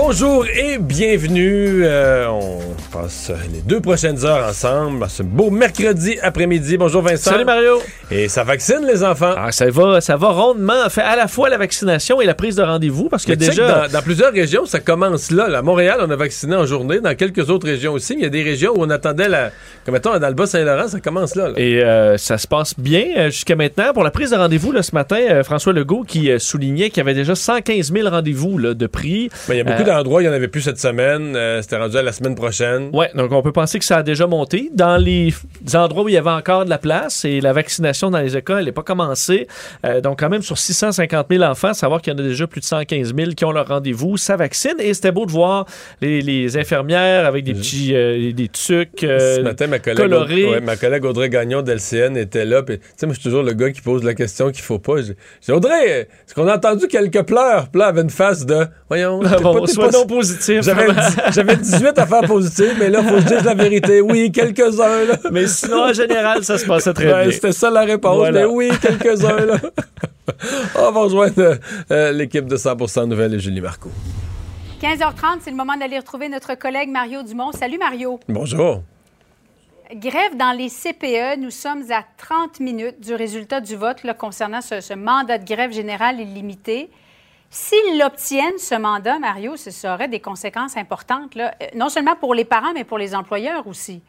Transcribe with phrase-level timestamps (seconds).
[0.00, 1.80] Bonjour et bienvenue.
[1.84, 2.60] Euh, on
[2.92, 6.76] passe les deux prochaines heures ensemble ce beau mercredi après-midi.
[6.78, 7.32] Bonjour Vincent.
[7.32, 7.78] Salut Mario.
[8.10, 9.34] Et ça vaccine les enfants?
[9.36, 10.88] Ah, ça va, ça va rondement.
[10.88, 13.66] Fait à la fois la vaccination et la prise de rendez-vous parce que Mais déjà.
[13.66, 15.48] que dans, dans plusieurs régions, ça commence là.
[15.58, 17.00] À Montréal, on a vacciné en journée.
[17.00, 18.14] Dans quelques autres régions aussi.
[18.14, 19.50] Mais il y a des régions où on attendait la.
[19.84, 21.48] Comme mettons, dans le Bas-Saint-Laurent, ça commence là.
[21.48, 21.54] là.
[21.56, 23.92] Et euh, ça se passe bien euh, jusqu'à maintenant.
[23.92, 27.14] Pour la prise de rendez-vous là, ce matin, François Legault qui soulignait qu'il y avait
[27.14, 29.28] déjà 115 000 rendez-vous là, de prix.
[29.48, 31.34] Mais il y a beaucoup Euh, d'endroits, il n'y en avait plus cette semaine.
[31.36, 32.90] Euh, C'était rendu à la semaine prochaine.
[32.92, 34.70] Ouais, donc on peut penser que ça a déjà monté.
[34.74, 35.32] Dans les
[35.74, 38.64] endroits où il y avait encore de la place et la vaccination dans les écoles
[38.64, 39.46] n'est pas commencée.
[39.84, 42.60] Euh, donc quand même sur 650 000 enfants, savoir qu'il y en a déjà plus
[42.60, 44.74] de 115 000 qui ont leur rendez-vous, ça vaccine.
[44.78, 45.66] Et c'était beau de voir
[46.00, 50.44] les, les infirmières avec des petits euh, des tucs euh, Ce matin, ma collègue, colorés.
[50.50, 52.62] ouais, ma collègue Audrey Gagnon d'LCN était là.
[52.62, 54.94] Tu sais, moi, je suis toujours le gars qui pose la question qu'il faut pas.
[55.46, 57.68] J'ai Audrey, est-ce qu'on a entendu quelques pleurs?
[57.70, 60.62] Puis là, elle avait une face de, voyons, Bon, pas- t'es sois pas- non positif.
[60.62, 64.00] J'avais dix- J'avais 18 affaires positives, mais là, faut que je dise la vérité.
[64.00, 65.16] Oui, quelques-uns, là.
[65.32, 67.32] Mais sinon, en général, ça se passait très Ouais, bien.
[67.32, 68.40] C'était ça la réponse, Voilà.
[68.40, 69.56] mais oui, quelques-uns, là.
[70.76, 71.56] On va rejoindre
[71.90, 73.88] euh, l'équipe de 100% Nouvelles et Julie Marco.
[74.82, 77.50] 15h30, c'est le moment d'aller retrouver notre collègue Mario Dumont.
[77.52, 78.20] Salut Mario.
[78.28, 78.82] Bonjour.
[79.94, 81.40] Grève dans les CPE.
[81.40, 85.44] Nous sommes à 30 minutes du résultat du vote là, concernant ce, ce mandat de
[85.46, 86.90] grève générale illimité.
[87.50, 92.34] S'ils l'obtiennent, ce mandat, Mario, ça aurait des conséquences importantes, là, euh, non seulement pour
[92.34, 94.02] les parents, mais pour les employeurs aussi.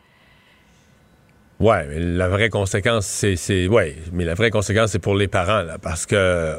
[1.60, 5.28] Ouais, mais la vraie conséquence, c'est, c'est, ouais, mais la vraie conséquence, c'est pour les
[5.28, 6.58] parents, là, parce que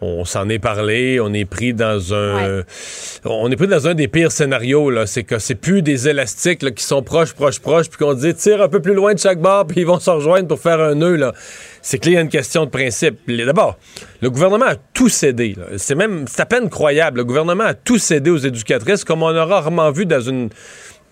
[0.00, 2.62] on s'en est parlé, on est pris dans un, Ouais.
[3.24, 6.62] on est pris dans un des pires scénarios, là, c'est que c'est plus des élastiques
[6.62, 9.18] là, qui sont proches, proches, proches, puis qu'on dit tire un peu plus loin de
[9.18, 11.32] chaque bord, puis ils vont se rejoindre pour faire un nœud, là.
[11.80, 13.16] C'est que là, il y a une question de principe.
[13.28, 13.78] D'abord,
[14.20, 15.56] le gouvernement a tout cédé.
[15.76, 17.18] C'est même, c'est à peine croyable.
[17.18, 20.50] Le gouvernement a tout cédé aux éducatrices, comme on a rarement vu dans une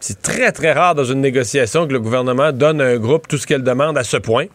[0.01, 3.39] c'est très, très rare dans une négociation que le gouvernement donne à un groupe tout
[3.39, 4.47] ce qu'elle demande à ce point.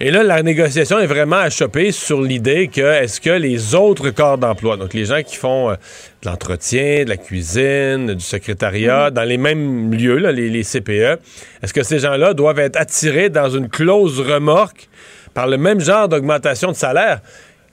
[0.00, 4.38] Et là, la négociation est vraiment achoppée sur l'idée que est-ce que les autres corps
[4.38, 5.74] d'emploi, donc les gens qui font euh,
[6.22, 11.20] de l'entretien, de la cuisine, du secrétariat, dans les mêmes lieux, là, les, les CPE,
[11.62, 14.88] est-ce que ces gens-là doivent être attirés dans une clause remorque
[15.32, 17.20] par le même genre d'augmentation de salaire?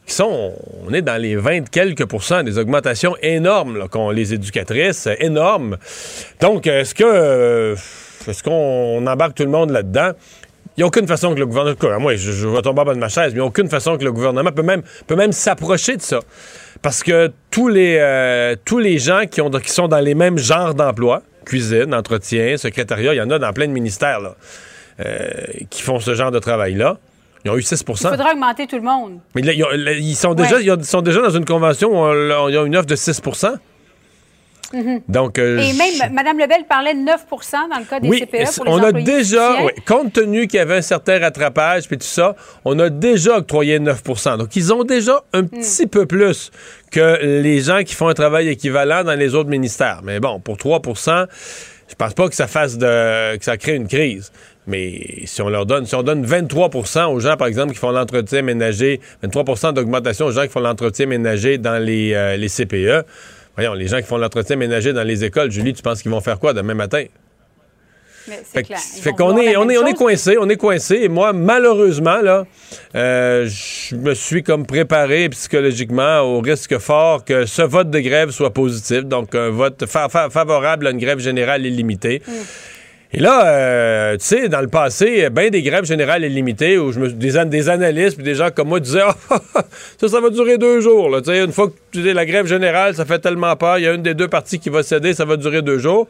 [0.05, 5.07] qui sont, on est dans les 20 quelques pourcents des augmentations énormes qu'ont les éducatrices,
[5.07, 5.77] euh, énormes.
[6.39, 7.75] Donc, est-ce que euh,
[8.27, 10.11] est-ce qu'on embarque tout le monde là-dedans?
[10.77, 12.93] Il n'y a aucune façon que le gouvernement, moi, je, je vais tomber en bas
[12.93, 15.15] de ma chaise, mais il n'y a aucune façon que le gouvernement peut même, peut
[15.17, 16.19] même s'approcher de ça.
[16.81, 20.37] Parce que tous les, euh, tous les gens qui, ont, qui sont dans les mêmes
[20.37, 24.35] genres d'emploi, cuisine, entretien, secrétariat, il y en a dans plein de ministères là,
[25.01, 25.29] euh,
[25.69, 26.97] qui font ce genre de travail-là.
[27.43, 29.19] Ils ont eu 6% Il faudra augmenter tout le monde.
[29.35, 30.63] mais là, ils, ont- là, ils sont déjà, Ouais.
[30.63, 32.95] ils ont- ils sont déjà dans une convention où on, ils ont une offre de
[32.95, 33.19] 6
[35.07, 38.19] Donc, euh, Et je- même, Mme Lebel parlait de 9% dans le cas des oui,
[38.19, 41.87] CPE pour les on a déjà, oui, compte tenu qu'il y avait un certain rattrapage
[41.87, 46.05] puis tout ça, on a déjà octroyé 9% Donc, ils ont déjà un petit peu
[46.05, 46.51] plus
[46.91, 50.01] que les gens qui font un travail équivalent dans les autres ministères.
[50.03, 51.25] Mais bon, pour 3%
[51.89, 54.31] je pense pas que ça fasse de, que ça crée une crise.
[54.65, 57.91] Mais si on leur donne, si on donne 23% aux gens, par exemple, qui font
[57.91, 63.03] l'entretien ménager, 23% d'augmentation aux gens qui font l'entretien ménager dans les, euh, les CPE,
[63.55, 66.21] voyons, les gens qui font l'entretien ménager dans les écoles, Julie, tu penses qu'ils vont
[66.21, 67.03] faire quoi demain matin?
[68.27, 68.79] Mais c'est Fait, clair.
[68.79, 69.97] Fait qu'on est, on est, on est chose.
[69.97, 70.95] coincé, on est coincé.
[71.01, 72.45] Et moi, malheureusement, là,
[72.93, 78.29] euh, je me suis comme préparé psychologiquement au risque fort que ce vote de grève
[78.29, 82.21] soit positif, donc un vote fa- fa- favorable à une grève générale illimitée.
[83.13, 86.99] Et là, euh, tu sais, dans le passé, bien des grèves générales illimitées où je
[86.99, 89.15] me, des, an- des analystes puis des gens comme moi disaient Ah,
[89.99, 91.09] ça, ça va durer deux jours.
[91.09, 91.19] Là.
[91.43, 93.93] Une fois que tu dis la grève générale, ça fait tellement peur, il y a
[93.93, 96.07] une des deux parties qui va céder, ça va durer deux jours.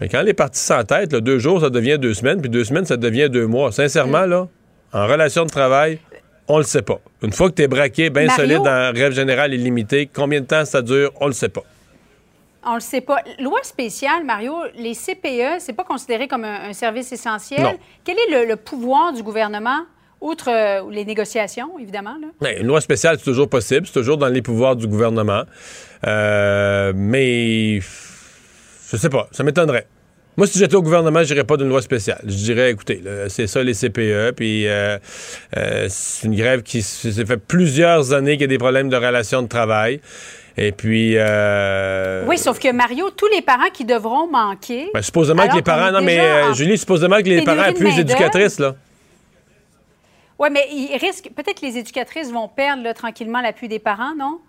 [0.00, 2.96] Mais quand les parties s'entêtent, deux jours, ça devient deux semaines, puis deux semaines, ça
[2.96, 3.70] devient deux mois.
[3.70, 4.48] Sincèrement, là,
[4.94, 5.98] en relation de travail,
[6.48, 7.00] on le sait pas.
[7.22, 10.64] Une fois que tu es braqué bien solide en grève générale illimitée, combien de temps
[10.64, 11.62] ça dure, on le sait pas.
[12.66, 13.18] On le sait pas.
[13.38, 17.62] Loi spéciale, Mario, les CPE, c'est pas considéré comme un, un service essentiel.
[17.62, 17.74] Non.
[18.04, 19.80] Quel est le, le pouvoir du gouvernement,
[20.20, 22.16] outre euh, les négociations, évidemment?
[22.20, 22.28] Là?
[22.40, 23.86] Ouais, une loi spéciale, c'est toujours possible.
[23.86, 25.42] C'est toujours dans les pouvoirs du gouvernement.
[26.06, 29.86] Euh, mais je sais pas, ça m'étonnerait.
[30.36, 32.20] Moi, si j'étais au gouvernement, je dirais pas d'une loi spéciale.
[32.24, 34.98] Je dirais, écoutez, c'est ça les CPE, puis euh,
[35.88, 39.42] c'est une grève qui s'est fait plusieurs années qu'il y a des problèmes de relations
[39.42, 40.00] de travail.
[40.56, 41.14] Et puis.
[41.16, 44.90] euh, Oui, sauf que Mario, tous les parents qui devront manquer.
[44.94, 45.90] ben, supposément que les parents.
[45.90, 48.00] Non, mais euh, Julie, supposément que les parents plus main-d'œuvre.
[48.00, 48.74] éducatrices, là.
[50.38, 51.30] Oui, mais ils risquent.
[51.34, 54.40] Peut-être que les éducatrices vont perdre là, tranquillement l'appui des parents, non?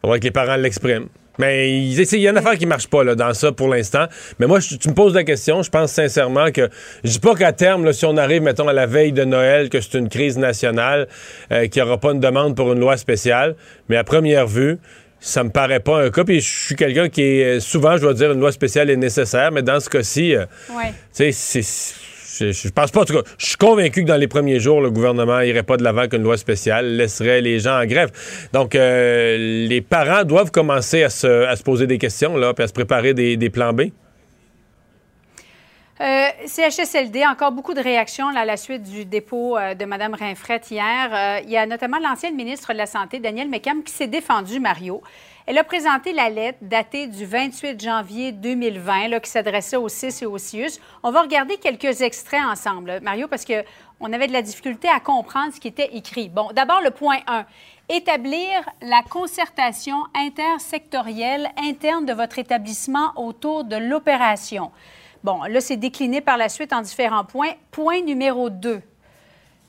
[0.00, 1.08] Faudrait que les parents l'expriment.
[1.38, 4.06] Mais il y a une affaire qui marche pas là, dans ça pour l'instant.
[4.38, 6.68] Mais moi, je- tu me poses la question, je pense sincèrement que
[7.04, 9.68] je dis pas qu'à terme, là, si on arrive, mettons, à la veille de Noël,
[9.68, 11.08] que c'est une crise nationale,
[11.52, 13.54] euh, qu'il n'y aura pas une demande pour une loi spéciale.
[13.88, 14.78] Mais à première vue,
[15.20, 16.24] ça me paraît pas un cas.
[16.24, 19.50] Puis je suis quelqu'un qui est souvent, je dois dire, une loi spéciale est nécessaire.
[19.52, 20.44] Mais dans ce cas-ci, euh,
[20.88, 21.94] tu sais, c'est-
[22.38, 24.80] je, je pense pas, en tout cas, je suis convaincu que dans les premiers jours,
[24.80, 28.10] le gouvernement irait pas de l'avant qu'une loi spéciale, laisserait les gens en grève.
[28.52, 32.72] Donc, euh, les parents doivent commencer à se, poser des questions, là, puis à se
[32.72, 33.82] préparer des, plans B.
[35.98, 40.70] Euh, CHSLD, encore beaucoup de réactions à la suite du dépôt euh, de Mme Rinfrette
[40.70, 41.08] hier.
[41.10, 44.60] Euh, il y a notamment l'ancienne ministre de la Santé, Danielle McCam, qui s'est défendue,
[44.60, 45.02] Mario.
[45.48, 50.22] Elle a présenté la lettre datée du 28 janvier 2020 là, qui s'adressait au CIS
[50.22, 50.80] et au CIUS.
[51.04, 53.62] On va regarder quelques extraits ensemble, Mario, parce que
[54.00, 56.28] on avait de la difficulté à comprendre ce qui était écrit.
[56.28, 57.46] Bon, d'abord, le point 1.
[57.88, 64.72] Établir la concertation intersectorielle interne de votre établissement autour de l'opération.
[65.22, 67.52] Bon, là, c'est décliné par la suite en différents points.
[67.70, 68.82] Point numéro 2.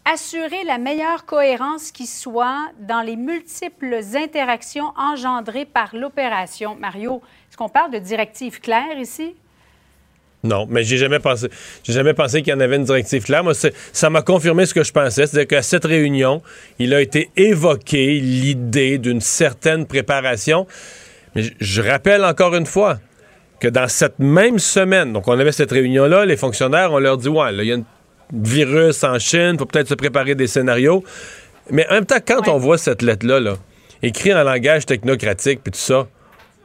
[0.09, 6.77] Assurer la meilleure cohérence qui soit dans les multiples interactions engendrées par l'opération.
[6.80, 9.36] Mario, est-ce qu'on parle de directives claires ici?
[10.45, 11.50] Non, mais j'ai jamais pensé,
[11.83, 13.44] jamais pensé qu'il y en avait une directive claire.
[13.44, 16.42] Moi, ça m'a confirmé ce que je pensais, c'est-à-dire qu'à cette réunion,
[16.80, 20.68] il a été évoqué l'idée d'une certaine préparation.
[21.36, 23.00] Mais je- rappelle encore une fois
[23.59, 27.27] que dans cette même semaine, donc on avait cette réunion-là, les fonctionnaires, on leur dit
[27.27, 27.83] ouais, il y a un
[28.34, 31.04] virus en Chine, faut peut-être se préparer des scénarios.
[31.72, 32.50] Mais en même temps, quand Ouais.
[32.50, 33.56] on voit cette lettre-là, là,
[34.02, 36.08] écrite en langage technocratique, puis tout ça,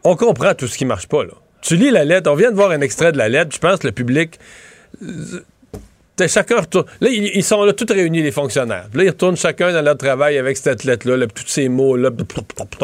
[0.04, 1.32] on comprend tout ce qui marche pas, là.
[1.60, 3.78] Tu lis la lettre, on vient de voir un extrait de la lettre, je pense
[3.80, 4.38] que le public.
[6.28, 6.86] Chacun retourne.
[7.00, 8.86] Là, ils, sont là, tous réunis, les fonctionnaires.
[8.94, 12.10] Là, ils retournent chacun dans leur travail avec cette lettre-là, là, tous ces mots-là,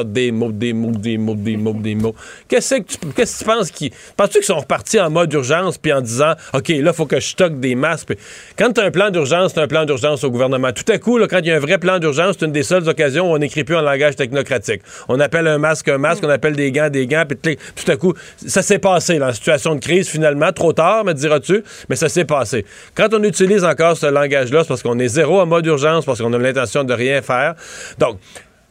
[0.04, 2.14] des mots, des mots, des mots, des mots, des mots.
[2.48, 3.90] Qu'est-ce que tu, qu'est-ce que tu penses qu'ils.
[4.16, 7.20] Penses-tu qu'ils sont repartis en mode urgence, puis en disant, OK, là, il faut que
[7.20, 8.08] je stocke des masques.
[8.08, 8.18] Puis
[8.56, 10.72] quand tu as un plan d'urgence, tu un plan d'urgence au gouvernement.
[10.72, 12.88] Tout à coup, quand il y a un vrai plan d'urgence, c'est une des seules
[12.88, 14.82] occasions où on n'écrit plus en langage technocratique.
[15.08, 17.90] On appelle un masque un masque, on appelle des gants des gants, puis tout- tout
[17.90, 18.14] à coup,
[18.46, 22.08] ça s'est passé, là, en situation de crise, finalement, trop tard, me diras-tu, mais ça
[22.08, 22.64] s'est passé.
[22.94, 26.20] Quand on utilise encore ce langage-là, c'est parce qu'on est zéro en mode urgence, parce
[26.20, 27.54] qu'on a l'intention de rien faire.
[27.98, 28.18] Donc,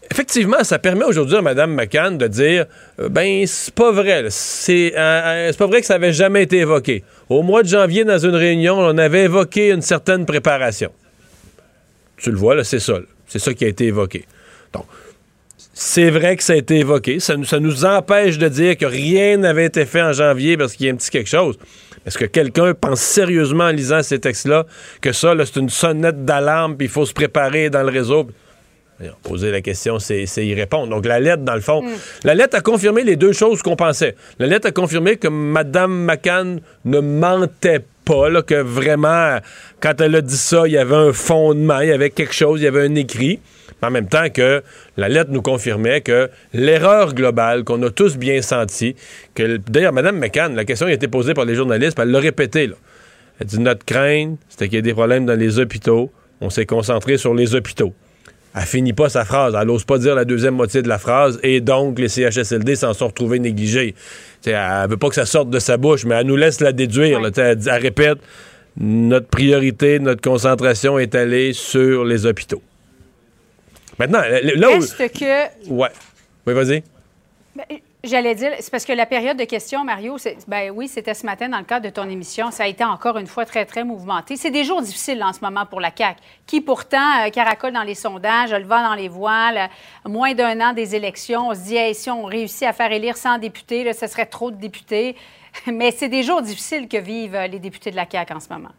[0.09, 2.65] Effectivement, ça permet aujourd'hui à Mme McCann de dire
[2.99, 6.59] euh, ben c'est pas vrai, euh, euh, c'est pas vrai que ça avait jamais été
[6.59, 7.03] évoqué.
[7.29, 10.91] Au mois de janvier, dans une réunion, on avait évoqué une certaine préparation.
[12.17, 14.25] Tu le vois là, c'est ça, c'est ça qui a été évoqué.
[14.73, 14.85] Donc,
[15.73, 17.19] c'est vrai que ça a été évoqué.
[17.19, 20.85] Ça, ça nous empêche de dire que rien n'avait été fait en janvier parce qu'il
[20.85, 21.57] y a un petit quelque chose.
[22.07, 24.65] Est-ce que quelqu'un pense sérieusement en lisant ces textes-là
[25.01, 28.27] que ça, c'est une sonnette d'alarme, puis il faut se préparer dans le réseau?
[29.23, 30.87] Poser la question, c'est c'est y répondre.
[30.87, 31.83] Donc, la lettre, dans le fond,
[32.23, 34.15] la lettre a confirmé les deux choses qu'on pensait.
[34.39, 37.85] La lettre a confirmé que Mme McCann ne mentait pas,
[38.45, 39.39] que vraiment,
[39.81, 42.61] quand elle a dit ça, il y avait un fondement, il y avait quelque chose,
[42.61, 43.39] il y avait un écrit.
[43.81, 44.63] En même temps que
[44.95, 48.95] la lettre nous confirmait que l'erreur globale qu'on a tous bien senti,
[49.35, 52.67] que d'ailleurs, Mme McCann, la question a été posée par les journalistes, elle l'a répété.
[52.67, 52.75] Là.
[53.39, 56.11] Elle dit Notre crainte, c'était qu'il y ait des problèmes dans les hôpitaux.
[56.41, 57.93] On s'est concentré sur les hôpitaux.
[58.55, 59.55] Elle finit pas sa phrase.
[59.59, 61.39] Elle n'ose pas dire la deuxième moitié de la phrase.
[61.43, 63.93] Et donc, les CHSLD s'en sont retrouvés négligés.
[64.41, 66.71] T'sais, elle veut pas que ça sorte de sa bouche, mais elle nous laisse la
[66.71, 67.19] déduire.
[67.19, 67.29] là.
[67.37, 68.17] Elle, dit- elle répète
[68.79, 72.61] notre priorité, notre concentration est allée sur les hôpitaux.
[73.99, 74.21] Maintenant,
[74.55, 74.73] là où.
[74.79, 75.89] Reste que Ouais.
[76.45, 76.83] Oui, vas-y.
[77.55, 77.63] Ben,
[78.07, 80.15] J'allais dire, c'est parce que la période de questions, Mario,
[80.47, 82.51] ben oui, c'était ce matin dans le cadre de ton émission.
[82.51, 84.37] Ça a été encore une fois très, très mouvementé.
[84.37, 87.83] C'est des jours difficiles en ce moment pour la CAQ, qui pourtant euh, caracole dans
[87.83, 89.57] les sondages, le vent dans les voiles.
[89.57, 93.17] euh, moins d'un an des élections, on se dit, si on réussit à faire élire
[93.17, 95.17] 100 députés, ce serait trop de députés.
[95.67, 98.49] Mais c'est des jours difficiles que vivent euh, les députés de la CAQ en ce
[98.49, 98.71] moment.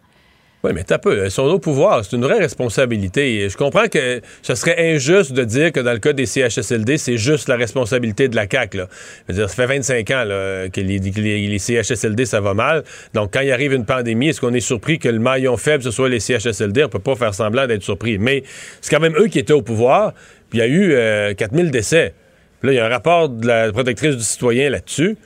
[0.65, 1.25] Oui, mais t'as peu.
[1.25, 2.05] Ils sont au pouvoir.
[2.05, 3.49] C'est une vraie responsabilité.
[3.49, 7.17] Je comprends que ce serait injuste de dire que dans le cas des CHSLD, c'est
[7.17, 8.79] juste la responsabilité de la CAQ.
[8.79, 8.89] Là.
[9.33, 10.25] Ça fait 25 ans
[10.73, 12.83] que, les CHSLD, ça va mal.
[13.15, 15.93] Donc, quand il arrive une pandémie, est-ce qu'on est surpris que le maillon faible, ce
[15.93, 16.83] soit les CHSLD?
[16.83, 18.19] On peut pas faire semblant d'être surpris.
[18.19, 18.43] Mais
[18.81, 20.13] c'est quand même eux qui étaient au pouvoir.
[20.51, 22.15] Puis il y a eu euh, 4000 décès.
[22.61, 25.17] Puis là, il y a un rapport de la protectrice du citoyen là-dessus.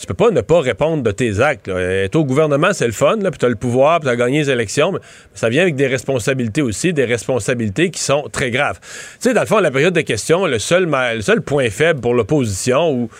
[0.00, 1.68] Tu peux pas ne pas répondre de tes actes.
[1.68, 4.16] Être au gouvernement, c'est le fun, là, puis tu as le pouvoir, puis tu as
[4.16, 4.98] gagné les élections, mais
[5.34, 8.80] ça vient avec des responsabilités aussi, des responsabilités qui sont très graves.
[8.80, 8.88] Tu
[9.20, 12.14] sais, dans le fond, la période de questions, le seul, le seul point faible pour
[12.14, 13.10] l'opposition, ou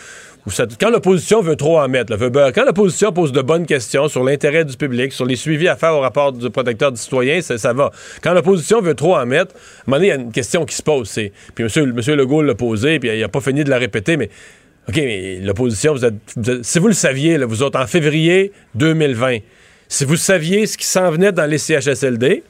[0.79, 2.15] quand l'opposition veut trop en mettre,
[2.51, 5.93] quand l'opposition pose de bonnes questions sur l'intérêt du public, sur les suivis à faire
[5.93, 7.91] au rapport du protecteur du citoyen, ça, va.
[8.23, 10.65] Quand l'opposition veut trop en mettre, à un moment donné, il y a une question
[10.65, 11.13] qui se pose.
[11.13, 11.31] Puis
[11.63, 11.93] M.
[11.93, 14.29] Monsieur Legault l'a posé, puis il n'a pas fini de la répéter, mais
[14.89, 17.87] OK, mais l'opposition, vous êtes, vous êtes- si vous le saviez, là, vous êtes en
[17.87, 19.37] février 2020,
[19.87, 22.43] si vous saviez ce qui s'en venait dans les CHSLD,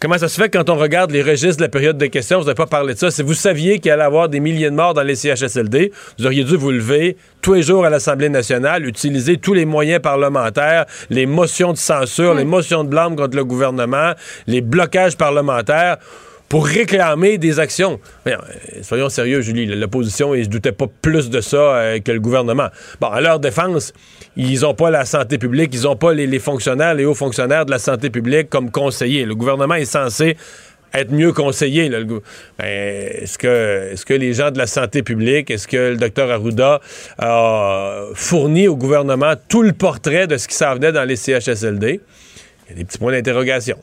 [0.00, 2.38] comment ça se fait que quand on regarde les registres de la période de questions,
[2.38, 3.10] vous n'avez pas parlé de ça?
[3.10, 6.26] Si vous saviez qu'il allait y avoir des milliers de morts dans les CHSLD, vous
[6.26, 10.86] auriez dû vous lever tous les jours à l'Assemblée nationale, utiliser tous les moyens parlementaires,
[11.10, 14.12] les motions de censure, les motions de blâme contre le gouvernement,
[14.48, 15.98] les blocages parlementaires
[16.48, 18.00] pour réclamer des actions.
[18.26, 18.36] Euh,
[18.82, 19.66] soyons sérieux, Julie.
[19.66, 22.68] L'opposition, ils se doutaient pas plus de ça euh, que le gouvernement.
[23.00, 23.92] Bon, à leur défense,
[24.36, 27.70] ils ont pas la santé publique, ils ont pas les, fonctionnaires, les hauts fonctionnaires de
[27.70, 29.24] la santé publique comme conseillers.
[29.24, 30.36] Le gouvernement est censé
[30.94, 31.90] être mieux conseillé.
[32.60, 36.80] est-ce que, est-ce que les gens de la santé publique, est-ce que le docteur Arruda
[37.18, 42.00] a fourni au gouvernement tout le portrait de ce qui s'en venait dans les CHSLD?
[42.66, 43.76] Il y a des petits points d'interrogation.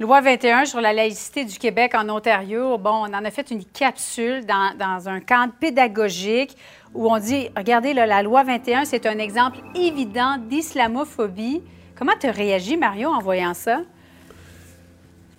[0.00, 2.78] Loi 21 sur la laïcité du Québec en Ontario.
[2.78, 6.56] Bon, on en a fait une capsule dans, dans un cadre pédagogique
[6.94, 11.64] où on dit, regardez, là, la loi 21, c'est un exemple évident d'islamophobie.
[11.96, 13.80] Comment tu as réagi, Mario, en voyant ça?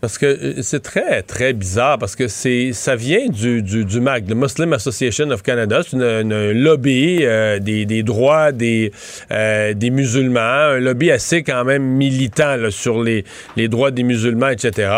[0.01, 3.99] Parce que euh, c'est très, très bizarre parce que c'est ça vient du, du, du
[3.99, 5.81] MAC, le Muslim Association of Canada.
[5.87, 8.91] C'est un lobby euh, des, des droits des,
[9.31, 13.25] euh, des musulmans, un lobby assez quand même militant là, sur les,
[13.57, 14.89] les droits des musulmans, etc.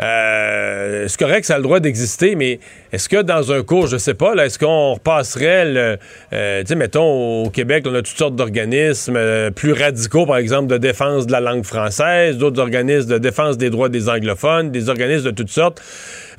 [0.00, 2.60] Euh, c'est correct, ça a le droit d'exister, mais
[2.92, 5.98] est-ce que dans un cours, je sais pas, là, est-ce qu'on repasserait le.
[6.32, 10.36] euh, tu sais, mettons, au Québec, on a toutes sortes d'organismes euh, plus radicaux, par
[10.36, 14.70] exemple, de défense de la langue française, d'autres organismes de défense des droits des anglophones,
[14.70, 15.80] des organismes de toutes sortes.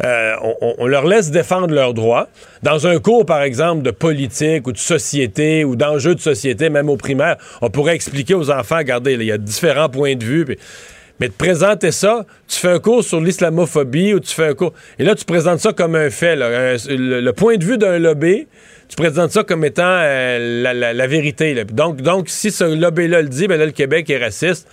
[0.03, 0.33] Euh,
[0.79, 2.27] on, leur laisse défendre leurs droits.
[2.63, 6.89] Dans un cours, par exemple, de politique ou de société ou d'enjeux de société, même
[6.89, 10.57] au primaire, on pourrait expliquer aux enfants, regardez, il y a différents points de vue.
[11.23, 14.73] Mais de présenter ça, tu fais un cours sur l'islamophobie ou tu fais un cours.
[14.99, 16.35] Et là, tu présentes ça comme un fait.
[16.35, 18.45] le, point de vue d'un lobby,
[18.89, 21.63] tu présentes ça comme étant euh, la, vérité.
[21.63, 24.67] Donc, donc, si ce lobby-là le dit, ben là, le Québec est raciste.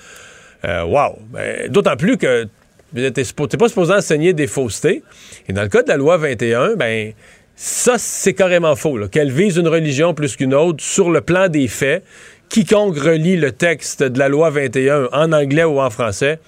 [0.65, 1.21] Euh, wow!
[1.33, 2.49] Ben, D'autant plus que
[2.93, 5.05] tu n'es pas supposé enseigner des faussetés.
[5.49, 7.13] Et dans le cas de la loi 21, ben
[7.55, 8.99] ça, c'est carrément faux.
[9.07, 12.03] Qu'elle vise une religion plus qu'une autre sur le plan des faits.
[12.51, 16.41] Quiconque relit le texte de la loi 21 en anglais ou en français,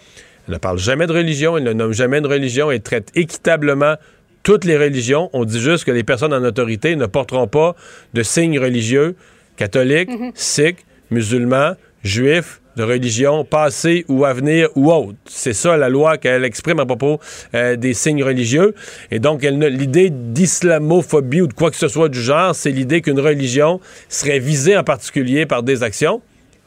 [0.48, 3.94] elle ne parle jamais de religion, elle ne nomme jamais de religion, elle traite équitablement
[4.42, 5.30] toutes les religions.
[5.32, 7.76] On dit juste que les personnes en autorité ne porteront pas
[8.14, 9.14] de signes religieux
[9.56, 15.18] catholiques, sikhs, musulmans, juifs, de religion passée ou à venir ou autre.
[15.26, 17.20] C'est ça la loi qu'elle exprime à propos
[17.54, 18.74] euh, des signes religieux.
[19.10, 23.20] Et donc, l'idée d'islamophobie ou de quoi que ce soit du genre, c'est l'idée qu'une
[23.20, 26.22] religion serait visée en particulier par des actions.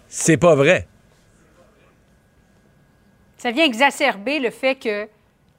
[0.08, 0.88] C'est pas vrai.
[3.38, 5.08] Ça vient exacerber le fait que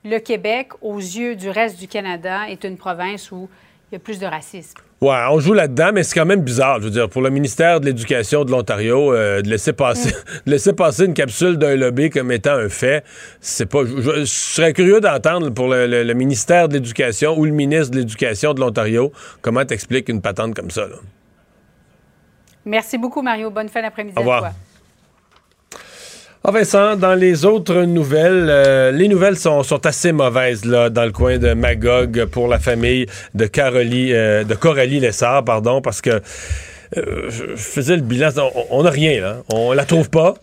[0.05, 3.49] le Québec, aux yeux du reste du Canada, est une province où
[3.91, 4.79] il y a plus de racisme.
[5.03, 7.81] Ouais, on joue là-dedans, mais c'est quand même bizarre, je veux dire, pour le ministère
[7.81, 10.11] de l'Éducation de l'Ontario, euh, de laisser passer,
[10.47, 13.05] de laisser passer une capsule d'un lobby comme étant un fait,
[13.41, 13.85] c'est pas.
[13.85, 17.51] Je, je- je serais curieux d'entendre pour le, le- le ministère de l'Éducation ou le
[17.51, 19.13] ministre de l'Éducation de l'Ontario
[19.43, 20.87] comment t'expliques une patente comme ça.
[20.89, 20.97] Là.
[22.65, 23.51] Merci beaucoup, Mario.
[23.51, 24.41] Bonne fin d'après-midi Au à revoir.
[24.41, 24.51] toi.
[26.49, 31.11] Ah Vincent, dans les autres nouvelles, euh, les nouvelles sont, assez mauvaises là, dans le
[31.11, 36.11] coin de Magog pour la famille de Carolie, euh, de Coralie Lessard, pardon, parce que
[36.97, 40.35] euh, je faisais le bilan, on- on n'a rien là, on la trouve pas.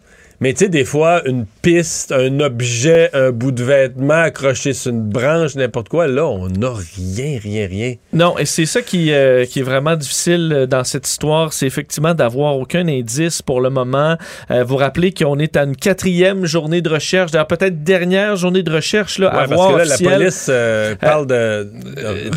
[0.44, 4.92] Mais tu sais, des fois, une piste, un objet, un bout de vêtement accroché sur
[4.92, 7.96] une branche, n'importe quoi, là, on n'a rien, rien, rien.
[8.12, 11.66] Non, et c'est ça qui, euh, qui est vraiment difficile euh, dans cette histoire, c'est
[11.66, 14.18] effectivement d'avoir aucun indice pour le moment.
[14.52, 18.64] Euh, vous rappelez qu'on est à une quatrième journée de recherche, d'ailleurs peut-être dernière journée
[18.64, 21.72] de recherche là, à Ouais, parce voir que là, la police euh, parle de,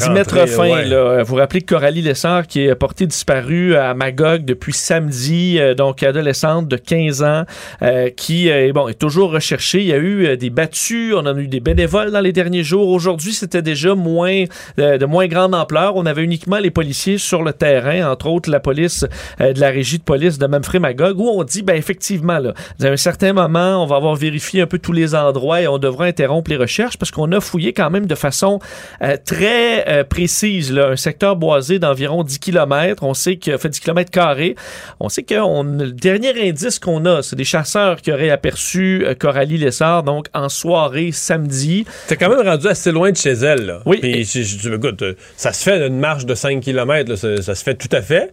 [0.01, 0.69] d'y mettre fin.
[0.69, 0.85] ouais.
[0.85, 1.25] Là.
[1.25, 6.69] Vous rappelez que Coralie Lessard, qui est portée disparue à Magog depuis samedi, donc adolescente
[6.69, 7.45] de 15 ans,
[7.97, 9.81] euh, qui euh, bon, est toujours recherché.
[9.81, 12.33] Il y a eu euh, des battues, on en a eu des bénévoles dans les
[12.33, 12.89] derniers jours.
[12.89, 14.45] Aujourd'hui, c'était déjà moins
[14.77, 15.97] de moins grande ampleur.
[15.97, 19.07] On avait uniquement les policiers sur le terrain, entre autres la police
[19.39, 22.87] de la régie de police de Memphis Magog, où on dit, ben effectivement, là, à
[22.87, 26.05] un certain moment, on va avoir vérifié un peu tous les endroits et on devra
[26.07, 28.59] interrompre les recherches parce qu'on a fouillé quand même de façon
[29.25, 33.03] très précise un secteur boisé d'environ 10 km.
[33.03, 34.57] On sait que fait 10 km carrés.
[35.01, 39.15] On sait que le dernier indice qu'on a, c'est des chasseurs qui auraient aperçu euh,
[39.15, 41.87] Coralie Lessard, donc en soirée samedi.
[42.09, 43.67] T'es quand même rendu assez loin de chez elle.
[43.67, 43.83] Là.
[43.87, 43.99] Oui.
[43.99, 44.29] Puis,
[44.73, 48.03] écoute, euh, ça se fait une marche de 5 km, ça se fait tout à
[48.03, 48.33] fait.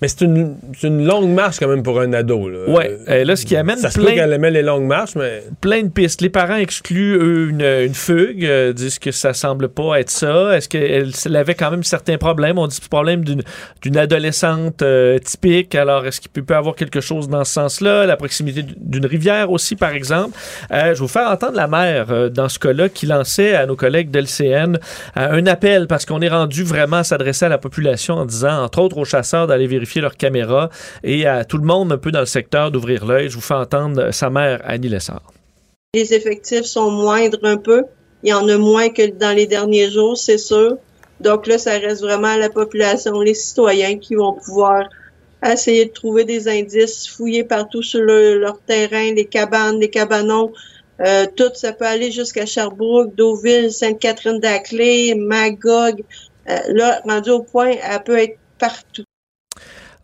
[0.00, 2.48] Mais c'est une, une, longue marche quand même pour un ado.
[2.48, 2.98] Là, ouais.
[3.08, 4.08] Euh, là ce qui amène ça plein...
[4.08, 5.44] se qu'elle aimait les longues marches, mais...
[5.60, 6.22] Plein de pistes.
[6.22, 10.56] Les parents excluent, eux, une, une fugue, euh, disent que ça semble pas être ça.
[10.56, 12.58] Est-ce qu'elle avait quand même certains problèmes?
[12.58, 15.74] On dit problème d'une adolescente euh, typique.
[15.74, 18.06] Alors, est-ce qu'il peut, peut avoir quelque chose dans ce sens-là?
[18.06, 20.36] La proximité d'une rivière aussi, par exemple.
[20.70, 24.10] je vais vous faire entendre la mère, dans ce cas-là, qui lançait à nos collègues
[24.10, 24.78] de l'LCN
[25.14, 28.80] un appel parce qu'on est rendu vraiment à s'adresser à la population en disant, entre
[28.80, 30.14] autres aux chasseurs, d'aller vérifier leurs
[31.02, 33.28] et à tout le monde un peu dans le secteur d'ouvrir l'œil.
[33.28, 35.32] Je vous fais entendre sa mère, Annie Lessard.
[35.94, 37.82] Les effectifs sont moindres un peu.
[38.22, 40.76] Il y en a moins que dans les derniers jours, c'est sûr.
[41.20, 44.84] Donc là, ça reste vraiment la population, les citoyens qui vont pouvoir
[45.44, 50.52] essayer de trouver des indices, fouiller partout sur leur terrain, les cabanes, les cabanons,
[51.00, 56.02] euh, tout, ça peut aller jusqu'à Sherbrooke, Deauville, Sainte-Catherine-d'Aclay, Magog.
[56.48, 59.04] Euh, là, rendu au point, elle peut être partout.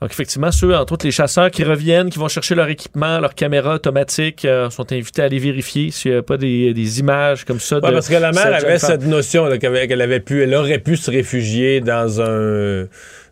[0.00, 3.34] Donc, effectivement, ceux, entre autres, les chasseurs qui reviennent, qui vont chercher leur équipement, leur
[3.34, 7.46] caméra automatique, euh, sont invités à aller vérifier s'il n'y a pas des, des, images
[7.46, 7.76] comme ça.
[7.76, 11.10] Ouais, parce que la mère avait cette notion qu'elle avait pu, elle aurait pu se
[11.10, 12.86] réfugier dans un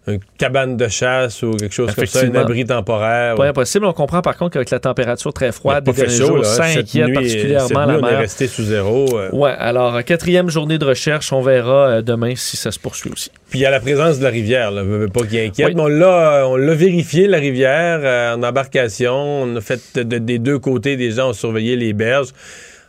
[0.06, 3.36] une cabane de chasse ou quelque chose comme ça, un abri temporaire.
[3.36, 3.86] Pas impossible.
[3.86, 7.86] On comprend par contre qu'avec la température très froide, des chaud, jours, ça inquiète particulièrement
[7.86, 8.00] la mer.
[8.02, 9.06] On est resté sous zéro.
[9.18, 9.30] Euh.
[9.32, 13.30] Ouais, alors quatrième journée de recherche, on verra euh, demain si ça se poursuit aussi.
[13.48, 14.82] Puis il y a la présence de la rivière, là,
[15.12, 19.14] pas qui inquiète, mais on l'a, on l'a vérifié la rivière euh, en embarcation.
[19.14, 22.28] On a fait des deux côtés des gens ont surveillé les berges.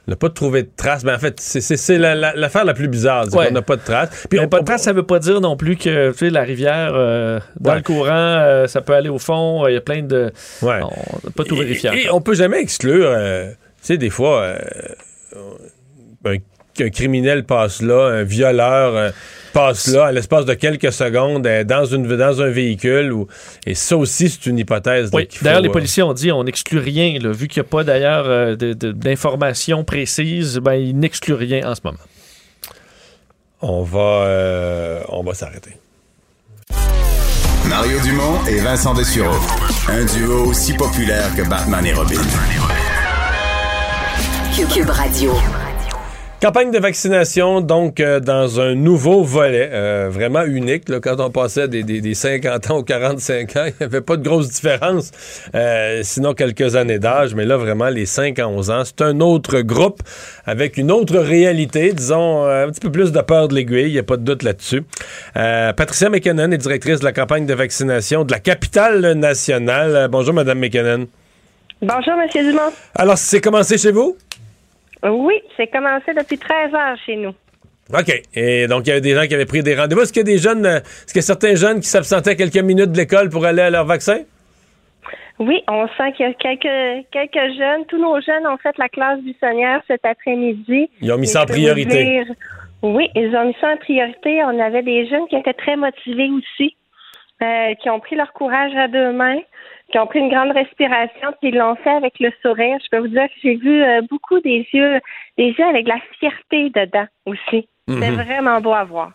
[0.07, 1.03] On n'a pas trouvé de traces.
[1.03, 3.25] Mais en fait, c'est l'affaire la, plus bizarre.
[3.33, 4.27] On n'a pas de traces.
[4.29, 6.43] Puis on, pas de traces, ça veut pas dire non plus que tu sais, la
[6.43, 9.67] rivière, euh, dans le courant, euh, ça peut aller au fond.
[9.67, 10.31] Il y a plein de.
[10.61, 10.79] Ouais.
[10.81, 12.05] On n'a pas tout vérifié.
[12.05, 13.07] Et, on peut jamais exclure.
[13.09, 14.55] Euh, tu sais, des fois,
[16.25, 16.37] un,
[16.81, 19.13] un, criminel passe là, un violeur
[19.55, 23.13] passe là, à l'espace de quelques secondes, euh, dans, une, dans un véhicule.
[23.13, 23.27] Ou,
[23.65, 25.09] et ça aussi, c'est une hypothèse.
[25.13, 25.27] Oui.
[25.41, 27.17] D'ailleurs, les euh, policiers ont dit on n'exclut rien.
[27.31, 31.81] vu qu'il n'y a pas d'ailleurs euh, d'informations précises, ben, ils n'excluent rien en ce
[31.83, 31.97] moment.
[33.61, 35.71] On va, on va s'arrêter.
[37.67, 39.39] Mario Dumont et Vincent Dessureau.
[39.87, 42.21] Un duo aussi populaire que Batman et Robin.
[44.53, 45.33] Cube Radio.
[46.45, 50.89] Campagne de vaccination, donc, euh, dans un nouveau volet, euh, vraiment unique.
[50.89, 54.15] Là, quand on passait des, des, 50 ans aux 45 ans, il n'y avait pas
[54.15, 55.09] de grosse différence,
[55.55, 57.33] euh, sinon quelques années d'âge.
[57.33, 60.03] Mais là, vraiment, les 5 à 11 ans, c'est un autre groupe
[60.45, 63.97] avec une autre réalité, disons, un petit peu plus de peur de l'aiguille, il n'y
[63.97, 64.83] a pas de doute là-dessus.
[65.33, 70.09] Patricia McKinnon est directrice de la campagne de vaccination de la capitale nationale.
[70.11, 71.07] bonjour, Madame McKinnon.
[71.81, 72.71] Bonjour, Monsieur Dumont.
[72.93, 74.15] Alors, c'est commencé chez vous?
[75.09, 77.33] Oui, c'est commencé depuis 13 heures chez nous.
[77.93, 78.21] OK.
[78.33, 80.01] Et donc, il y avait des gens qui avaient pris des rendez-vous.
[80.01, 82.35] Est-ce qu'il y a des jeunes, euh, est-ce qu'il y a certains jeunes qui s'absentaient
[82.35, 84.21] quelques minutes de l'école pour aller à leur vaccin?
[85.37, 87.85] Oui, on sent qu'il y a quelques, quelques jeunes.
[87.87, 90.89] Tous nos jeunes ont fait la classe buissonnière cet après-midi.
[91.01, 92.23] Ils ont mis ça en priorité.
[92.81, 94.43] oui, ils ont mis ça en priorité.
[94.45, 96.75] On avait des jeunes qui étaient très motivés aussi,
[97.43, 99.39] euh, qui ont pris leur courage à deux mains
[99.91, 102.77] qui ont pris une grande respiration, puis ils l'ont fait avec le sourire.
[102.83, 104.99] Je peux vous dire que j'ai vu euh, beaucoup des yeux,
[105.37, 107.67] des yeux avec de la fierté dedans aussi.
[107.87, 108.21] C'est mhm.
[108.21, 109.11] vraiment beau à voir.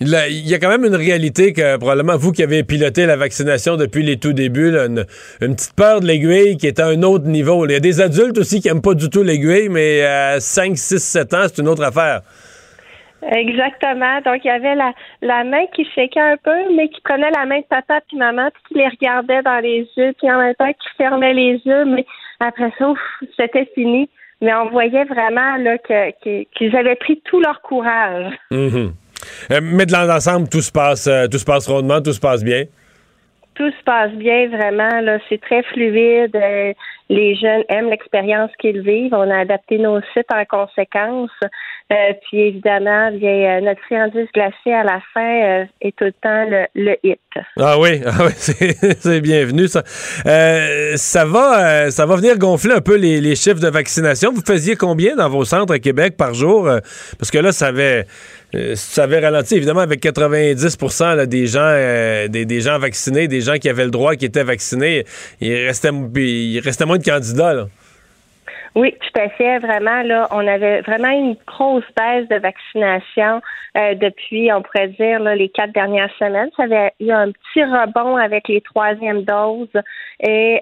[0.00, 0.08] Il
[0.48, 4.02] y a quand même une réalité que probablement vous qui avez piloté la vaccination depuis
[4.02, 5.04] les tout débuts, une,
[5.40, 7.66] petite peur de l'aiguille qui est à un autre niveau.
[7.66, 10.78] Il y a des adultes aussi qui n'aiment pas du tout l'aiguille, mais à 5,
[10.78, 12.22] 6, 7 ans, c'est une autre affaire.
[13.22, 14.20] Exactement.
[14.24, 17.46] Donc, il y avait la, la main qui shakeait un peu, mais qui prenait la
[17.46, 20.54] main de papa et maman, puis qui les regardait dans les yeux, puis en même
[20.54, 22.06] temps qui fermait les yeux, mais
[22.40, 22.92] après ça,
[23.36, 24.08] c'était fini.
[24.40, 28.32] Mais on voyait vraiment là que, qu'ils avaient pris tout leur courage.
[28.52, 28.92] Mm-hmm.
[29.50, 32.44] Euh, mais de l'ensemble, tout se passe euh, tout se passe rondement, tout se passe
[32.44, 32.64] bien?
[33.54, 35.00] Tout se passe bien, vraiment.
[35.00, 36.36] Là, c'est très fluide.
[36.36, 36.72] Euh,
[37.08, 39.14] les jeunes aiment l'expérience qu'ils vivent.
[39.14, 41.32] On a adapté nos sites en conséquence.
[41.90, 46.66] Euh, puis évidemment, bien, notre friandise glacée à la fin est tout le temps le,
[46.74, 47.18] le hit.
[47.58, 49.82] Ah oui, ah oui c'est bienvenu ça.
[49.84, 54.32] ça va, ça va venir gonfler un peu les, les, chiffres de vaccination.
[54.32, 56.68] Vous faisiez combien dans vos centres à Québec par jour?
[57.18, 58.06] Parce que là, ça avait
[58.54, 63.58] euh, ça avait ralenti, évidemment, avec 90% des gens euh, des, gens vaccinés, des gens
[63.58, 65.04] qui avaient le droit, qui étaient vaccinés,
[65.40, 67.52] il restait, il restait moins de candidats.
[67.52, 67.68] Là.
[68.78, 69.58] Oui, tout à fait.
[69.58, 73.42] Vraiment, là, on avait vraiment une grosse baisse de vaccination
[73.76, 76.48] euh, depuis, on pourrait dire, là, les quatre dernières semaines.
[76.56, 79.82] Ça avait eu un petit rebond avec les troisièmes doses
[80.20, 80.60] et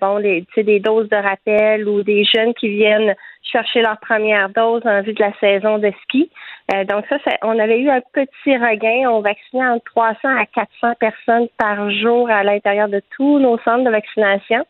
[0.00, 4.82] bon, les, des doses de rappel ou des jeunes qui viennent chercher leur première dose
[4.84, 6.30] en vue de la saison de ski.
[6.74, 9.10] Euh, donc ça, on avait eu un petit regain.
[9.10, 13.84] On vaccinait entre 300 à 400 personnes par jour à l'intérieur de tous nos centres
[13.84, 14.66] de vaccination.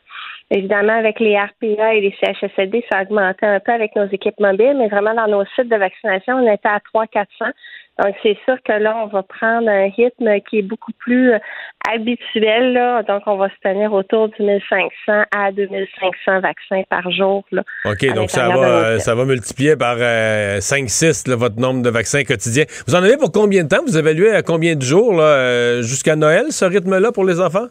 [0.51, 4.41] Évidemment, avec les RPA et les CHSLD, ça a augmenté un peu avec nos équipes
[4.41, 7.53] mobiles, mais vraiment dans nos sites de vaccination, on était à 300-400.
[8.03, 11.39] Donc, c'est sûr que là, on va prendre un rythme qui est beaucoup plus euh,
[11.93, 12.73] habituel.
[12.73, 13.03] Là.
[13.03, 17.45] Donc, on va se tenir autour du 1500 à 2500 vaccins par jour.
[17.51, 22.23] Là, OK, donc ça va, ça va multiplier par 5-6 euh, votre nombre de vaccins
[22.23, 22.65] quotidiens.
[22.87, 23.83] Vous en avez pour combien de temps?
[23.85, 27.67] Vous évaluez à combien de jours là, euh, jusqu'à Noël, ce rythme-là pour les enfants?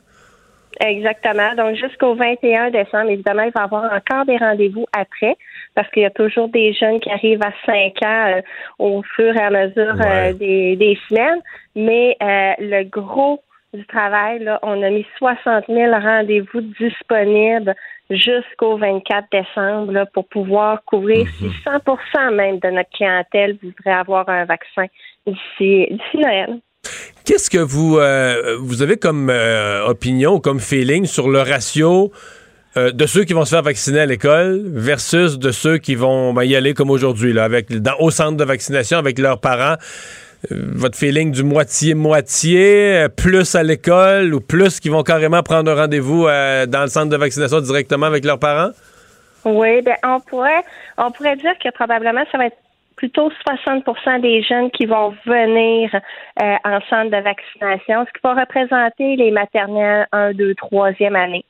[0.80, 1.56] Exactement.
[1.56, 5.36] Donc, jusqu'au 21 décembre, évidemment, il va y avoir encore des rendez-vous après
[5.76, 8.42] parce qu'il y a toujours des jeunes qui arrivent à 5 ans euh,
[8.80, 11.42] au fur et à mesure euh, des, semaines.
[11.76, 13.42] Mais euh, le gros
[13.74, 17.76] du travail, là, on a mis 60 000 rendez-vous disponibles
[18.10, 21.32] jusqu'au 24 décembre là, pour pouvoir couvrir mhm.
[21.32, 24.86] si 100% même de notre clientèle voudrait avoir un vaccin
[25.26, 26.60] d'ici Noël.
[27.28, 32.10] Qu'est-ce que vous, euh, vous avez comme euh, opinion ou comme feeling sur le ratio
[32.78, 36.32] euh, de ceux qui vont se faire vacciner à l'école versus de ceux qui vont
[36.34, 37.68] ben, y aller comme aujourd'hui, avec
[38.00, 39.76] au centre de vaccination avec leurs parents?
[40.52, 46.26] votre feeling du moitié-moitié, plus à l'école ou plus qui vont carrément prendre un rendez-vous
[46.26, 48.70] dans le centre de vaccination directement avec leurs parents?
[49.46, 50.64] Oui, ben on pourrait
[50.98, 52.58] on pourrait dire que probablement ça va être
[52.98, 58.34] plutôt 60% des jeunes qui vont venir euh, en centre de vaccination, ce qui va
[58.34, 61.46] représenter les maternelles 1, 2, 3e année.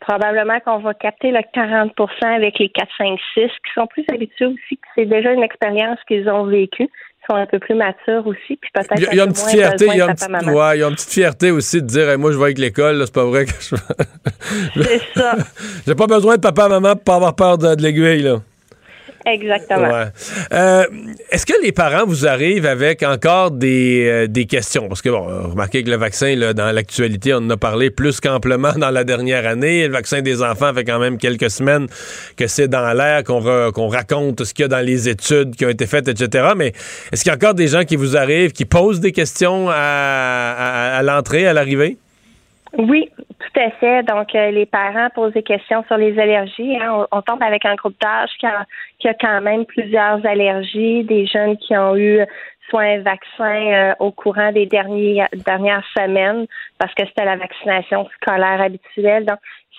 [0.00, 4.46] Probablement qu'on va capter le 40% avec les 4, 5, 6 qui sont plus habitués
[4.46, 6.88] aussi, que c'est déjà une expérience qu'ils ont vécue
[7.30, 9.96] sont un peu plus matures aussi, puis peut-être il y a, une petite fierté, il
[9.96, 12.32] y a une petite, ouais, il y a une petite fierté aussi de dire moi
[12.32, 13.76] je vais avec l'école, c'est pas vrai que je
[14.82, 15.36] C'est ça.
[15.86, 18.38] J'ai pas besoin de papa maman pour pas avoir peur de, de l'aiguille là.
[19.24, 20.06] Exactement.
[20.52, 20.84] Euh,
[21.30, 24.88] est-ce que les parents vous arrivent avec encore des, euh, des questions?
[24.88, 28.20] Parce que, bon, remarquez que le vaccin, là, dans l'actualité, on en a parlé plus
[28.20, 29.86] qu'amplement dans la dernière année.
[29.86, 31.86] Le vaccin des enfants fait quand même quelques semaines
[32.36, 35.64] que c'est dans l'air, qu'on qu'on raconte ce qu'il y a dans les études qui
[35.64, 36.52] ont été faites, etc.
[36.56, 36.72] Mais
[37.12, 41.00] est-ce qu'il y a encore des gens qui vous arrivent, qui posent des questions à,
[41.02, 41.98] l'entrée, à l'arrivée?
[42.78, 44.02] Oui, tout à fait.
[44.04, 46.76] Donc, euh, les parents posent des questions sur les allergies.
[46.80, 47.06] Hein.
[47.12, 48.46] On, tombe avec un groupe d'âge qui
[49.02, 52.20] qui a quand même plusieurs allergies, des jeunes qui ont eu
[52.70, 56.46] soit un vaccin euh, au courant des dernières semaines
[56.78, 59.26] parce que c'était la vaccination scolaire habituelle.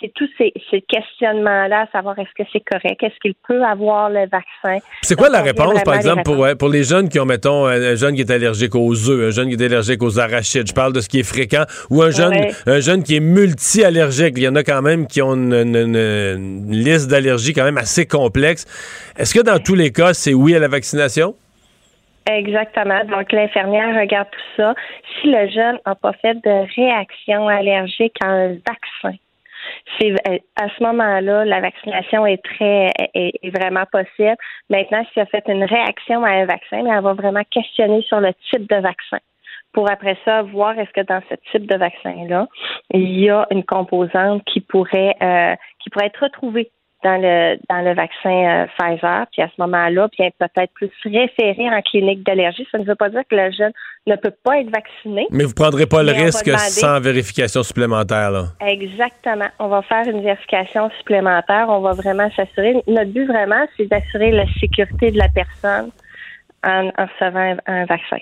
[0.04, 4.86] C'est tous ces, questionnements-là, savoir est-ce que c'est correct, est-ce qu'il peut avoir le vaccin.
[5.02, 8.14] C'est quoi la réponse, par exemple, pour, pour les jeunes qui ont, mettons, un jeune
[8.16, 11.00] qui est allergique aux œufs, un jeune qui est allergique aux arachides, je parle de
[11.00, 12.34] ce qui est fréquent, ou un jeune,
[12.66, 14.34] un jeune qui est multi-allergique.
[14.36, 18.66] Il y en a quand même qui ont une, liste d'allergies quand même assez complexe.
[19.18, 21.36] Est-ce que dans tous les cas, c'est oui à la vaccination?
[22.30, 23.04] Exactement.
[23.06, 24.74] Donc, l'infirmière regarde tout ça.
[25.22, 29.18] Si le jeune n'a pas fait de réaction allergique à un vaccin,
[30.00, 34.36] c'est euh, à ce moment-là, la vaccination est très est, vraiment possible.
[34.70, 38.34] Maintenant, s'il a fait une réaction à un vaccin, elle va vraiment questionner sur le
[38.50, 39.20] type de vaccin
[39.74, 42.48] pour après ça voir est-ce que dans ce type de vaccin-là,
[42.92, 46.72] il y a une composante qui pourrait euh, qui pourrait être retrouvée
[47.04, 51.70] dans le dans le vaccin euh, Pfizer, puis à ce moment-là, bien peut-être plus référé
[51.70, 52.66] en clinique d'allergie.
[52.72, 53.72] Ça ne veut pas dire que le jeune
[54.08, 55.28] ne peut pas être vacciné.
[55.32, 58.46] Mais vous ne prendrez pas le risque sans vérification supplémentaire, là.
[58.66, 59.48] Exactement.
[59.60, 61.68] On va faire une vérification supplémentaire.
[61.70, 62.76] On va vraiment s'assurer.
[62.88, 65.92] Notre but vraiment, c'est d'assurer la sécurité de la personne
[66.66, 68.18] en, en recevant un vaccin.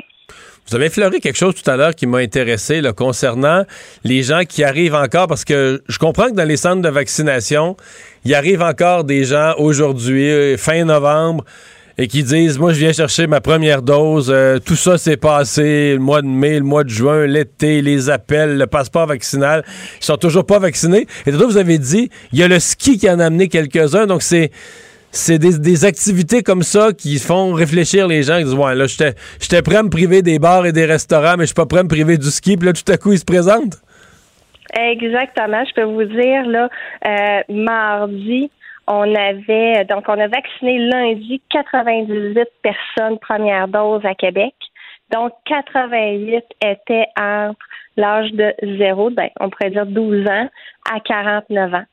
[0.68, 3.66] Vous avez effleuré quelque chose tout à l'heure qui m'a intéressé concernant
[4.04, 7.76] les gens qui arrivent encore, parce que je comprends que dans les centres de vaccination,
[8.24, 11.44] il arrive encore des gens aujourd'hui, fin novembre,
[11.98, 15.94] et qui disent Moi, je viens chercher ma première dose, euh, tout ça s'est passé
[15.94, 19.64] le mois de mai, le mois de juin, l'été, les appels, le passeport vaccinal.
[20.00, 21.06] Ils sont toujours pas vaccinés.
[21.26, 24.08] Et tout vous avez dit Il y a le ski qui en a amené quelques-uns,
[24.08, 24.52] donc c'est
[25.12, 28.38] c'est des, activités comme ça qui font réfléchir les gens.
[28.38, 31.44] Ils disent, ouais, là, j'étais prêt à me priver des bars et des restaurants, mais
[31.44, 32.58] je suis pas prêt à me priver du ski.
[32.58, 33.82] Puis là, tout à coup, ils se présentent.
[34.74, 35.64] Exactement.
[35.66, 36.70] Je peux vous dire, là,
[37.06, 38.50] euh, mardi,
[38.88, 44.54] on avait, donc, on a vacciné lundi 98 personnes première dose à Québec.
[45.12, 47.60] Donc, 88 étaient entre
[47.98, 50.50] l'âge de 0, ben, on pourrait dire 12 ans,
[50.90, 51.84] à 49 ans.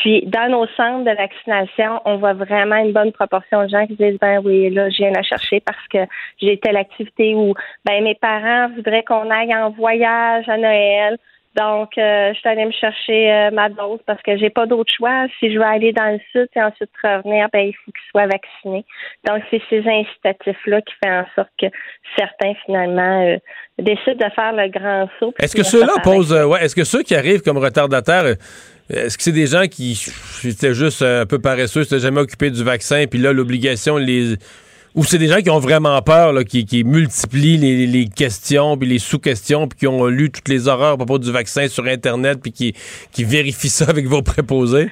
[0.00, 3.96] Puis, dans nos centres de vaccination, on voit vraiment une bonne proportion de gens qui
[3.96, 5.98] disent, ben oui, là, je viens la chercher parce que
[6.40, 11.18] j'ai telle activité ou, ben, mes parents voudraient qu'on aille en voyage à Noël.
[11.56, 14.92] Donc, euh, je suis allée me chercher euh, ma dose parce que j'ai pas d'autre
[14.96, 15.26] choix.
[15.40, 18.28] Si je veux aller dans le sud et ensuite revenir, ben, il faut qu'ils soient
[18.28, 18.84] vaccinés.
[19.26, 21.66] Donc, c'est ces incitatifs-là qui font en sorte que
[22.16, 23.38] certains, finalement, euh,
[23.78, 25.34] décident de faire le grand saut.
[25.40, 28.36] Est-ce que ceux-là posent, ouais, est-ce que ceux qui arrivent comme retardataires,
[28.90, 30.00] est-ce que c'est des gens qui
[30.44, 34.36] étaient juste un peu paresseux, s'étaient jamais occupés du vaccin, puis là, l'obligation les
[34.94, 39.68] ou c'est des gens qui ont vraiment peur, qui, multiplient les, questions, puis les sous-questions,
[39.68, 43.24] puis qui ont lu toutes les horreurs à propos du vaccin sur Internet, puis qui,
[43.24, 44.88] vérifient ça avec vos préposés?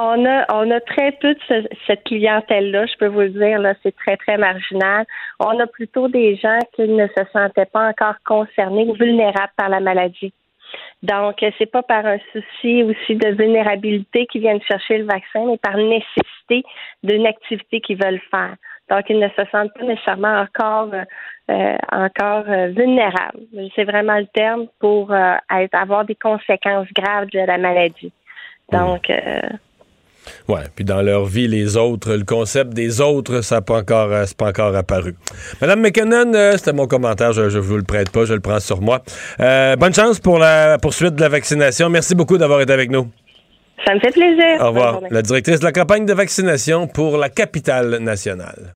[0.00, 3.74] On a, on a très peu de cette clientèle-là, je peux vous le dire, là,
[3.82, 5.04] c'est très, très marginal.
[5.38, 9.68] On a plutôt des gens qui ne se sentaient pas encore concernés ou vulnérables par
[9.68, 10.32] la maladie.
[11.02, 15.58] Donc, c'est pas par un souci aussi de vulnérabilité qu'ils viennent chercher le vaccin, mais
[15.58, 16.64] par nécessité
[17.02, 18.56] d'une activité qu'ils veulent faire.
[18.90, 20.90] Donc, ils ne se sentent pas nécessairement encore
[21.48, 23.38] euh, encore euh, vulnérables.
[23.76, 25.34] C'est vraiment le terme pour euh,
[25.72, 28.12] avoir des conséquences graves de la maladie.
[28.72, 29.12] Donc,
[30.48, 34.10] Ouais, puis dans leur vie, les autres, le concept des autres, ça n'a pas encore,
[34.36, 35.14] pas encore apparu.
[35.60, 38.80] Madame McKinnon, c'était mon commentaire, je ne vous le prête pas, je le prends sur
[38.80, 39.02] moi.
[39.38, 41.88] bonne chance pour la poursuite de la vaccination.
[41.88, 43.08] Merci beaucoup d'avoir été avec nous.
[43.84, 44.60] Ça me fait plaisir.
[44.60, 45.00] Au revoir.
[45.10, 48.72] La directrice de la campagne de vaccination pour la capitale nationale.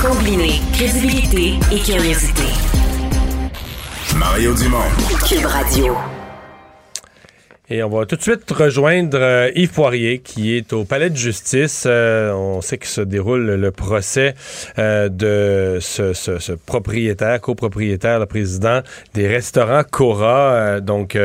[0.00, 2.61] Combiner crédibilité et curiosité.
[4.22, 4.78] Mario Dumont.
[5.28, 5.96] Cube Radio.
[7.68, 11.16] Et on va tout de suite rejoindre euh, Yves Poirier, qui est au palais de
[11.16, 11.84] justice.
[11.86, 14.36] Euh, on sait que se déroule le procès
[14.78, 18.82] euh, de ce, propriétaire, copropriétaire, le président
[19.12, 21.18] des restaurants Cora, donc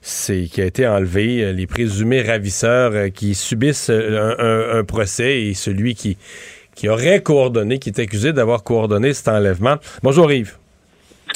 [0.00, 6.16] c'est qui a été enlevé, les présumés ravisseurs qui subissent un procès et celui qui
[6.74, 9.76] qui aurait coordonné, qui est accusé d'avoir coordonné cet enlèvement.
[10.02, 10.56] Bonjour Yves.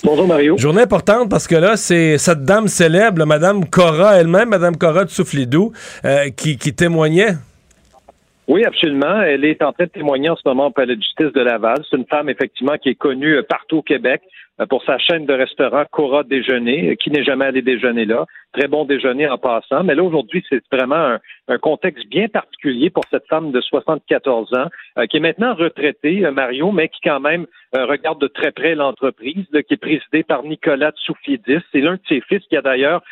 [0.04, 0.58] Bonjour Mario.
[0.58, 5.10] Journée importante parce que là, c'est cette dame célèbre, Madame Cora elle-même, Madame Cora de
[5.10, 5.72] Soufflidou,
[6.04, 7.36] euh, qui, qui témoignait.
[8.48, 9.22] Oui, absolument.
[9.22, 11.78] Elle est en train de témoigner en ce moment au Palais de justice de Laval.
[11.88, 14.22] C'est une femme, effectivement, qui est connue euh, partout au Québec.
[14.60, 18.26] Euh, pour sa chaîne de restaurants Cora Déjeuner, euh, qui n'est jamais allé déjeuner là.
[18.52, 19.84] Très bon déjeuner en passant.
[19.84, 21.16] Mais là, aujourd'hui, c'est vraiment
[21.48, 26.70] un, contexte bien particulier pour cette femme de 74 ans, qui est maintenant retraitée, Mario,
[26.70, 31.60] mais qui quand même regarde de très près l'entreprise, qui est présidée par Nicolas Tsoufidis.
[31.72, 33.02] C'est l'un de ses fils qui a d'ailleurs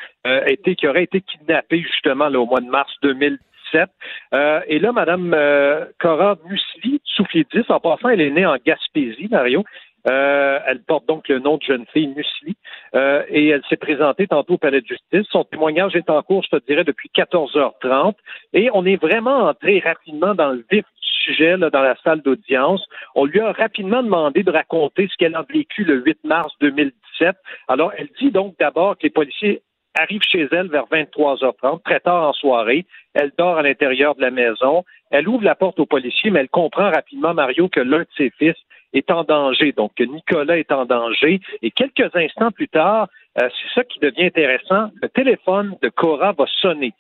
[0.47, 2.93] été, qui aurait été kidnappé justement là, au mois de mars
[3.73, 3.91] 2017.
[4.69, 5.37] et là, Madame
[5.99, 9.65] Cora Musli Soufidis, en passant, elle est née en Gaspésie, Mario.
[10.09, 12.57] Euh, elle porte donc le nom de jeune fille Musli
[12.95, 15.27] euh, et elle s'est présentée tantôt au palais de justice.
[15.31, 18.15] Son témoignage est en cours, je te dirais, depuis 14h30
[18.55, 22.23] et on est vraiment entré rapidement dans le vif du sujet là, dans la salle
[22.23, 22.83] d'audience.
[23.15, 27.37] On lui a rapidement demandé de raconter ce qu'elle a vécu le 8 mars 2017.
[27.69, 29.63] Alors, elle dit donc d'abord que les policiers
[29.99, 32.87] arrivent chez elle vers 23h30, très tard en soirée.
[33.15, 34.85] Elle dort à l'intérieur de la maison.
[35.11, 38.31] Elle ouvre la porte aux policiers, mais elle comprend rapidement, Mario, que l'un de ses
[38.31, 38.57] fils
[38.93, 39.73] est en danger.
[39.73, 41.41] Donc, Nicolas est en danger.
[41.63, 43.09] Et quelques instants plus tard,
[43.41, 46.93] euh, c'est ça qui devient intéressant, le téléphone de Cora va sonner.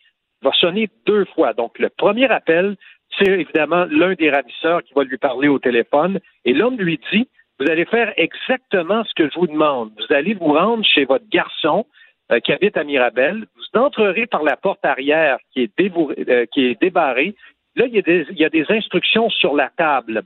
[0.43, 1.53] Va sonner deux fois.
[1.53, 2.77] Donc, le premier appel,
[3.19, 6.21] c'est évidemment l'un des ravisseurs qui va lui parler au téléphone.
[6.45, 9.91] Et l'homme lui dit, vous allez faire exactement ce que je vous demande.
[9.99, 11.85] Vous allez vous rendre chez votre garçon
[12.31, 13.47] euh, qui habite à Mirabel.
[13.57, 17.35] Vous entrerez par la porte arrière qui est, euh, qui est débarrée.
[17.77, 20.23] Là, il y, a des, il y a des instructions sur la table.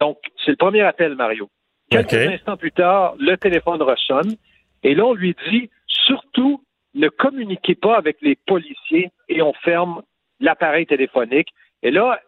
[0.00, 1.48] Donc, c'est le premier appel, Mario.
[1.90, 4.36] Quelques instants plus tard, le téléphone ressonne
[4.82, 6.62] et là, on lui dit surtout
[6.94, 10.02] ne communiquez pas avec les policiers et on ferme
[10.40, 11.48] l'appareil téléphonique.
[11.82, 12.20] Et là,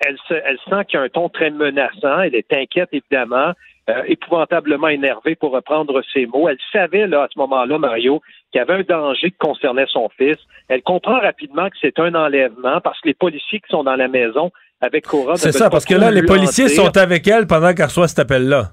[0.00, 2.20] elle, se, elle sent qu'il y a un ton très menaçant.
[2.20, 3.52] Elle est inquiète, évidemment,
[3.88, 6.48] euh, épouvantablement énervée pour reprendre ses mots.
[6.48, 8.20] Elle savait, là, à ce moment-là, Mario,
[8.52, 10.38] qu'il y avait un danger qui concernait son fils.
[10.68, 14.08] Elle comprend rapidement que c'est un enlèvement parce que les policiers qui sont dans la
[14.08, 15.36] maison avec Cora...
[15.36, 18.72] C'est ça, parce que là, les policiers sont avec elle pendant qu'elle reçoit cet appel-là.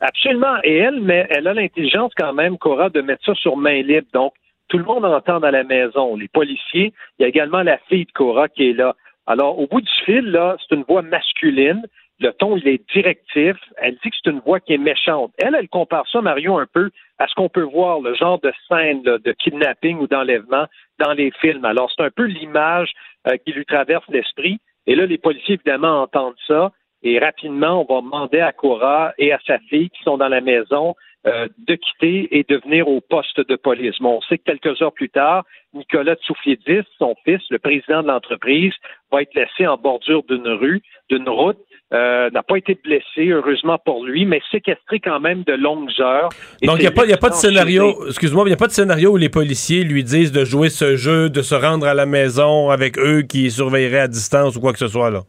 [0.00, 0.56] Absolument.
[0.62, 4.06] Et elle, mais elle a l'intelligence quand même, Cora, de mettre ça sur main libre.
[4.12, 4.34] Donc,
[4.68, 6.16] tout le monde entend dans la maison.
[6.16, 8.94] Les policiers, il y a également la fille de Cora qui est là.
[9.26, 11.82] Alors, au bout du fil, là, c'est une voix masculine.
[12.20, 13.56] Le ton, il est directif.
[13.76, 15.32] Elle dit que c'est une voix qui est méchante.
[15.38, 18.52] Elle, elle compare ça, Mario, un peu à ce qu'on peut voir, le genre de
[18.68, 20.66] scène de kidnapping ou d'enlèvement
[20.98, 21.64] dans les films.
[21.64, 22.92] Alors, c'est un peu l'image
[23.26, 24.58] euh, qui lui traverse l'esprit.
[24.86, 26.72] Et là, les policiers, évidemment, entendent ça.
[27.02, 30.40] Et rapidement, on va demander à Cora et à sa fille qui sont dans la
[30.40, 30.94] maison
[31.26, 33.96] euh, de quitter et de venir au poste de police.
[34.00, 38.08] Bon, on sait que quelques heures plus tard, Nicolas Tsoufiedis, son fils, le président de
[38.08, 38.72] l'entreprise,
[39.10, 41.58] va être laissé en bordure d'une rue, d'une route,
[41.92, 46.28] euh, n'a pas été blessé, heureusement pour lui, mais séquestré quand même de longues heures.
[46.62, 48.72] Donc, il n'y a, pas, a pas de scénario, excuse-moi, il n'y a pas de
[48.72, 52.06] scénario où les policiers lui disent de jouer ce jeu, de se rendre à la
[52.06, 55.22] maison avec eux qui surveilleraient à distance ou quoi que ce soit, là?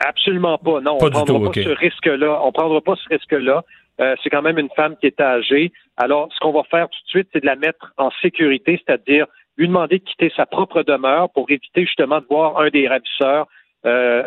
[0.00, 0.80] Absolument pas.
[0.80, 2.40] Non, on ne prendra pas ce risque-là.
[2.42, 3.64] On prendra pas ce risque-là.
[4.00, 5.72] Euh, c'est quand même une femme qui est âgée.
[5.96, 9.26] Alors, ce qu'on va faire tout de suite, c'est de la mettre en sécurité, c'est-à-dire
[9.56, 13.46] lui demander de quitter sa propre demeure pour éviter justement de voir un des ravisseurs
[13.84, 14.24] euh,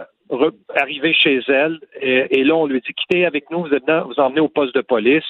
[0.76, 1.80] arriver chez elle.
[2.02, 4.82] Et, là, on lui dit quittez avec nous, vous, êtes vous emmenez au poste de
[4.82, 5.26] police.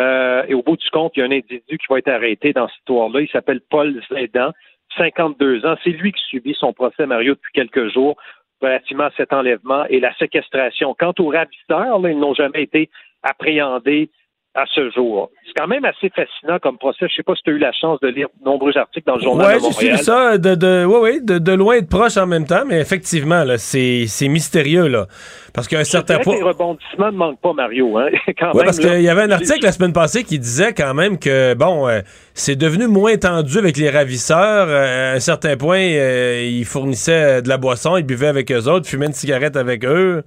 [0.00, 2.52] Euh, et au bout du compte, il y a un individu qui va être arrêté
[2.52, 3.20] dans cette histoire-là.
[3.20, 4.52] Il s'appelle Paul Zédan,
[4.96, 5.76] 52 ans.
[5.84, 8.16] C'est lui qui subit son procès, Mario, depuis quelques jours
[8.62, 10.94] relativement à cet enlèvement et la séquestration.
[10.98, 12.88] Quant aux ravisseurs, là, ils n'ont jamais été
[13.22, 14.10] appréhendés
[14.54, 15.30] à ce jour.
[15.46, 16.98] C'est quand même assez fascinant comme procès.
[17.00, 19.06] Je ne sais pas si tu as eu la chance de lire de nombreux articles
[19.06, 19.74] dans le journal ouais, de Montréal.
[19.78, 22.26] Oui, j'ai suivi ça de, de, ouais, ouais, de, de, loin et de proche en
[22.26, 24.88] même temps, mais effectivement, c'est, c'est mystérieux.
[24.88, 25.06] Là,
[25.54, 26.36] parce qu'un certain point...
[26.36, 27.96] Les rebondissements ne manquent pas, Mario.
[27.96, 28.08] Hein?
[28.38, 31.18] quand ouais, parce qu'il y avait un article la semaine passée qui disait quand même
[31.18, 32.00] que, bon, euh,
[32.34, 34.66] c'est devenu moins tendu avec les ravisseurs.
[34.68, 38.68] Euh, à un certain point, euh, ils fournissaient de la boisson, ils buvaient avec eux
[38.68, 40.24] autres, fumaient une cigarette avec eux.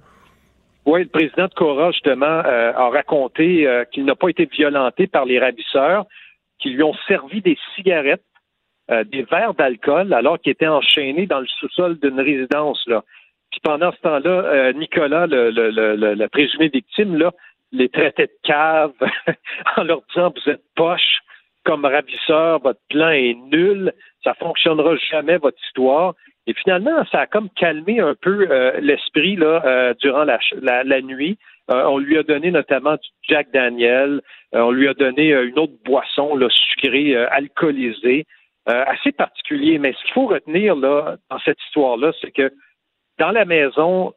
[0.86, 5.08] Oui, le président de Cora, justement, euh, a raconté euh, qu'il n'a pas été violenté
[5.08, 6.06] par les ravisseurs,
[6.60, 8.22] qui lui ont servi des cigarettes,
[8.92, 12.80] euh, des verres d'alcool, alors qu'il était enchaîné dans le sous-sol d'une résidence.
[12.86, 13.02] Là.
[13.50, 17.32] Puis pendant ce temps-là, Nicolas, le, le, le, le, présumé victime, là,
[17.72, 18.92] les traitait de cave
[19.76, 21.20] en leur disant Vous êtes poche
[21.64, 26.14] comme ravisseur, votre plan est nul, ça fonctionnera jamais, votre histoire.
[26.46, 31.38] Et finalement, ça a comme calmé un peu euh, l'esprit là euh, durant la, nuit.
[31.70, 34.20] Euh, on lui a donné notamment du Jack Daniel.
[34.52, 38.26] on lui a donné une autre boisson là, sucrée, alcoolisée,
[38.66, 39.78] assez particulier.
[39.78, 42.52] Mais ce qu'il faut retenir là dans cette histoire-là, c'est que
[43.18, 44.14] dans la maison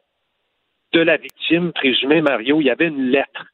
[0.92, 3.46] de la victime présumée Mario, il y avait une lettre.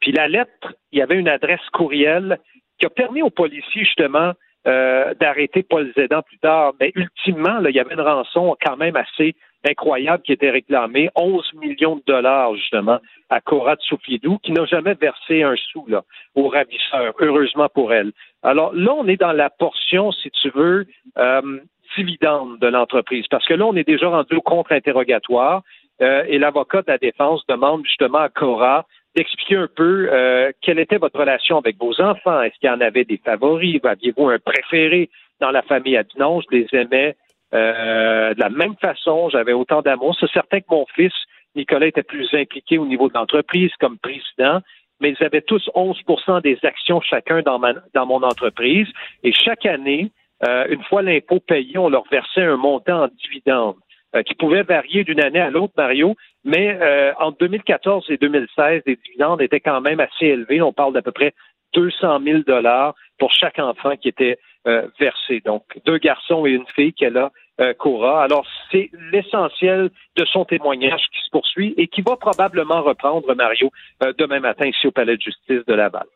[0.00, 2.38] Puis la lettre, il y avait une adresse courriel
[2.78, 4.32] qui a permis aux policiers justement
[4.66, 6.72] euh, d'arrêter Paul Zédan plus tard.
[6.80, 9.34] Mais ultimement, là, il y avait une rançon quand même assez
[9.68, 14.94] incroyable qui était réclamée, 11 millions de dollars justement à Cora Tsoufiedou, qui n'a jamais
[14.94, 18.12] versé un sou là, aux ravisseurs, heureusement pour elle.
[18.42, 20.86] Alors là, on est dans la portion, si tu veux,
[21.18, 21.60] euh,
[21.96, 25.62] dividende de l'entreprise, parce que là, on est déjà rendu au contre-interrogatoire.
[26.00, 28.86] Euh, et l'avocat de la défense demande justement à Cora
[29.18, 32.40] d'expliquer un peu euh, quelle était votre relation avec vos enfants?
[32.40, 33.80] Est-ce qu'il y en avait des favoris?
[33.82, 35.96] Aviez-vous un préféré dans la famille?
[35.96, 37.16] À Non, je les aimais
[37.52, 39.28] euh, de la même façon.
[39.30, 40.16] J'avais autant d'amour.
[40.20, 41.12] C'est certain que mon fils,
[41.56, 44.60] Nicolas, était plus impliqué au niveau de l'entreprise comme président,
[45.00, 47.60] mais ils avaient tous 11% des actions chacun dans,
[47.94, 48.86] dans mon entreprise.
[49.24, 50.12] Et chaque année,
[50.46, 53.76] euh, une fois l'impôt payé, on leur versait un montant en dividendes.
[54.16, 58.82] Euh, qui pouvait varier d'une année à l'autre, Mario, mais euh, entre 2014 et 2016,
[58.86, 60.62] les dividendes étaient quand même assez élevés.
[60.62, 61.34] On parle d'à peu près
[61.74, 65.42] 200 000 dollars pour chaque enfant qui était euh, versé.
[65.44, 68.22] Donc, deux garçons et une fille qu'elle a, euh, Cora.
[68.22, 73.70] Alors, c'est l'essentiel de son témoignage qui se poursuit et qui va probablement reprendre, Mario,
[74.16, 76.06] demain matin ici au Palais de justice de Laval.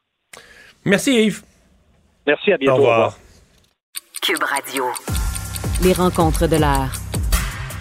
[0.87, 1.43] Merci, Yves.
[2.27, 2.79] Merci, à bientôt.
[2.79, 3.19] Au revoir.
[4.23, 4.85] Cube Radio.
[5.85, 6.95] Les rencontres de l'art.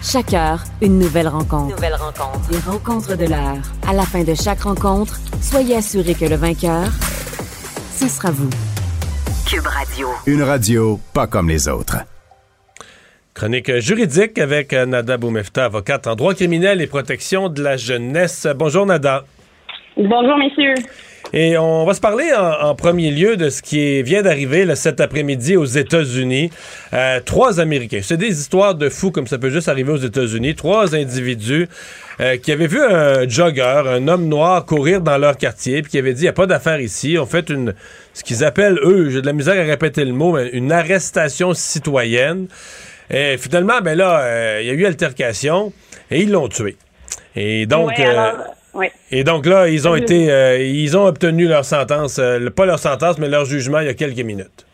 [0.02, 1.76] Chaque heure, une nouvelle rencontre.
[1.76, 2.50] Nouvelle rencontre.
[2.50, 3.62] Les rencontres de l'heure.
[3.86, 6.86] À la fin de chaque rencontre, soyez assurés que le vainqueur,
[7.94, 8.50] ce sera vous.
[9.48, 10.08] Cube Radio.
[10.26, 11.98] Une radio pas comme les autres.
[13.32, 18.48] Chronique juridique avec Nada Boumefta, avocate en droit criminel et protection de la jeunesse.
[18.56, 19.24] Bonjour Nada.
[19.96, 20.74] Bonjour messieurs.
[21.34, 24.74] Et on va se parler en, en premier lieu de ce qui est- vient d'arriver
[24.76, 26.50] cet après-midi aux États-Unis.
[26.92, 28.00] Euh, trois Américains.
[28.02, 30.54] C'est des histoires de fous comme ça peut juste arriver aux États-Unis.
[30.54, 31.68] Trois individus
[32.20, 35.98] euh, qui avaient vu un jogger, un homme noir, courir dans leur quartier, puis qui
[35.98, 37.16] avaient dit il n'y a pas d'affaire ici.
[37.18, 37.72] On fait une,
[38.12, 41.54] ce qu'ils appellent, eux, j'ai de la misère à répéter le mot, mais une arrestation
[41.54, 42.46] citoyenne.
[43.10, 45.72] Et finalement, ben là, euh, il y a eu altercation
[46.10, 46.76] et ils l'ont tué.
[47.36, 48.92] Et donc, euh, alors, ouais.
[49.10, 52.78] et donc là, ils ont été, euh, ils ont obtenu leur sentence, euh, pas leur
[52.78, 54.66] sentence, mais leur jugement il y a quelques minutes.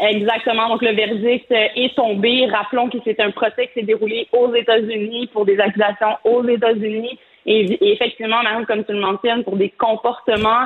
[0.00, 0.68] Exactement.
[0.68, 2.46] Donc, le verdict euh, est tombé.
[2.50, 7.18] Rappelons que c'est un procès qui s'est déroulé aux États-Unis pour des accusations aux États-Unis.
[7.46, 10.64] Et, et effectivement, Marie, comme tu le mentionnes, pour des comportements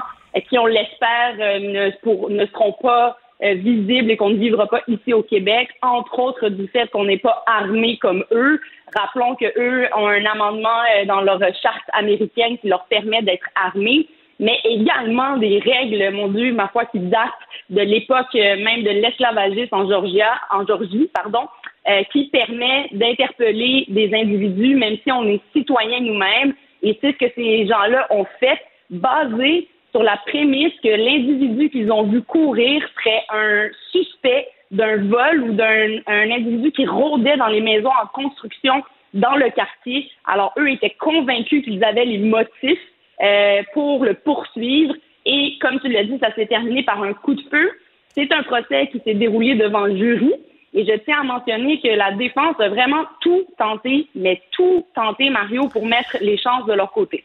[0.49, 4.67] qui, on l'espère, euh, ne, pour- ne seront pas euh, visibles et qu'on ne vivra
[4.67, 8.61] pas ici au Québec, entre autres du fait qu'on n'est pas armé comme eux.
[8.97, 13.47] Rappelons que eux ont un amendement euh, dans leur charte américaine qui leur permet d'être
[13.55, 14.07] armés
[14.39, 17.31] mais également des règles, mon Dieu, ma foi, qui datent
[17.71, 21.49] de l'époque euh, même de l'esclavagisme en Georgia, en Georgie, pardon,
[21.89, 26.55] euh, qui permet d'interpeller des individus, même si on est citoyen nous-mêmes.
[26.83, 28.61] Et c'est ce que ces gens-là ont fait,
[28.91, 35.43] basé sur la prémisse que l'individu qu'ils ont vu courir serait un suspect d'un vol
[35.45, 38.85] ou d'un un individu qui rôdait dans les maisons en construction
[39.15, 40.11] dans le quartier.
[40.27, 42.87] Alors, eux étaient convaincus qu'ils avaient les motifs
[43.23, 44.95] euh, pour le poursuivre.
[45.25, 47.71] Et comme tu l'as dit, ça s'est terminé par un coup de feu.
[48.15, 50.35] C'est un procès qui s'est déroulé devant le jury.
[50.75, 55.31] Et je tiens à mentionner que la défense a vraiment tout tenté, mais tout tenté,
[55.31, 57.25] Mario, pour mettre les chances de leur côté.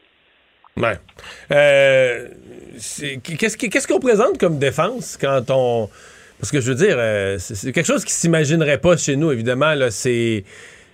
[0.78, 0.98] Ouais.
[1.52, 2.28] Euh,
[3.24, 5.90] qu'est-ce qu'on présente comme défense quand on.
[6.40, 9.74] Parce que je veux dire, euh, c'est quelque chose qui s'imaginerait pas chez nous, évidemment.
[9.74, 10.44] Là, c'est.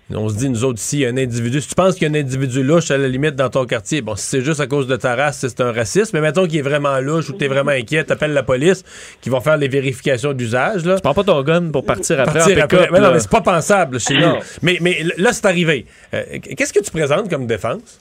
[0.09, 1.59] On se dit, nous autres, ici, il y a un individu.
[1.59, 4.01] Si tu penses qu'il y a un individu louche, à la limite, dans ton quartier,
[4.01, 6.11] bon, si c'est juste à cause de ta race, c'est un racisme.
[6.13, 8.85] Mais mettons qu'il est vraiment louche ou que t'es vraiment inquiet, t'appelles la police,
[9.21, 10.83] qui vont faire les vérifications d'usage.
[10.83, 12.89] Tu prends pas ton gun pour partir après Partir en après.
[12.91, 14.35] Mais non, mais c'est pas pensable chez nous.
[14.61, 15.85] Mais, mais là, c'est arrivé.
[16.13, 16.23] Euh,
[16.55, 17.99] Qu'est-ce que tu présentes comme défense?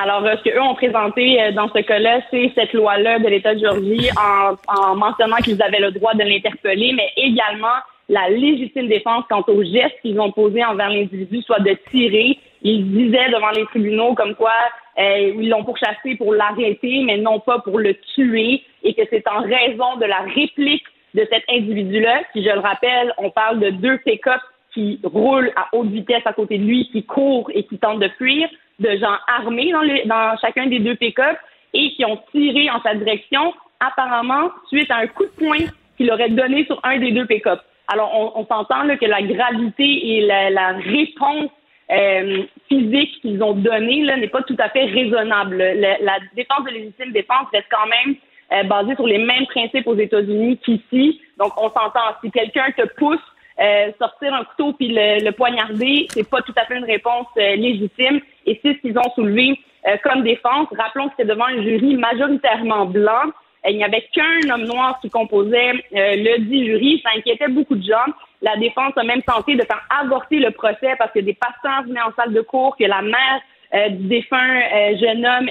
[0.00, 3.54] Alors, euh, ce qu'eux ont présenté euh, dans ce cas-là, c'est cette loi-là de l'État
[3.54, 7.66] de Georgie en, en mentionnant qu'ils avaient le droit de l'interpeller, mais également
[8.08, 12.38] la légitime défense quant aux gestes qu'ils ont posés envers l'individu, soit de tirer.
[12.62, 14.52] Ils disaient devant les tribunaux comme quoi
[14.98, 19.26] euh, ils l'ont pourchassé pour l'arrêter, mais non pas pour le tuer, et que c'est
[19.28, 20.84] en raison de la réplique
[21.14, 24.40] de cet individu-là, qui, je le rappelle, on parle de deux pick-up
[24.72, 28.08] qui roulent à haute vitesse à côté de lui, qui courent et qui tentent de
[28.16, 31.36] fuir, de gens armés dans, les- dans chacun des deux pick-up
[31.74, 35.64] et qui ont tiré en sa direction, apparemment, suite à un coup de poing
[35.96, 37.60] qu'il aurait donné sur un des deux pick-up.
[37.88, 41.50] Alors, on, on s'entend que la gravité et la, la réponse
[41.90, 45.56] euh, physique qu'ils ont donnée n'est pas tout à fait raisonnable.
[45.58, 48.16] Le- la défense de légitime défense reste quand même
[48.52, 51.20] euh, basée sur les mêmes principes aux États-Unis qu'ici.
[51.38, 52.16] Donc, on s'entend.
[52.22, 53.20] Si quelqu'un te pousse,
[53.60, 57.26] euh, sortir un couteau puis le, le poignarder, c'est pas tout à fait une réponse
[57.36, 58.20] euh, légitime.
[58.46, 60.68] Et c'est ce qu'ils ont soulevé euh, comme défense.
[60.76, 63.32] Rappelons que c'est devant un jury majoritairement blanc.
[63.66, 67.00] Euh, il n'y avait qu'un homme noir qui composait euh, le dit jury.
[67.04, 68.12] Ça inquiétait beaucoup de gens.
[68.40, 72.02] La défense a même tenté de faire avorter le procès parce que des pasteurs venaient
[72.02, 73.40] en salle de cours, que la mère
[73.74, 74.60] euh, du défunt
[75.00, 75.48] jeune homme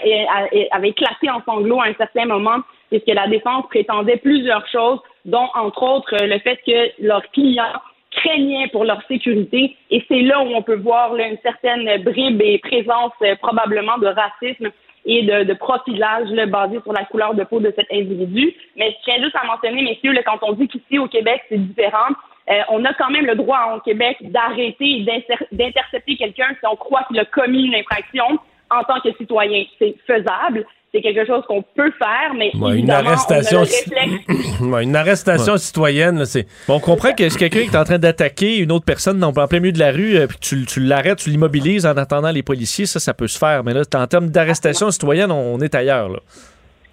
[0.72, 5.48] avait éclaté en sanglots à un certain moment, puisque la défense prétendait plusieurs choses, dont
[5.56, 7.82] entre autres le fait que leurs clients
[8.12, 9.76] craignaient pour leur sécurité.
[9.90, 13.98] Et c'est là où on peut voir là, une certaine bribe et présence euh, probablement
[13.98, 14.70] de racisme
[15.06, 18.54] et de, de profilage là, basé sur la couleur de peau de cet individu.
[18.76, 21.58] Mais je tiens juste à mentionner, messieurs, là, quand on dit qu'ici au Québec, c'est
[21.58, 22.14] différent,
[22.50, 25.06] euh, on a quand même le droit au Québec d'arrêter
[25.52, 28.26] d'intercepter quelqu'un si on croit qu'il a commis une infraction
[28.70, 29.64] en tant que citoyen.
[29.80, 30.66] C'est faisable.
[30.94, 34.84] C'est quelque chose qu'on peut faire, mais Ouais, une arrestation, on a le réflexe Ouais,
[34.84, 36.46] une arrestation citoyenne, là, c'est.
[36.68, 39.30] Bon, on comprend que c'est quelqu'un qui est en train d'attaquer une autre personne dans,
[39.30, 42.32] en plein milieu de la rue, euh, puis tu, tu l'arrêtes, tu l'immobilises en attendant
[42.32, 43.64] les policiers, ça, ça peut se faire.
[43.64, 46.10] Mais là, en termes d'arrestation citoyenne, on, on est ailleurs.
[46.10, 46.20] Là.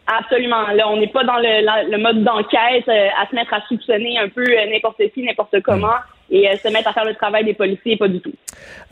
[0.07, 0.69] Absolument.
[0.75, 3.61] Là, on n'est pas dans le, la- le mode d'enquête euh, à se mettre à
[3.69, 5.97] soupçonner un peu euh, n'importe qui, n'importe comment
[6.31, 8.33] et euh, se mettre à faire le travail des policiers, pas du tout.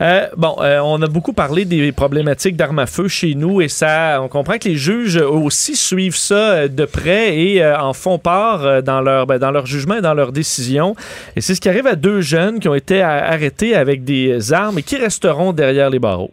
[0.01, 3.67] Euh, bon, euh, on a beaucoup parlé des problématiques d'armes à feu chez nous et
[3.67, 8.83] ça, on comprend que les juges aussi suivent ça de près et en font part
[8.83, 10.95] dans leur ben, dans leur jugement et dans leur décision.
[11.35, 14.79] Et c'est ce qui arrive à deux jeunes qui ont été arrêtés avec des armes
[14.79, 16.31] et qui resteront derrière les barreaux.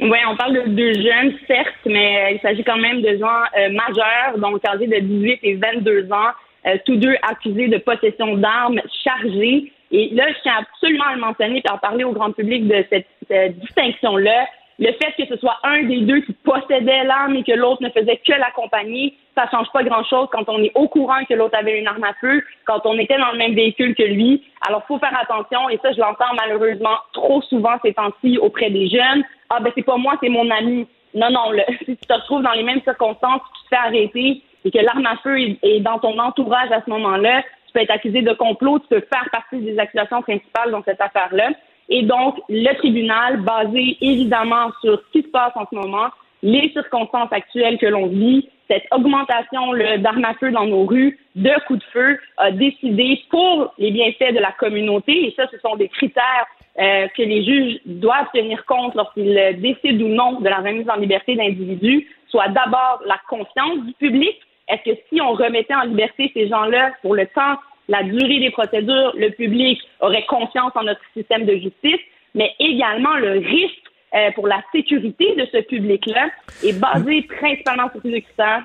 [0.00, 3.70] Oui, on parle de deux jeunes, certes, mais il s'agit quand même de gens euh,
[3.70, 6.32] majeurs, donc âgés de 18 et 22 ans,
[6.66, 9.72] euh, tous deux accusés de possession d'armes chargées.
[9.90, 12.84] Et là, je tiens absolument à le mentionner et à parler au grand public de
[12.90, 14.46] cette distinction-là.
[14.78, 17.90] le fait que ce soit un des deux qui possédait l'arme et que l'autre ne
[17.90, 21.78] faisait que l'accompagner, ça change pas grand-chose quand on est au courant que l'autre avait
[21.78, 24.42] une arme à feu, quand on était dans le même véhicule que lui.
[24.66, 28.88] Alors, faut faire attention, et ça, je l'entends malheureusement trop souvent ces temps-ci auprès des
[28.88, 29.22] jeunes.
[29.50, 30.86] Ah, ben, c'est pas moi, c'est mon ami.
[31.14, 31.52] Non, non,
[31.84, 35.06] si tu te retrouves dans les mêmes circonstances, tu te fais arrêter et que l'arme
[35.06, 38.78] à feu est dans ton entourage à ce moment-là, tu peux être accusé de complot,
[38.80, 41.50] tu peux faire partie des accusations principales dans cette affaire-là.
[41.88, 46.08] Et donc, le tribunal, basé évidemment sur ce qui se passe en ce moment,
[46.42, 51.50] les circonstances actuelles que l'on vit, cette augmentation d'armes à feu dans nos rues, de
[51.66, 55.76] coups de feu, a décidé pour les bienfaits de la communauté, et ça, ce sont
[55.76, 56.46] des critères
[56.78, 60.96] euh, que les juges doivent tenir compte lorsqu'ils décident ou non de la remise en
[60.96, 64.36] liberté d'individus, soit d'abord la confiance du public.
[64.68, 67.58] Est-ce que si on remettait en liberté ces gens-là pour le temps
[67.88, 72.00] la durée des procédures, le public aurait confiance en notre système de justice,
[72.34, 73.84] mais également le risque
[74.14, 76.30] euh, pour la sécurité de ce public-là
[76.62, 78.64] est basé principalement sur ces critères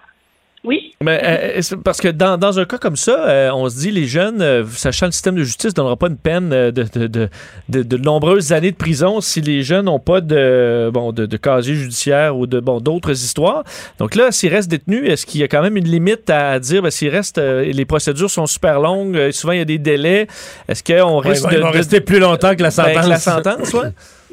[0.65, 0.93] oui.
[1.01, 4.07] Mais, euh, parce que dans, dans, un cas comme ça, euh, on se dit les
[4.07, 7.83] jeunes, euh, sachant le système de justice, ne donnera pas une peine de, de, de,
[7.83, 12.37] de, nombreuses années de prison si les jeunes n'ont pas de, bon, de, casier judiciaire
[12.37, 13.63] ou de bon, d'autres histoires.
[13.99, 16.81] Donc là, s'ils restent détenus, est-ce qu'il y a quand même une limite à dire,
[16.81, 20.27] ben, s'ils restent, les procédures sont super longues, souvent il y a des délais,
[20.67, 23.07] est-ce qu'on risque de, rester plus longtemps que la ben, sentence?
[23.07, 23.89] la sentence, ouais?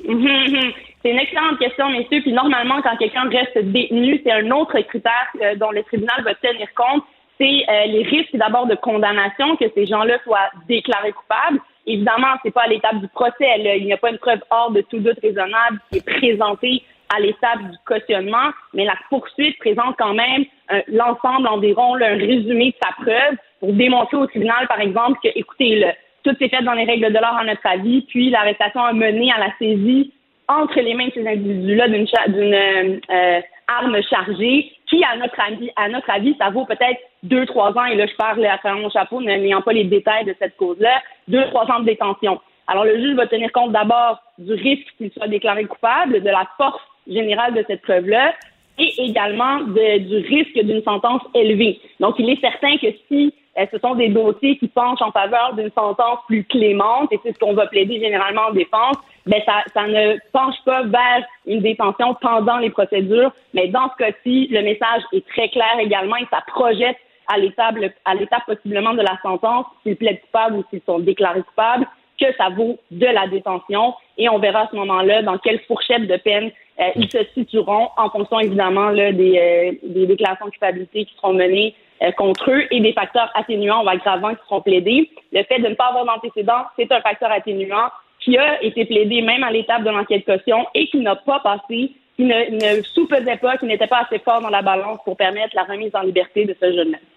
[1.02, 2.20] C'est une excellente question, messieurs.
[2.22, 6.34] Puis normalement, quand quelqu'un reste détenu, c'est un autre critère euh, dont le tribunal va
[6.34, 7.04] tenir compte.
[7.38, 11.60] C'est euh, les risques d'abord de condamnation, que ces gens-là soient déclarés coupables.
[11.86, 13.46] Évidemment, c'est pas à l'étape du procès.
[13.58, 16.82] il n'y a pas une preuve hors de tout doute raisonnable qui est présentée
[17.14, 22.70] à l'étape du cautionnement, mais la poursuite présente quand même euh, l'ensemble environ, un résumé
[22.70, 25.86] de sa preuve pour démontrer au tribunal, par exemple, que, écoutez,
[26.24, 29.30] tout s'est fait dans les règles de l'art à notre avis, puis l'arrestation a mené
[29.30, 30.12] à la saisie
[30.48, 35.70] entre les mains de ces individus-là d'une d'une euh, arme chargée qui, à notre avis,
[35.76, 38.90] à notre avis, ça vaut peut-être deux, trois ans, et là, je parle à mon
[38.90, 42.40] chapeau, n'ayant pas les détails de cette cause-là, deux, trois ans de détention.
[42.68, 46.48] Alors, le juge va tenir compte d'abord du risque qu'il soit déclaré coupable, de la
[46.56, 48.34] force générale de cette preuve-là,
[48.78, 51.80] et également du risque d'une sentence élevée.
[52.00, 55.54] Donc, il est certain que si euh, ce sont des dossiers qui penchent en faveur
[55.54, 59.64] d'une sentence plus clémente, et c'est ce qu'on va plaider généralement en défense, ben ça,
[59.72, 63.32] ça ne penche pas vers une détention pendant les procédures.
[63.54, 66.96] Mais dans ce cas-ci, le message est très clair également et ça projette
[67.28, 71.42] à l'étape, à l'étape possiblement de la sentence, s'ils plaident coupables ou s'ils sont déclarés
[71.42, 71.86] coupables,
[72.20, 73.94] que ça vaut de la détention.
[74.18, 77.88] Et on verra à ce moment-là dans quelle fourchette de peine euh, ils se situeront
[77.96, 82.50] en fonction évidemment là, des, euh, des déclarations de culpabilité qui seront menées euh, contre
[82.50, 85.10] eux et des facteurs atténuants ou aggravants qui seront plaidés.
[85.32, 87.88] Le fait de ne pas avoir d'antécédents, c'est un facteur atténuant
[88.20, 91.92] qui a été plaidé même à l'étape de l'enquête caution et qui n'a pas passé,
[92.16, 95.56] qui ne, ne sous-pesait pas, qui n'était pas assez fort dans la balance pour permettre
[95.56, 97.15] la remise en liberté de ce jeune homme.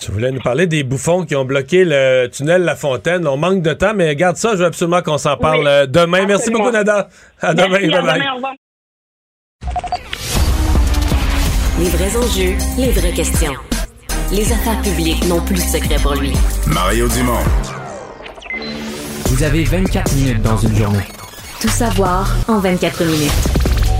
[0.00, 3.26] Tu voulais nous parler des bouffons qui ont bloqué le tunnel La Fontaine.
[3.26, 6.26] On manque de temps, mais garde ça, je veux absolument qu'on s'en parle euh, demain.
[6.26, 7.08] Merci beaucoup, Nada.
[7.40, 7.78] À demain.
[7.80, 8.52] Merci, à demain au revoir.
[11.78, 13.54] Les vrais enjeux, les vraies questions.
[14.32, 16.32] Les affaires publiques n'ont plus de secret pour lui.
[16.66, 17.42] Mario Dumont.
[19.26, 21.04] Vous avez 24 minutes dans une journée.
[21.60, 23.73] Tout savoir en 24 minutes.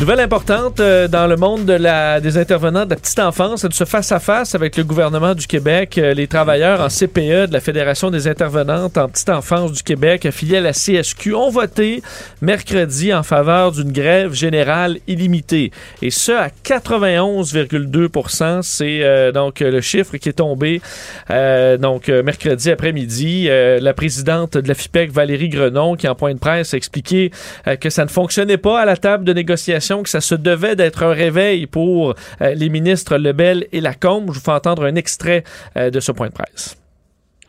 [0.00, 4.54] Nouvelle importante euh, dans le monde des intervenants de la petite enfance, de ce face-à-face
[4.54, 5.98] avec le gouvernement du Québec.
[5.98, 10.24] Euh, les travailleurs en CPE de la Fédération des intervenantes en petite enfance du Québec,
[10.24, 12.00] affiliés à la CSQ, ont voté
[12.40, 15.72] mercredi en faveur d'une grève générale illimitée.
[16.00, 20.80] Et ce, à 91,2% C'est euh, donc le chiffre qui est tombé
[21.28, 23.48] donc mercredi après-midi.
[23.48, 27.32] la présidente de la FIPEC, Valérie Grenon, qui en point de presse a expliqué
[27.80, 31.02] que ça ne fonctionnait pas à la table de négociation que ça se devait d'être
[31.02, 34.30] un réveil pour euh, les ministres Lebel et Lacombe.
[34.32, 35.44] Je vous fais entendre un extrait
[35.76, 36.76] euh, de ce point de presse.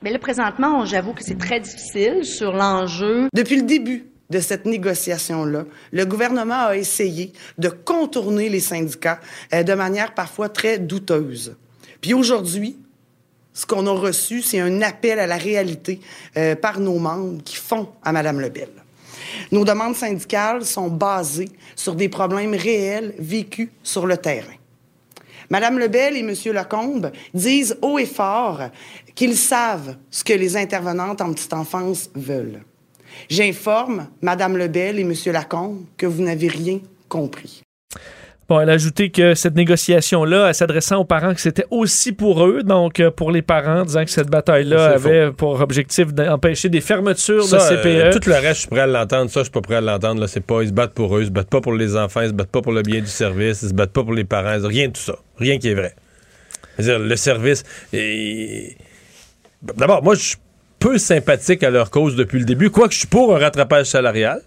[0.01, 3.27] Mais là, présentement, j'avoue que c'est très difficile sur l'enjeu.
[3.33, 9.19] Depuis le début de cette négociation-là, le gouvernement a essayé de contourner les syndicats
[9.53, 11.57] euh, de manière parfois très douteuse.
[11.99, 12.77] Puis aujourd'hui,
[13.53, 15.99] ce qu'on a reçu, c'est un appel à la réalité
[16.61, 18.69] par nos membres qui font à Mme Lebel.
[19.51, 24.53] Nos demandes syndicales sont basées sur des problèmes réels vécus sur le terrain.
[25.49, 28.69] Madame Lebel et Monsieur Lecombe disent haut et fort
[29.15, 32.61] qu'ils savent ce que les intervenantes en petite enfance veulent.
[33.29, 37.63] J'informe Madame Lebel et Monsieur Lacombe que vous n'avez rien compris.
[38.49, 42.63] Bon, elle a ajouté que cette négociation-là, s'adressant aux parents, que c'était aussi pour eux,
[42.63, 47.43] donc euh, pour les parents, disant que cette bataille-là avait pour objectif d'empêcher des fermetures
[47.43, 47.85] Ça, de CPE.
[47.85, 49.29] euh, tout le reste, je suis prêt à l'entendre.
[49.29, 50.25] Ça, je suis pas prêt à l'entendre.
[50.25, 52.29] C'est pas, ils se battent pour eux, ils se battent pas pour les enfants, ils
[52.29, 54.57] se battent pas pour le bien du service, ils se battent pas pour les parents.
[54.67, 55.17] Rien de tout ça.
[55.37, 55.93] Rien qui est vrai.
[56.79, 57.63] C'est-à-dire, le service.
[59.61, 60.37] D'abord, moi, je suis
[60.79, 64.41] peu sympathique à leur cause depuis le début, quoique je suis pour un rattrapage salarial.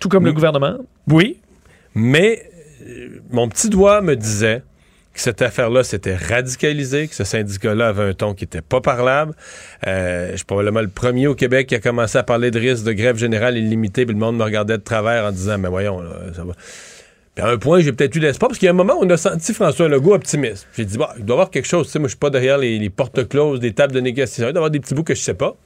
[0.00, 0.78] Tout comme le gouvernement.
[1.08, 1.38] Oui,
[1.94, 2.48] mais
[3.30, 4.62] mon petit doigt me disait
[5.14, 9.34] que cette affaire-là s'était radicalisée, que ce syndicat-là avait un ton qui n'était pas parlable.
[9.86, 12.84] Euh, je suis probablement le premier au Québec qui a commencé à parler de risque
[12.84, 16.00] de grève générale illimitée, puis le monde me regardait de travers en disant, mais voyons,
[16.00, 16.54] là, ça va.
[17.34, 19.04] Puis à un point, j'ai peut-être eu l'espoir, parce qu'il y a un moment où
[19.04, 20.66] on a senti François Legault optimiste.
[20.76, 21.86] J'ai dit, bah, il doit y avoir quelque chose.
[21.86, 24.48] Tu sais, moi, je suis pas derrière les, les portes closes des tables de négociation.
[24.48, 25.56] Il doit y avoir des petits bouts que je sais pas.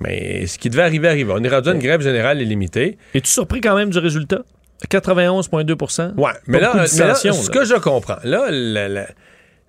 [0.00, 1.30] Mais ce qui devait arriver, arrive.
[1.30, 2.98] On est rendu à une grève générale illimitée.
[3.14, 4.42] Es-tu surpris quand même du résultat?
[4.90, 6.14] 91,2?
[6.16, 9.06] Ouais, mais là, mais là, ce que je comprends, là, la, la-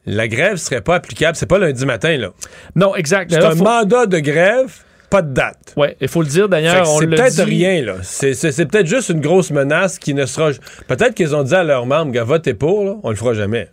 [0.05, 1.35] la grève serait pas applicable.
[1.35, 2.29] C'est pas lundi matin, là.
[2.75, 3.31] Non, exact.
[3.31, 4.73] C'est un faut- mandat de grève,
[5.09, 5.73] pas de date.
[5.75, 6.85] Ouais, il faut le dire d'ailleurs.
[6.87, 7.95] C'est peut-être dit- rien, là.
[8.01, 10.51] C'est peut-être juste une grosse menace qui ne sera.
[10.87, 13.69] Peut-être qu'ils ont dit à leurs membres, gars, votez pour, là, on le fera jamais.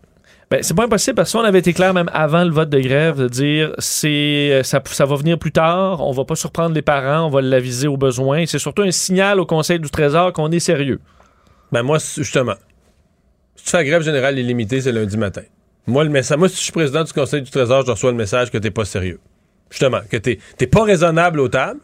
[0.50, 3.16] Ben, c'est pas impossible parce qu'on avait été clair même avant le vote de grève
[3.18, 6.82] de dire c'est euh, ça, ça va venir plus tard, on va pas surprendre les
[6.82, 8.46] parents, on va l'aviser aux besoins.
[8.46, 11.00] C'est surtout un signal au Conseil du Trésor qu'on est sérieux.
[11.72, 12.54] Ben, moi, justement,
[13.56, 15.42] si tu fais la grève générale illimitée, c'est lundi matin.
[15.86, 18.16] Moi, le message, moi, si je suis président du Conseil du Trésor, je reçois le
[18.16, 19.20] message que t'es pas sérieux.
[19.70, 21.80] Justement, que t'es t'es pas raisonnable aux tables.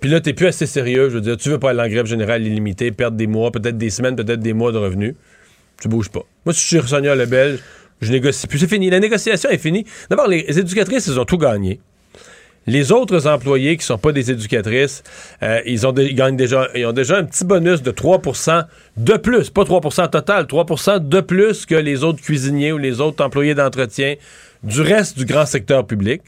[0.00, 1.08] Puis là, t'es plus assez sérieux.
[1.08, 3.78] Je veux dire, tu veux pas aller en grève générale illimitée, perdre des mois, peut-être
[3.78, 5.14] des semaines, peut-être des mois de revenus.
[5.80, 6.22] Tu bouges pas.
[6.44, 7.58] Moi, si je suis Sonia Lebel,
[8.00, 8.58] je négocie plus.
[8.58, 8.90] C'est fini.
[8.90, 9.86] La négociation est finie.
[10.10, 11.80] D'abord, les éducatrices, ils ont tout gagné.
[12.66, 15.04] Les autres employés qui sont pas des éducatrices,
[15.42, 18.64] euh, ils, ont gagnent déjà, ils ont déjà un petit bonus de 3%
[18.96, 23.24] de plus, pas 3% total, 3% de plus que les autres cuisiniers ou les autres
[23.24, 24.16] employés d'entretien
[24.64, 26.22] du reste du grand secteur public.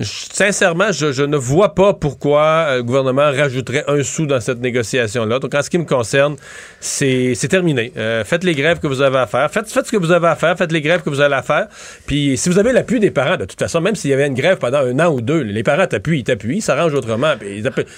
[0.00, 5.38] Sincèrement, je, ne vois pas pourquoi euh, le gouvernement rajouterait un sou dans cette négociation-là.
[5.38, 6.36] Donc, en ce qui me concerne,
[6.80, 7.92] c'est terminé.
[7.96, 9.50] Euh, faites les grèves que vous avez à faire.
[9.50, 10.56] Faites, ce que vous avez à faire.
[10.56, 11.66] Faites les grèves que vous allez à faire.
[12.06, 14.34] Puis, si vous avez l'appui des parents, de toute façon, même s'il y avait une
[14.34, 17.34] grève pendant un an ou deux, les parents t'appuient, ils t'appuient, ils s'arrangent autrement.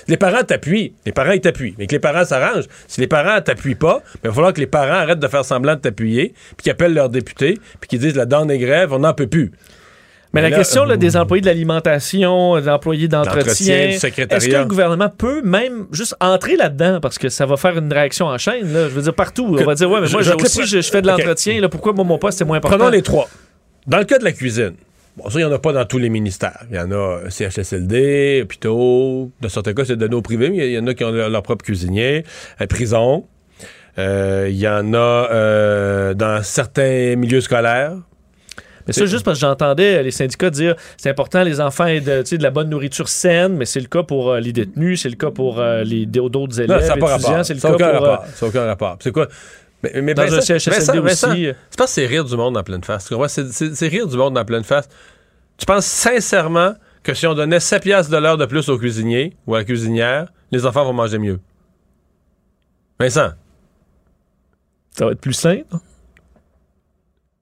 [0.09, 0.95] Les parents t'appuient.
[1.07, 1.75] Les parents, ils t'appuient.
[1.79, 2.67] Mais que les parents s'arrangent.
[2.89, 5.45] Si les parents t'appuient pas, ben, il va falloir que les parents arrêtent de faire
[5.45, 8.93] semblant de t'appuyer, puis qu'ils appellent leurs députés, puis qu'ils disent la donne est grève,
[8.93, 9.53] on n'en peut plus.
[10.35, 14.65] Mais la là, question là, des employés de l'alimentation, des employés D'entretien, est-ce que le
[14.65, 17.01] gouvernement peut même juste entrer là-dedans?
[17.01, 19.63] Parce que ça va faire une réaction en chaîne là, je veux dire partout, Que-
[19.63, 22.05] on va dire ouais mais moi je aussi je, je fais de l'entretien pourquoi moi,
[22.05, 22.79] mon poste c'est moins important?
[22.79, 23.29] Prenons les trois.
[23.87, 24.75] Dans le cas de la cuisine,
[25.17, 26.65] bon, ça, il n'y en a pas dans tous les ministères.
[26.71, 30.69] Il y en a euh, CHSLD, hôpitaux, dans certains cas, c'est donné au privé, mais
[30.69, 32.25] il y en a qui ont leur, propre cuisinier,
[32.61, 33.27] euh, prison.
[33.99, 34.97] Euh, Il y en a
[35.31, 37.93] euh, dans certains milieux scolaires.
[38.87, 42.23] Mais ça, juste parce que j'entendais les syndicats dire c'est important, les enfants aient de,
[42.37, 45.17] de la bonne nourriture saine, mais c'est le cas pour euh, les détenus, c'est le
[45.17, 47.87] cas pour euh, les d'autres élèves, Non, ça étudiants, c'est le Ça cas pour.
[48.07, 48.27] euh, rapport.
[48.35, 48.97] Ça aucun rapport.
[49.01, 49.29] C'est quoi?
[49.83, 51.01] Mais, mais Dans un CHSLD aussi.
[51.01, 53.09] Vincent, Je pense que c'est rire du monde en pleine face.
[53.29, 54.89] C'est- C'est c'est rire du monde en pleine face.
[55.57, 59.37] Tu penses sincèrement que si on donnait 7 piastres de l'heure de plus au cuisinier
[59.47, 61.39] ou à la cuisinière, les enfants vont manger mieux?
[62.99, 63.31] Vincent?
[64.97, 65.65] Ça va être plus simple.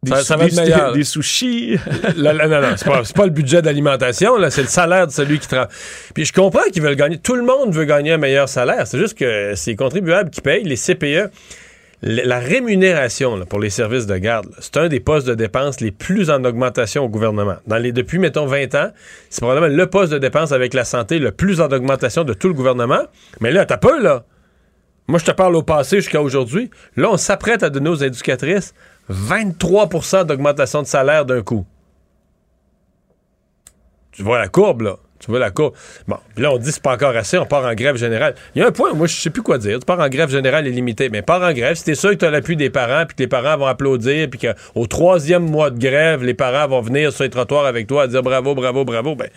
[0.05, 0.93] Des, Ça- va être des- meilleur.
[0.93, 1.79] des sushis.
[2.17, 5.13] Là, là, non, non, c'est pas, pas le budget d'alimentation, là, c'est le salaire de
[5.13, 5.69] celui qui travaille.
[6.13, 7.19] Puis je comprends qu'ils veulent gagner.
[7.19, 8.85] Tout le monde veut gagner un meilleur salaire.
[8.89, 11.31] C'est juste que c'est les contribuables qui payent, les CPE.
[12.05, 15.93] La rémunération là, pour les services de garde, c'est un des postes de dépenses les
[15.93, 17.55] plus en augmentation au gouvernement.
[17.69, 18.91] Dans les, depuis, mettons, 20 ans,
[19.31, 22.49] c'est probablement le poste de dépense avec la santé le plus en augmentation de tout
[22.49, 23.03] le gouvernement.
[23.41, 24.25] Mais là, t'as peu, là.
[25.09, 26.71] Moi, je te parle au passé jusqu'à aujourd'hui.
[26.97, 28.75] Là, on s'apprête à donner aux éducatrices
[29.11, 31.67] 23% d'augmentation de salaire d'un coup.
[34.13, 34.97] Tu vois la courbe, là.
[35.23, 35.75] Tu vois la courbe.
[36.09, 38.35] Bon, là, on dit c'est pas encore assez, on part en grève générale.
[38.55, 39.79] Il y a un point, moi, je sais plus quoi dire.
[39.79, 41.09] Tu pars en grève générale illimitée.
[41.11, 43.23] Mais pars en grève, si t'es sûr que tu as l'appui des parents, puis que
[43.23, 47.23] les parents vont applaudir, puis qu'au troisième mois de grève, les parents vont venir sur
[47.23, 49.29] les trottoirs avec toi à dire bravo, bravo, bravo, ben,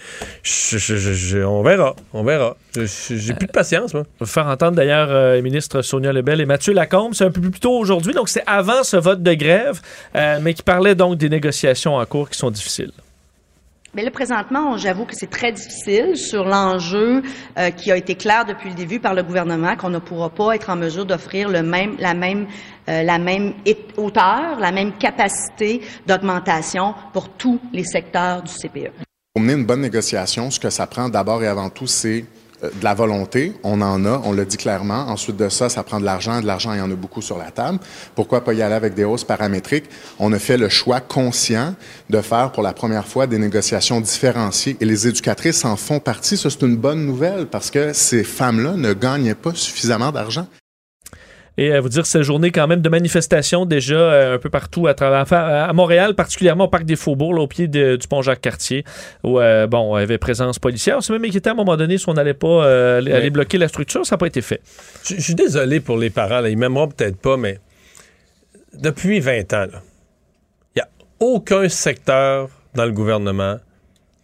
[1.46, 1.96] on verra.
[2.14, 2.58] On verra.
[2.76, 4.06] J'ai plus de patience, moi.
[4.20, 7.14] On faire entendre d'ailleurs euh, les ministres Sonia Lebel et Mathieu Lacombe.
[7.14, 9.80] C'est un peu plus tôt aujourd'hui, donc c'est avant ce vote de grève,
[10.16, 12.92] euh, mais qui parlait donc des négociations en cours qui sont difficiles.
[13.96, 17.24] Mais là, présentement, j'avoue que c'est très difficile sur l'enjeu
[17.58, 20.54] euh, qui a été clair depuis le début par le gouvernement, qu'on ne pourra pas
[20.54, 22.46] être en mesure d'offrir la même,
[22.90, 23.52] euh,
[23.96, 28.52] hauteur, la même capacité d'augmentation pour tous les secteurs du.
[28.52, 28.92] CPE.
[29.34, 32.26] Pour mener une bonne négociation, ce que ça prend d'abord et avant tout, c'est
[32.74, 35.08] de la volonté, on en a, on le dit clairement.
[35.08, 36.40] Ensuite de ça, ça prend de l'argent.
[36.42, 37.80] De l'argent, il y en a beaucoup sur la table.
[38.16, 39.86] Pourquoi pas y aller avec des hausses paramétriques?
[40.20, 41.76] On a fait le choix conscient
[42.10, 46.38] de faire pour la première fois des négociations différenciées et les éducatrices en font partie.
[46.38, 50.48] Ça, c'est une bonne nouvelle parce que ces femmes-là ne gagnaient pas suffisamment d'argent.
[51.58, 54.88] Et à vous dire, cette journée quand même de manifestation déjà euh, un peu partout
[54.88, 58.08] à travers enfin, à Montréal, particulièrement au parc des Faubourgs, là, au pied de- du
[58.10, 58.84] pont Jacques-Cartier,
[59.24, 60.98] où euh, bon, il y avait présence policière.
[60.98, 63.58] On s'est même inquiété à un moment donné si on n'allait pas euh, aller, bloquer
[63.58, 64.06] la structure.
[64.06, 64.60] Ça n'a pas été fait.
[65.06, 67.60] Je je suis désolé pour les parents, là, ils m'aimeront peut-être pas, mais
[68.74, 70.90] depuis 20 ans, il n'y a
[71.22, 73.58] aucun secteur dans le gouvernement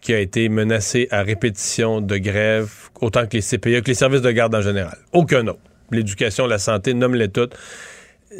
[0.02, 2.70] qui a été menacé à répétition de grève,
[3.00, 4.98] autant que les CPE, que les services de garde en général.
[5.12, 5.60] Aucun autre.
[5.92, 7.54] L'éducation, la santé, nomme-les toutes.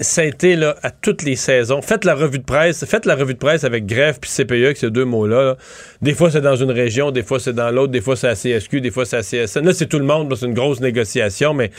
[0.01, 1.83] Ça a été à toutes les saisons.
[1.83, 2.85] Faites la revue de presse.
[2.87, 5.45] Faites la revue de presse avec grève puis CPE, que ces deux mots-là.
[5.45, 5.57] là.
[6.01, 8.35] Des fois, c'est dans une région, des fois, c'est dans l'autre, des fois, c'est à
[8.35, 9.67] CSQ, des fois, c'est à CSN.
[9.67, 10.35] Là, c'est tout le monde.
[10.35, 11.71] C'est une grosse négociation, mais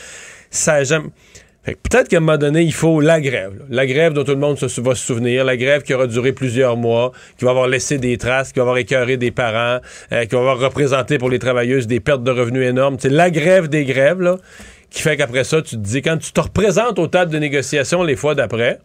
[0.52, 1.10] ça jamais.
[1.66, 3.54] Peut-être qu'à un moment donné, il faut la grève.
[3.70, 5.46] La grève dont tout le monde se, va se souvenir.
[5.46, 8.64] La grève qui aura duré plusieurs mois, qui va avoir laissé des traces, qui va
[8.64, 9.80] avoir écœuré des parents,
[10.12, 12.98] euh, qui va avoir représenté pour les travailleuses des pertes de revenus énormes.
[13.00, 14.40] C'est la grève des grèves, là,
[14.94, 18.04] qui fait qu'après ça, tu te dis, quand tu te représentes aux tables de négociation
[18.04, 18.80] les fois d'après,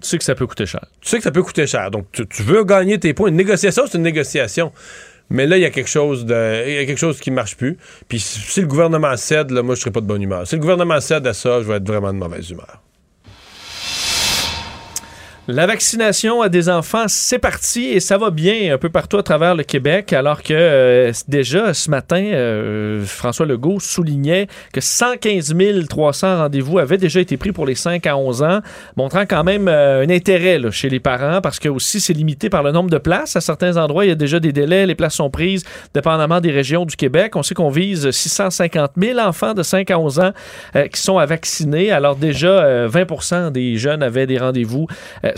[0.00, 0.84] tu sais que ça peut coûter cher.
[1.00, 1.92] Tu sais que ça peut coûter cher.
[1.92, 3.28] Donc, tu, tu veux gagner tes points.
[3.28, 4.72] Une négociation, c'est une négociation.
[5.30, 7.56] Mais là, il y a quelque chose de, il y a quelque chose qui marche
[7.56, 7.78] plus.
[8.08, 10.44] Puis si, si le gouvernement cède, là, moi, je serai pas de bonne humeur.
[10.44, 12.82] Si le gouvernement cède à ça, je vais être vraiment de mauvaise humeur.
[15.50, 19.22] La vaccination à des enfants, c'est parti et ça va bien un peu partout à
[19.22, 25.54] travers le Québec, alors que euh, déjà ce matin, euh, François Legault soulignait que 115
[25.88, 28.60] 300 rendez-vous avaient déjà été pris pour les 5 à 11 ans,
[28.98, 32.62] montrant quand même euh, un intérêt chez les parents parce que aussi c'est limité par
[32.62, 33.34] le nombre de places.
[33.34, 36.50] À certains endroits, il y a déjà des délais, les places sont prises dépendamment des
[36.50, 37.36] régions du Québec.
[37.36, 40.32] On sait qu'on vise 650 000 enfants de 5 à 11 ans
[40.92, 41.90] qui sont à vacciner.
[41.90, 44.86] Alors déjà, euh, 20% des jeunes avaient des rendez-vous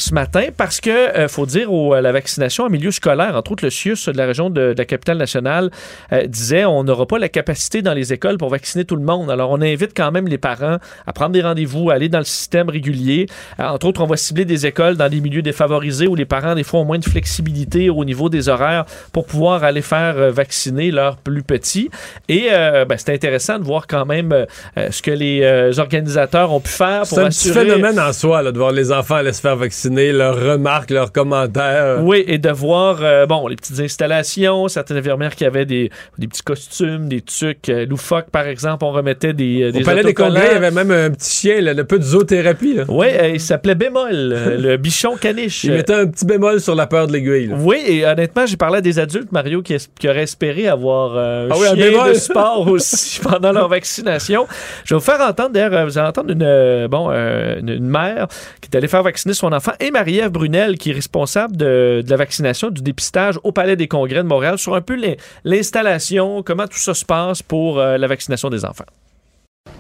[0.00, 3.64] ce matin parce que, euh, faut dire, au- la vaccination en milieu scolaire, entre autres
[3.64, 5.70] le CIUS de la région de, de la capitale nationale,
[6.12, 9.30] euh, disait on n'aura pas la capacité dans les écoles pour vacciner tout le monde.
[9.30, 12.24] Alors on invite quand même les parents à prendre des rendez-vous, à aller dans le
[12.24, 13.26] système régulier.
[13.60, 16.54] Euh, entre autres, on va cibler des écoles dans des milieux défavorisés où les parents,
[16.54, 20.90] des fois, ont moins de flexibilité au niveau des horaires pour pouvoir aller faire vacciner
[20.90, 21.90] leurs plus petits.
[22.28, 24.46] Et euh, ben, c'est intéressant de voir quand même euh,
[24.90, 27.66] ce que les euh, organisateurs ont pu faire pour C'est un petit assurer...
[27.66, 31.12] phénomène en soi, là, de voir les enfants aller se faire vacciner, leurs remarques, leurs
[31.12, 31.98] commentaires.
[32.02, 36.26] Oui, et de voir, euh, bon, les petites installations, certaines infirmières qui avaient des, des
[36.28, 40.02] petits costumes, des trucs euh, loufoques, par exemple, on remettait des, euh, des Au Palais
[40.02, 40.14] des.
[40.14, 42.78] Congrès, il y avait même un petit chien, là, le peu de zoothérapie.
[42.88, 45.64] Oui, euh, il s'appelait Bémol, euh, le bichon caniche.
[45.64, 47.50] Il mettait un petit bémol sur la peur de l'aiguille.
[47.58, 49.76] Oui, et honnêtement, j'ai parlé à des adultes, Mario, qui,
[50.08, 52.08] auraient espéré avoir un Ah oui, un chien bémol.
[52.08, 54.46] de sport aussi pendant leur vaccination.
[54.84, 58.28] Je vais vous faire entendre, d'ailleurs, vous allez entendre une, bon, une, une mère
[58.60, 62.16] qui est allée faire vacciner son enfant et Marie-Ève Brunel, qui est responsable de, la
[62.16, 65.14] vaccination, du dépistage au Palais des Congrès de Montréal, sur un peu l'in-
[65.44, 68.84] l'installation, comment tout ça se passe pour euh, la vaccination des enfants.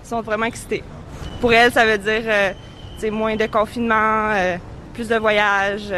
[0.04, 0.82] Ils sont vraiment excités.
[1.40, 4.56] Pour elles, ça veut dire euh, moins de confinement, euh,
[4.94, 5.92] plus de voyages.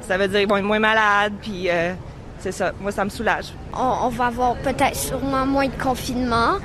[0.00, 1.68] ça veut dire bon, moins malade, puis
[2.42, 2.72] c'est ça.
[2.80, 3.46] Moi, ça me soulage.
[3.72, 6.56] On, on va avoir peut-être sûrement moins de confinement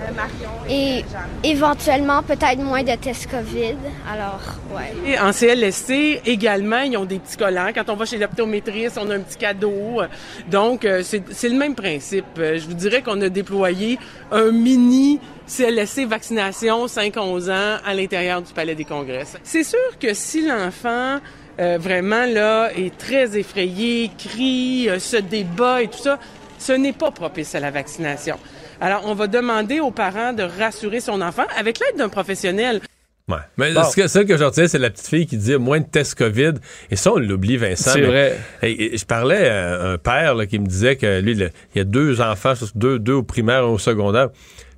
[0.69, 1.03] et
[1.43, 3.75] éventuellement peut-être moins de tests COVID.
[4.11, 4.41] Alors,
[4.75, 4.93] ouais.
[5.05, 7.69] Et en CLSC, également, ils ont des petits collants.
[7.73, 10.01] Quand on va chez l'optométriste, on a un petit cadeau.
[10.49, 12.25] Donc, euh, c'est c'est le même principe.
[12.39, 13.99] Euh, Je vous dirais qu'on a déployé
[14.31, 19.23] un mini CLSC vaccination 5-11 ans à l'intérieur du Palais des Congrès.
[19.43, 21.19] C'est sûr que si l'enfant
[21.59, 26.19] euh, vraiment là est très effrayé, crie, euh, se débat et tout ça,
[26.59, 28.37] ce n'est pas propice à la vaccination.
[28.79, 32.79] Alors, on va demander aux parents de rassurer son enfant avec l'aide d'un professionnel.
[33.27, 33.37] Ouais.
[33.57, 33.83] Mais Bon.
[33.83, 36.15] ce que, celle que je retiens, c'est la petite fille qui dit moins de tests
[36.15, 36.53] COVID.
[36.91, 37.91] Et ça, on l'oublie, Vincent.
[37.91, 38.37] C'est vrai.
[38.61, 41.79] Et- et je parlais à un père là, qui me disait que lui, le- il
[41.79, 44.29] y a deux enfants, deux, deux au primaire, un au secondaire.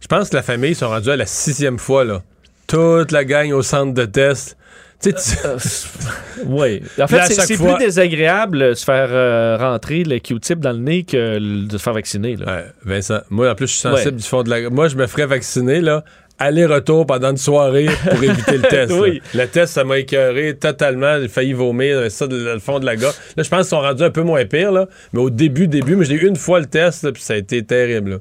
[0.02, 2.06] Je pense que la famille sont rendus à la sixième fois.
[2.06, 2.24] Là.
[2.68, 4.58] Toute la gang au centre de test.
[5.02, 6.82] Tu sais, tu- Oui.
[7.02, 10.80] En fait, c'est fois- plus désagréable de se faire euh, rentrer le Q-tip dans le
[10.80, 12.36] nez que de se faire vacciner.
[12.36, 12.46] Là.
[12.46, 14.18] Ouais, Vincent, moi, en plus, je suis sensible Ouais.
[14.18, 14.70] du fond de la...
[14.70, 16.04] Moi, je me ferais vacciner, là,
[16.38, 18.92] aller-retour pendant une soirée pour éviter le test.
[18.94, 19.22] Oui.
[19.34, 21.20] Le test, ça m'a écœuré totalement.
[21.22, 23.16] J'ai failli vomir, euh, ça, de- le fond de la gorge.
[23.38, 24.88] Là, je pense qu'ils sont rendus un peu moins pires, là.
[25.14, 27.38] Mais au début, début, mais j'ai eu une fois le test, là, puis ça a
[27.38, 28.18] été terrible, là.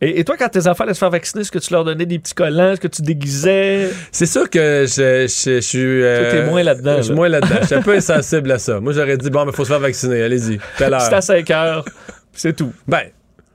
[0.00, 2.06] Et, et toi, quand tes enfants allaient se faire vacciner, est-ce que tu leur donnais
[2.06, 2.70] des petits collants?
[2.72, 3.90] Est-ce que tu déguisais?
[4.12, 6.02] C'est sûr que je, je- je suis.
[6.04, 7.16] euh, t'es moins là-dedans, Je suis là.
[7.16, 7.56] moins là-dedans.
[7.62, 8.78] Je suis un peu insensible à ça.
[8.80, 10.22] Moi, j'aurais dit, bon, mais faut se faire vacciner.
[10.22, 10.58] Allez-y.
[10.76, 11.84] C'est à 5 heures.
[12.32, 12.72] C'est tout.
[12.86, 13.02] Ben.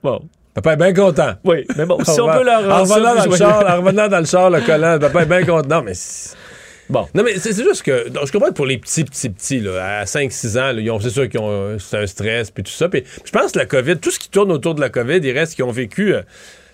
[0.03, 0.21] Bon.
[0.53, 1.33] Papa est bien content.
[1.45, 4.19] Oui, mais bon, si on peut leur en revenant, dans le char, en revenant dans
[4.19, 5.77] le char, le collant, papa est bien content.
[5.77, 5.93] Non, mais.
[6.93, 7.07] Bon.
[7.15, 8.05] Non, mais c'est juste que.
[8.25, 10.99] je comprends que pour les petits, petits, petits, là, à 5-6 ans, là, ils ont-
[10.99, 12.87] c'est sûr qu'ils ont euh, c'est un stress, puis tout ça.
[12.87, 15.31] Puis je pense que la COVID, tout ce qui tourne autour de la COVID, il
[15.31, 16.13] reste qu'ils ont vécu.
[16.13, 16.21] euh,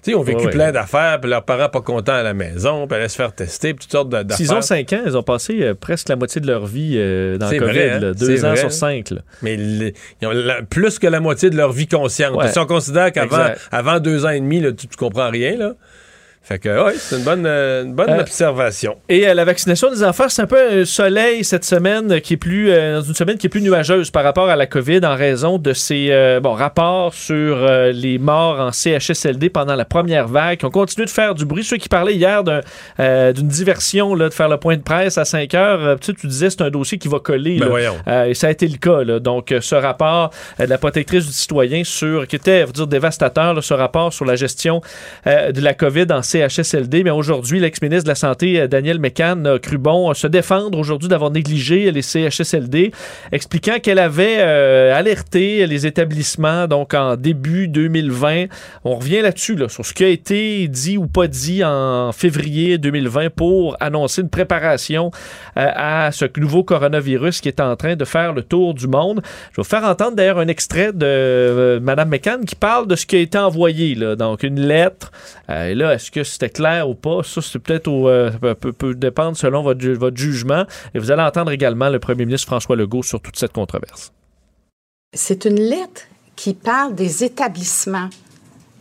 [0.08, 0.52] ils ont vécu Ouais, ouais.
[0.52, 3.74] plein d'affaires, puis leurs parents pas contents à la maison, puis allaient se faire tester,
[3.74, 4.38] puis toutes sortes d'affaires.
[4.38, 7.38] S'ils ont 5 ans, ils ont passé euh, presque la moitié de leur vie euh,
[7.38, 7.72] dans le COVID.
[7.72, 8.00] vrai, hein?
[8.00, 8.14] là.
[8.14, 8.58] Deux ans vrai.
[8.58, 9.12] sur cinq.
[9.12, 9.22] là.
[9.42, 12.34] Mais les- ils ont la- plus que la moitié de leur vie consciente.
[12.36, 12.50] Ouais.
[12.52, 13.38] Si on considère qu'avant
[13.72, 15.74] avant deux ans et demi, là, tu, tu comprends rien, là.
[16.42, 18.96] Fait que, ouais, c'est une bonne, euh, une bonne Euh, observation.
[19.08, 22.38] Et euh, la vaccination des enfants, c'est un peu un soleil cette semaine qui est
[22.38, 25.60] plus dans une semaine qui est plus nuageuse par rapport à la COVID en raison
[25.60, 30.72] de ces bon, rapports sur les morts en CHSLD pendant la première vague qui ont
[30.72, 31.64] continué de faire du bruit.
[31.64, 32.62] Ceux qui parlaient hier d'un,
[33.32, 36.28] d'une diversion là, de faire le point de presse à 5 heures, tu, sais, tu
[36.28, 37.60] disais c'est un dossier qui va coller.
[37.60, 37.70] Ben là.
[37.70, 37.96] voyons.
[38.28, 39.04] Et ça a été le cas.
[39.04, 39.20] là.
[39.20, 43.74] Donc, ce rapport de la protectrice du citoyen sur, qui était, dire, dévastateur, là, ce
[43.74, 44.82] rapport sur la gestion
[45.26, 47.04] de la COVID en CHSLD.
[47.04, 50.78] Mais aujourd'hui, l'ex-ministre de la Santé, euh, Daniel Mécan, a cru bon euh, se défendre
[50.78, 52.92] aujourd'hui d'avoir négligé les CHSLD,
[53.32, 58.46] expliquant qu'elle avait euh, alerté les établissements donc en début 2020.
[58.84, 62.78] On revient là-dessus, là, sur ce qui a été dit ou pas dit en février
[62.78, 65.12] 2020 pour annoncer une préparation
[65.56, 69.22] à ce nouveau coronavirus qui est en train de faire le tour du monde.
[69.52, 73.06] Je vais vous faire entendre d'ailleurs un extrait de Mme McCann qui parle de ce
[73.06, 73.96] qui a été envoyé.
[73.96, 74.16] Là.
[74.16, 75.12] Donc, une lettre.
[75.50, 77.24] Et là, est-ce que c'était clair ou pas?
[77.24, 80.66] Ça, c'est peut-être euh, peut, dépendre selon votre, ju- votre jugement.
[80.94, 84.12] Et vous allez entendre également le premier ministre François Legault sur toute cette controverse.
[85.14, 86.04] C'est une lettre
[86.36, 88.10] qui parle des établissements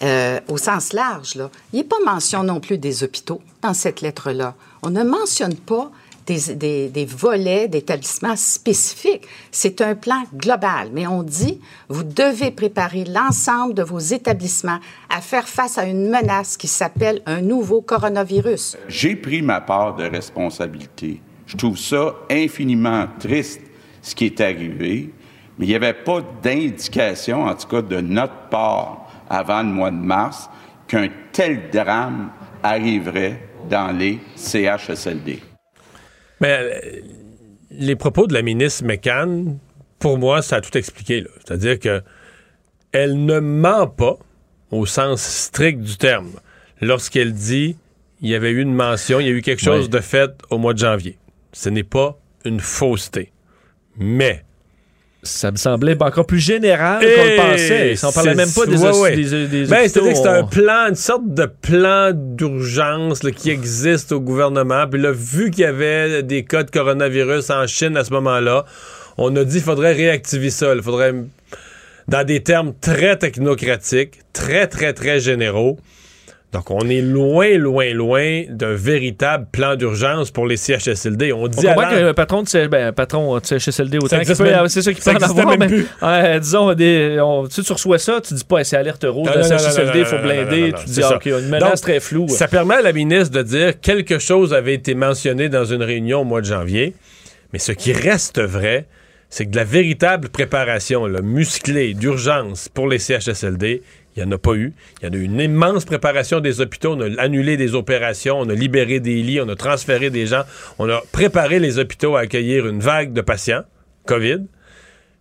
[0.02, 1.34] euh, au sens large.
[1.34, 1.50] Là.
[1.72, 4.54] Il n'y a pas mention non plus des hôpitaux dans cette lettre-là.
[4.82, 5.90] On ne mentionne pas
[6.28, 9.26] des, des- des volets d'établissements spécifiques.
[9.50, 15.20] C'est un plan global, mais on dit, vous devez préparer l'ensemble de vos établissements à
[15.20, 18.76] faire face à une menace qui s'appelle un nouveau coronavirus.
[18.88, 21.20] J'ai pris ma part de responsabilité.
[21.46, 23.62] Je trouve ça infiniment triste,
[24.02, 25.10] ce qui est arrivé,
[25.58, 29.90] mais il n'y avait pas d'indication, en tout cas de notre part, avant le mois
[29.90, 30.48] de mars,
[30.86, 32.30] qu'un tel drame
[32.62, 35.40] arriverait dans les CHSLD.
[36.40, 37.00] Mais euh,
[37.70, 39.58] les propos de la ministre McCann,
[39.98, 41.24] pour moi, ça a tout expliqué.
[41.44, 42.02] C'est-à-dire que
[42.92, 44.16] elle ne ment pas
[44.70, 46.32] au sens strict du terme
[46.80, 47.76] lorsqu'elle dit
[48.20, 50.58] il y avait eu une mention, il y a eu quelque chose de fait au
[50.58, 51.18] mois de janvier.
[51.52, 53.32] Ce n'est pas une fausseté.
[53.96, 54.44] Mais
[55.22, 57.94] Ça me semblait encore plus général qu'on le pensait.
[58.04, 59.16] On parlait même pas des, ouais, ouais.
[59.16, 63.32] des, des Ben, hôpitaux, c'est-à-dire que c'est un plan, une sorte de plan d'urgence là,
[63.32, 64.86] qui existe au gouvernement.
[64.88, 68.64] Puis là, vu qu'il y avait des cas de coronavirus en Chine à ce moment-là,
[69.16, 70.72] on a dit qu'il faudrait réactiver ça.
[70.72, 71.12] Il faudrait,
[72.06, 75.78] dans des termes très technocratiques, très, très, très généraux.
[76.50, 81.30] Donc, on est loin, loin, loin d'un véritable plan d'urgence pour les CHSLD.
[81.30, 84.34] On On dit à comprend l'an- qu'un patron de ben, patron de CHSLD autant qu'il
[84.34, 85.68] peut, c'est ça qui peut en avoir, mais,
[86.00, 89.28] ouais, disons, des, on- tu, sais, tu reçois ça, tu dis pas, c'est alerte rouge,
[89.30, 91.16] CHSLD, il faut blinder, tu dis, ah.
[91.16, 92.28] OK, une menace Donc, très floue.
[92.28, 96.22] Ça permet à la ministre de dire quelque chose avait été mentionné dans une réunion
[96.22, 96.94] au mois de janvier,
[97.52, 98.86] mais ce qui reste vrai,
[99.28, 103.82] c'est que de la véritable préparation là, musclée d'urgence pour les CHSLD,
[104.18, 104.72] il n'y en a pas eu.
[105.00, 106.94] Il y en a eu une immense préparation des hôpitaux.
[106.94, 110.42] On a annulé des opérations, on a libéré des lits, on a transféré des gens,
[110.78, 113.62] on a préparé les hôpitaux à accueillir une vague de patients,
[114.06, 114.40] COVID.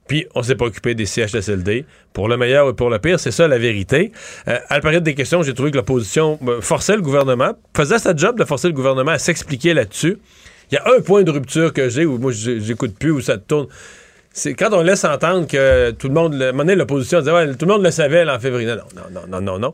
[0.07, 1.85] Puis, on s'est pas occupé des CHSLD.
[2.13, 4.13] Pour le meilleur ou pour le pire, c'est ça la vérité.
[4.47, 7.99] Euh, à la période des questions, j'ai trouvé que l'opposition euh, forçait le gouvernement, faisait
[7.99, 10.17] sa job de forcer le gouvernement à s'expliquer là-dessus.
[10.71, 13.37] Il y a un point de rupture que j'ai où moi j'écoute plus, où ça
[13.37, 13.67] tourne.
[14.37, 17.73] C'est quand on laisse entendre que tout le monde, le, l'opposition disait, ouais, tout le
[17.73, 18.67] monde le savait là, en février.
[18.67, 19.73] Non, non, non, non, non, non.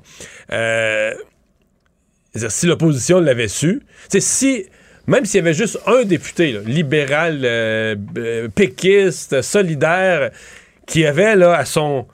[0.53, 1.13] Euh,
[2.31, 4.65] c'est-à-dire, si l'opposition l'avait su, c'est si,
[5.05, 10.31] même s'il y avait juste un député, là, libéral, euh, euh, péquiste, solidaire,
[10.87, 12.07] qui avait là à son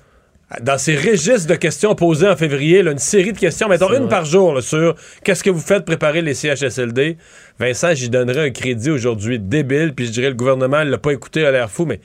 [0.62, 4.00] dans ses registres de questions posées en février, là, une série de questions, mettons une
[4.00, 4.10] vrai.
[4.10, 7.18] par jour, là, sur qu'est-ce que vous faites pour préparer les CHSLD.
[7.60, 11.12] Vincent, j'y donnerais un crédit aujourd'hui débile, puis je dirais le gouvernement ne l'a pas
[11.12, 12.00] écouté à l'air fou, mais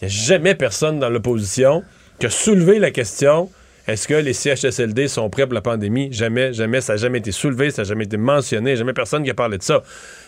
[0.00, 1.82] il n'y a jamais personne dans l'opposition
[2.18, 3.50] qui a soulevé la question
[3.90, 6.12] est-ce que les CHSLD sont prêts pour la pandémie?
[6.12, 9.30] Jamais, jamais, ça n'a jamais été soulevé, ça n'a jamais été mentionné, jamais personne qui
[9.30, 9.82] a parlé de ça.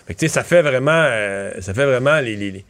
[0.07, 2.65] Fait que, ça fait vraiment, euh, ça fait vraiment les,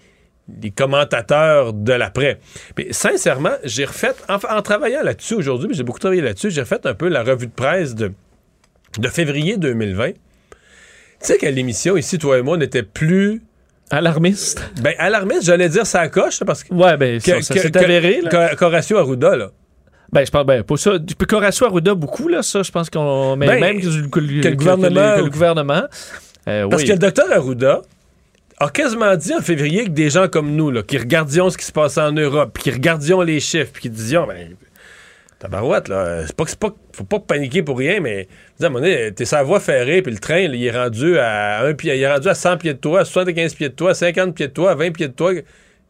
[0.77, 2.41] commentateurs de l'après.
[2.77, 6.95] Mais sincèrement, j'ai refait, en, travaillant là-dessus aujourd'hui, j'ai beaucoup travaillé là-dessus, j'ai refait un
[6.95, 8.13] peu la revue de presse de,
[8.99, 10.11] de février 2020.
[10.11, 10.17] Tu
[11.21, 13.41] sais qu'à l'émission, ici, toi et moi, on n'était plus
[13.93, 14.62] Alarmiste.
[14.80, 16.72] Ben, alarmiste, j'allais dire ça coche, parce que.
[16.74, 18.51] Ouais, ben, ça- ça s'est avéré, là.
[18.61, 19.51] Horacio Arruda, là.
[20.12, 20.93] Ben, je pense, ben, pour ça,
[21.28, 23.36] Corasso Arruda, beaucoup, là, ça, je pense qu'on.
[23.36, 24.09] Ben, même que, le-
[24.43, 25.82] que que gouvernement- que le gouvernement.
[26.49, 26.88] euh, Parce oui.
[26.88, 27.82] que le docteur Arruda
[28.59, 31.64] a quasiment dit en février que des gens comme nous, là, qui regardions ce qui
[31.64, 34.51] se passait en Europe, puis qui regardions les chiffres, puis qui disions, ben,
[35.43, 38.28] tabarouette, là, c'est pas que c'est pas, faut pas paniquer pour rien, mais,
[38.61, 40.70] à un moment donné, t'es sur la voie ferrée, puis le train, là, il est
[40.70, 43.68] rendu à un pied, il est rendu à 100 pieds de toi, à 75 pieds
[43.68, 45.32] de toi, à 50 pieds de toi, à 20 pieds de toi.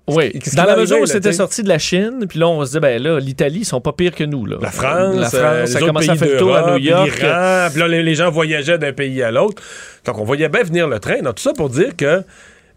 [0.08, 2.72] Oui, Qu'est-ce dans la mesure où c'était sorti de la Chine, puis là, on se
[2.72, 4.46] dit, ben là, l'Italie, ils sont pas pires que nous.
[4.46, 4.56] Là.
[4.60, 7.20] La France, la France, euh, ça commence à faire tour à New York.
[7.20, 9.62] l'Iran, puis là, les, les gens voyageaient d'un pays à l'autre.
[10.04, 11.20] Donc, on voyait bien venir le train.
[11.20, 12.24] Donc, tout ça pour dire que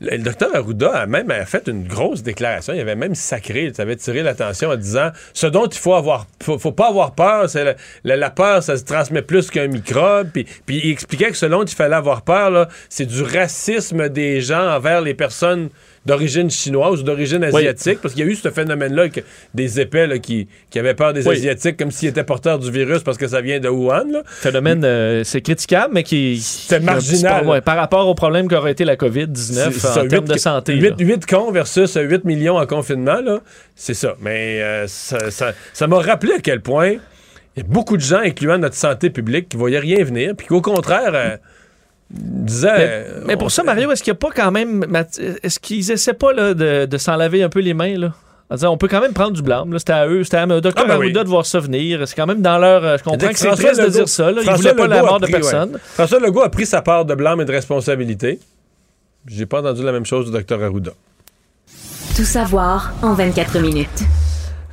[0.02, 2.74] le, docteur Arruda a même fait une grosse déclaration.
[2.74, 6.28] Il avait même sacré, il avait tiré l'attention en disant ce dont il faut avoir,
[6.42, 10.30] faut, pas avoir peur, c'est la, la- peur, ça se transmet plus qu'un microbe.
[10.34, 14.42] Puis, puis il expliquait que ce dont il fallait avoir peur, c'est du racisme des
[14.42, 15.70] gens envers les personnes
[16.06, 19.06] d'origine chinoise ou d'origine asiatique, parce qu'il y a eu ce phénomène-là,
[19.54, 21.36] des épais là, qui, qui avaient peur des Oui.
[21.36, 24.06] Asiatiques comme s'ils étaient porteurs du virus parce que ça vient de Wuhan.
[24.12, 24.22] Là.
[24.26, 26.40] Phénomène, euh, c'est critiquable, mais qui.
[26.40, 27.42] C'est marginal.
[27.42, 30.76] par- ouais, par rapport au problème qu'aurait été la COVID-19 C'est en termes de santé.
[30.76, 30.90] là.
[30.98, 33.20] 8, 8 cons versus 8 millions en confinement,
[33.76, 34.16] c'est ça.
[34.22, 36.94] Mais euh, ça ça- ça m'a rappelé à quel point
[37.58, 40.34] il y a beaucoup de gens, incluant notre santé publique, qui ne voyaient rien venir,
[40.38, 41.38] puis qu'au contraire, euh,
[42.12, 44.86] Mais, euh, mais pour on- ça, Mario, est-ce qu'il n'y a pas quand même.
[45.44, 48.14] Est-ce qu'ils essaient pas là, de, de s'en laver un peu les mains, là?
[48.64, 49.78] On peut quand même prendre du blâme.
[49.80, 50.72] C'était à eux, c'était à Dr.
[50.76, 51.06] Ah, ben oui.
[51.08, 52.08] Arruda de voir ça venir.
[52.08, 52.84] C'est quand même dans leur.
[52.86, 54.32] euh, Je comprends que c'est François triste de Legault- dire ça.
[54.32, 54.42] Là.
[54.46, 55.32] Ils voulaient pas la Legault mort de ouais.
[55.32, 55.80] personne.
[55.96, 58.40] François Legault a pris sa part de blâme et de responsabilité.
[59.28, 60.92] J'ai pas entendu la même chose du Dr Arruda.
[62.16, 64.04] Tout savoir en 24 minutes.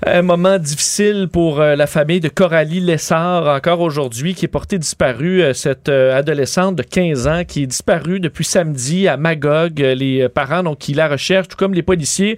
[0.04, 4.76] Un moment difficile pour euh, la famille de Coralie Lessard, encore aujourd'hui, qui est portée
[4.76, 9.78] disparue, euh, cette euh, adolescente de 15 ans qui est disparue depuis samedi à Magog.
[9.78, 12.36] Les parents, donc, qui la recherchent, tout comme les policiers,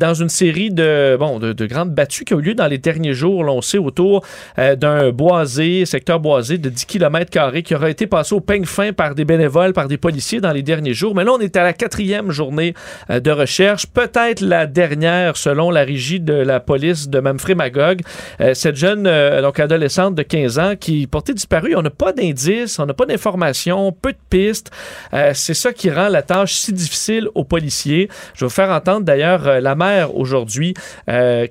[0.00, 2.78] dans une série de, bon, de, de grandes battues qui ont eu lieu dans les
[2.78, 4.24] derniers jours, l'on sait, autour
[4.56, 7.30] d'un boisé, secteur boisé de 10 km
[7.62, 10.62] qui aura été passé au peigne fin par des bénévoles, par des policiers dans les
[10.62, 11.14] derniers jours.
[11.14, 12.74] Mais là, on est à la quatrième journée
[13.08, 18.00] de recherche, peut-être la dernière selon la régie de la police de Manfred Magog.
[18.40, 22.12] Euh, cette jeune euh, donc adolescente de 15 ans qui portée disparue, on n'a pas
[22.12, 24.70] d'indices, on n'a pas d'informations, peu de pistes.
[25.12, 28.08] Euh, c'est ça qui rend la tâche si difficile aux policiers.
[28.34, 30.74] Je vais vous faire entendre d'ailleurs la mère aujourd'hui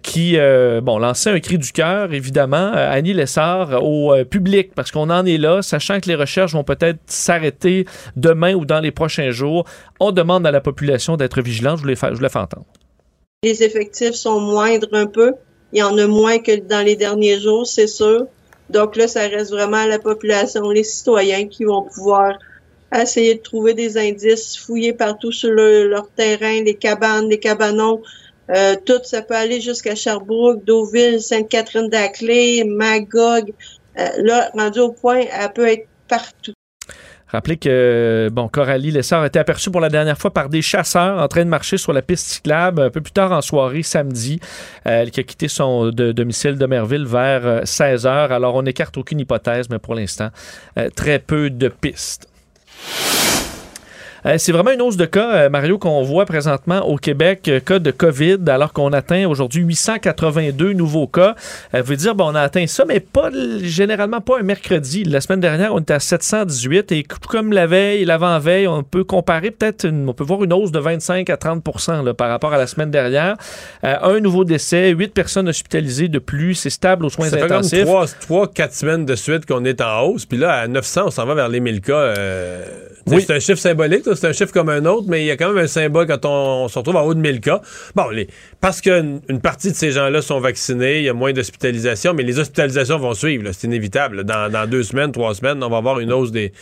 [0.02, 0.38] qui
[0.82, 5.38] bon lançait un cri du cœur évidemment Annie Lessard au public parce qu'on en est
[5.38, 7.86] là, sachant que les recherches vont peut-être s'arrêter
[8.16, 9.66] demain ou dans les prochains jours.
[10.00, 11.78] On demande à la population d'être vigilante.
[11.78, 12.66] Je vous l'ai fait entendre.
[13.44, 15.34] Les effectifs sont moindres un peu.
[15.74, 18.28] Il y en a moins que dans les derniers jours, c'est sûr.
[18.70, 22.40] Donc là, ça reste vraiment la population, les citoyens qui vont pouvoir
[22.96, 28.02] essayer de trouver des indices, fouiller partout sur le- leur terrain, les cabanes, les cabanons,
[28.52, 29.02] euh, tout.
[29.04, 33.52] Ça peut aller jusqu'à Sherbrooke, Deauville, Sainte-Catherine-d'Aclay, Magog.
[34.00, 36.54] Euh, là, rendu au point, elle peut être partout.
[37.34, 41.20] Rappelez que bon, Coralie Lessard a été aperçue pour la dernière fois par des chasseurs
[41.20, 44.40] en train de marcher sur la piste cyclable un peu plus tard en soirée, samedi.
[44.86, 48.32] Euh, elle qui a quitté son domicile de Merville vers 16 heures.
[48.32, 50.30] Alors, on n'écarte aucune hypothèse, mais pour l'instant,
[50.78, 52.28] euh, très peu de pistes.
[54.26, 57.60] Euh, c'est vraiment une hausse de cas, euh, Mario, qu'on voit présentement au Québec, euh,
[57.60, 61.36] cas de COVID, alors qu'on atteint aujourd'hui 882 nouveaux cas.
[61.76, 63.30] Euh, veut dire, bon, on a atteint ça, mais pas
[63.62, 65.04] généralement pas un mercredi.
[65.04, 69.52] La semaine dernière, on était à 718 et comme la veille, l'avant-veille, on peut comparer
[69.52, 72.58] peut-être, une- on peut voir une hausse de 25 à 30 là, par rapport à
[72.58, 73.36] la semaine dernière.
[73.84, 77.58] Un nouveau décès, huit personnes hospitalisées de plus, c'est stable aux soins Ça fait comme
[77.58, 77.84] intensifs.
[78.22, 80.26] 3-4 semaines de suite qu'on est en hausse.
[80.26, 82.14] Puis là, à 900, on s'en va vers les 1000 cas.
[83.08, 83.22] Oui.
[83.26, 85.50] C'est un chiffre symbolique, c'est un chiffre comme un autre, mais il y a quand
[85.54, 87.62] même un symbole quand on, on se retrouve en haut de 1000 cas.
[87.96, 88.28] Bon, les,
[88.62, 92.24] parce qu'une une partie de ces gens-là sont vaccinés, il y a moins d'hospitalisations, mais
[92.24, 93.50] les hospitalisations vont suivre.
[93.52, 94.24] C'est inévitable.
[94.24, 96.54] Dans, dans deux semaines, trois semaines, on va avoir une hausse des,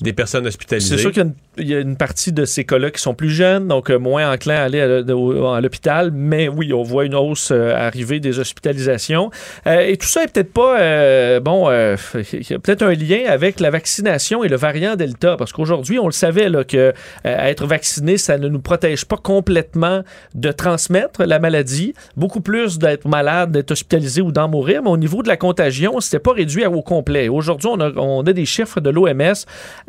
[0.00, 0.96] des personnes hospitalisées.
[0.96, 3.00] C'est sûr qu'il y a une- il y, a une partie de ces cas-là qui
[3.00, 7.06] sont plus jeunes, donc euh, moins enclins à aller à, l'hôpital, mais oui, on voit
[7.06, 9.30] une hausse euh, arriver des hospitalisations.
[9.66, 11.70] Euh, et tout ça est peut-être pas, euh, bon,
[12.32, 15.75] il y a peut-être un lien avec la vaccination et le variant Delta, parce qu'aujourd'hui,
[16.00, 16.92] on le savait, là, que euh,
[17.24, 20.02] être vacciné, ça ne nous protège pas complètement
[20.34, 24.96] de transmettre la maladie, beaucoup plus d'être malade, d'être hospitalisé ou d'en mourir, mais au
[24.96, 27.28] niveau de la contagion, c'était pas réduit au complet.
[27.28, 29.34] Aujourd'hui, on a, des chiffres de l'OMS.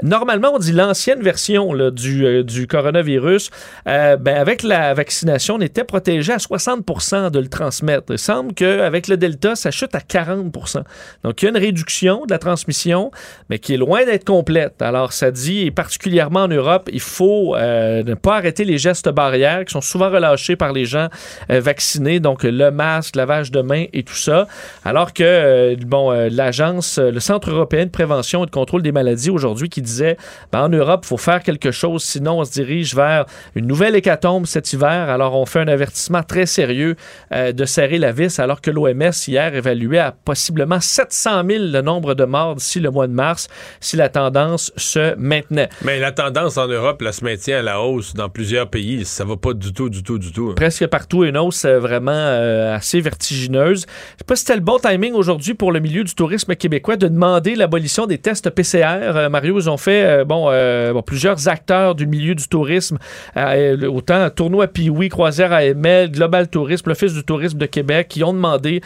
[0.03, 3.49] Normalement, on dit l'ancienne version euh, du coronavirus.
[3.87, 8.05] Euh, ben, avec la vaccination, on était protégé à 60% de le transmettre.
[8.11, 10.83] Il semble qu'avec le Delta, ça chute à 40%
[11.23, 13.11] Donc, il y a une réduction de la transmission,
[13.49, 14.81] mais qui est loin d'être complète.
[14.81, 19.63] Alors, ça dit, particulièrement en Europe, il faut euh, ne pas arrêter les gestes barrières
[19.63, 21.07] qui sont souvent relâchés par les gens
[21.51, 24.47] euh, vaccinés, donc le masque, lavage de mains et tout ça.
[24.83, 29.69] Alors que, euh, l'agence, le Centre européen de prévention et de contrôle des maladies aujourd'hui
[29.69, 30.17] qui disait,
[30.51, 33.95] ben, en Europe, il faut faire quelque chose, sinon on se dirige vers une nouvelle
[33.95, 35.11] hécatombe cet hiver.
[35.11, 36.95] Alors on fait un avertissement très sérieux
[37.31, 42.15] de serrer la vis, alors que l'OMS hier évaluait à possiblement 700 000 le nombre
[42.15, 43.47] de morts d'ici le mois de mars
[43.79, 45.66] si la tendance se maintenait.
[45.83, 49.05] Mais la tendance en Europe, là, se maintient à la hausse dans plusieurs pays.
[49.05, 50.53] Ça va pas du tout, du tout, du tout.
[50.55, 53.81] Presque partout une hausse euh, vraiment euh, assez vertigineuse.
[53.81, 56.97] Je sais pas si c'était le bon timing aujourd'hui pour le milieu du tourisme québécois
[56.97, 59.15] de demander l'abolition des tests PCR.
[59.15, 62.97] Euh, Mario, ils ont fait euh, bon, plusieurs acteurs du milieu du tourisme,
[63.35, 68.81] autant Tournoi Pioui, Croisière AML, Global Tourisme, l'Office du tourisme de Québec, qui ont demandé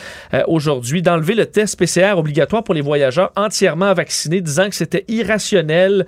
[0.47, 6.05] aujourd'hui d'enlever le test PCR obligatoire pour les voyageurs entièrement vaccinés, disant que c'était irrationnel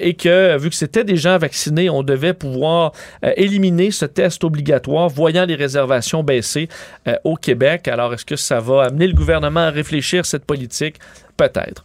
[0.00, 2.92] et que vu que c'était des gens vaccinés, on devait pouvoir
[3.24, 6.68] euh, éliminer ce test obligatoire, voyant les réservations baisser
[7.06, 7.88] euh, au Québec.
[7.88, 10.96] Alors, est-ce que ça va amener le gouvernement à réfléchir cette politique?
[11.36, 11.84] Peut-être.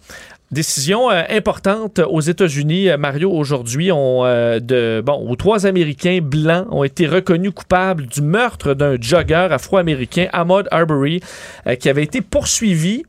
[0.54, 6.84] Décision euh, importante aux États-Unis, euh, Mario, aujourd'hui, euh, de, où trois Américains blancs ont
[6.84, 11.22] été reconnus coupables du meurtre d'un jogger afro-américain, Ahmaud Arbery,
[11.66, 13.04] euh, qui avait été poursuivi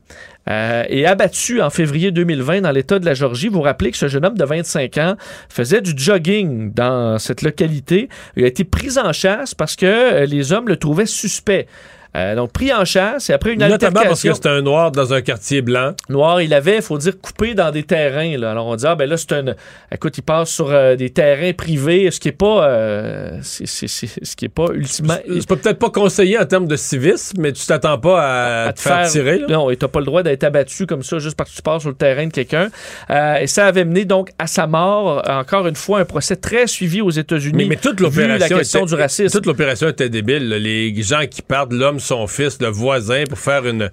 [0.49, 3.47] euh, et abattu en février 2020 dans l'État de la Georgie.
[3.47, 5.15] Vous vous rappelez que ce jeune homme de 25 ans
[5.49, 8.09] faisait du jogging dans cette localité.
[8.35, 11.67] Il a été pris en chasse parce que euh, les hommes le trouvaient suspect.
[12.15, 14.33] Euh, donc, pris en chasse et après une Notamment parce que altercation...
[14.41, 15.93] c'est un noir dans un quartier blanc.
[16.09, 18.37] Noir, il avait, il faut dire, coupé dans des terrains.
[18.37, 18.51] Là.
[18.51, 19.45] Alors on dit, ah ben là, c'est un.
[19.91, 22.67] Écoute, il passe sur euh, des terrains privés, ce qui est pas.
[22.69, 25.15] euh, c'est- c'est- c'est- ce qui est pas ultimement.
[25.27, 28.79] C'est pas- peut-être pas conseillé en termes de civisme, mais tu t'attends pas à, te
[28.79, 29.39] faire, tirer.
[29.39, 29.47] là.
[29.49, 31.81] Non, et t'as pas le droit d'être abattu comme ça juste parce que tu passes
[31.81, 32.69] sur le terrain de quelqu'un.
[33.09, 35.21] Euh, et ça avait mené donc à sa mort.
[35.27, 37.57] Encore une fois, un procès très suivi aux États-Unis.
[37.57, 39.37] Mais, mais toute vu l'opération la question était- du racisme.
[39.37, 40.47] Toute l'opération était débile.
[40.49, 40.59] là.
[40.59, 43.89] Les gens qui partent l'homme, son fils, le voisin pour faire une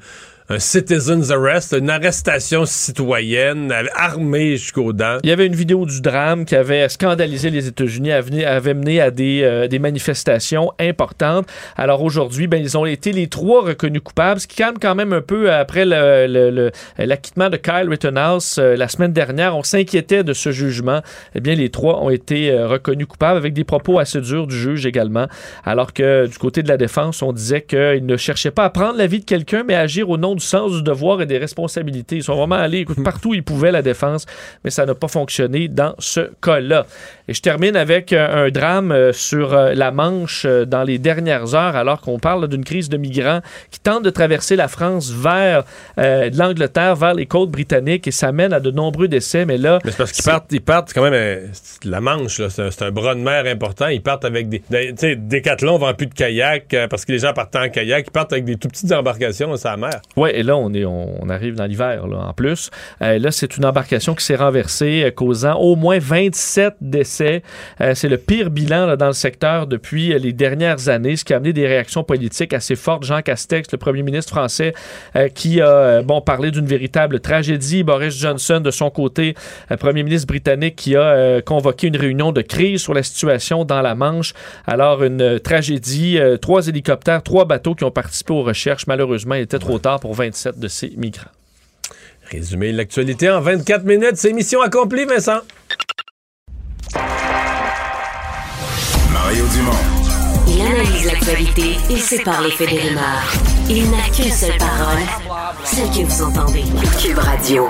[0.52, 5.16] un citizen's arrest, une arrestation citoyenne armée jusqu'aux dents.
[5.22, 9.10] Il y avait une vidéo du drame qui avait scandalisé les États-Unis, avait mené à
[9.10, 11.46] des, euh, des manifestations importantes.
[11.76, 15.14] Alors aujourd'hui, ben, ils ont été les trois reconnus coupables, ce qui calme quand même
[15.14, 19.56] un peu après l'acquittement de Kyle Rittenhouse euh, la semaine dernière.
[19.56, 21.00] On s'inquiétait de ce jugement.
[21.34, 24.58] Eh bien, les trois ont été euh, reconnus coupables avec des propos assez durs du
[24.58, 25.28] juge également.
[25.64, 28.98] Alors que du côté de la défense, on disait qu'ils ne cherchaient pas à prendre
[28.98, 31.38] la vie de quelqu'un, mais à agir au nom du sens du devoir et des
[31.38, 32.16] responsabilités.
[32.16, 34.26] Ils sont vraiment allés écoute, partout où ils pouvaient, la défense,
[34.64, 36.86] mais ça n'a pas fonctionné dans ce cas-là.
[37.28, 41.54] Et je termine avec euh, un drame euh, sur euh, la Manche dans les dernières
[41.54, 43.40] heures, alors qu'on parle d'une crise de migrants
[43.70, 45.64] qui tentent de traverser la France vers
[45.98, 49.44] euh, l'Angleterre, vers les côtes britanniques, et ça mène à de nombreux décès.
[49.46, 51.46] Mais là, Mais c'est parce qu'ils partent, ils partent quand même euh,
[51.84, 53.88] la Manche, là, c'est un, c'est un bras de mer important.
[53.88, 54.62] Ils partent avec des.
[54.70, 57.68] des- Tu sais, Décathlon vend plus de kayak euh, parce que les gens partent en
[57.68, 58.06] kayak.
[58.08, 60.00] Ils partent avec des tout petites embarcations, c'est la mer.
[60.30, 62.70] Et là, on, est, on, arrive dans l'hiver, là, en plus.
[63.00, 67.42] Euh, là, c'est une embarcation qui s'est renversée, euh, causant au moins 27 décès.
[67.80, 71.32] Euh, c'est le pire bilan là, dans le secteur depuis les dernières années, ce qui
[71.32, 73.04] a amené des réactions politiques assez fortes.
[73.04, 74.74] Jean Castex, le premier ministre français,
[75.34, 77.82] qui a bon, parlé d'une véritable tragédie.
[77.82, 79.34] Boris Johnson, de son côté,
[79.78, 83.94] premier ministre britannique, qui a convoqué une réunion de crise sur la situation dans la
[83.94, 84.34] Manche.
[84.66, 88.86] Alors, une tragédie, trois hélicoptères, trois bateaux qui ont participé aux recherches.
[88.86, 91.30] Malheureusement, il était trop tard pour 27 de ces migrants.
[92.30, 94.16] Résumé l'actualité en 24 minutes.
[94.16, 95.40] C'est mission accomplie, Vincent.
[99.12, 99.72] Mario Dumont.
[100.48, 103.32] Il analyse l'actualité et sépare les faits des rumeurs.
[103.68, 105.02] Il n'a qu'une seule parole,
[105.64, 106.64] celle que vous entendez.
[107.00, 107.68] Cube Radio.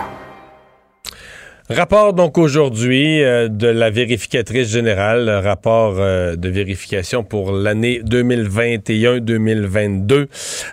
[1.73, 8.03] Rapport donc aujourd'hui euh, de la vérificatrice générale, le rapport euh, de vérification pour l'année
[8.05, 10.27] 2021-2022.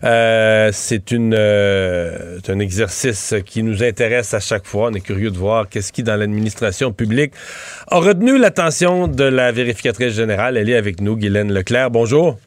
[0.03, 4.89] Euh, c'est une euh, un exercice qui nous intéresse à chaque fois.
[4.91, 7.31] On est curieux de voir qu'est-ce qui dans l'administration publique
[7.87, 10.57] a retenu l'attention de la vérificatrice générale.
[10.57, 11.91] Elle est avec nous, Guylaine Leclerc.
[11.91, 12.37] Bonjour.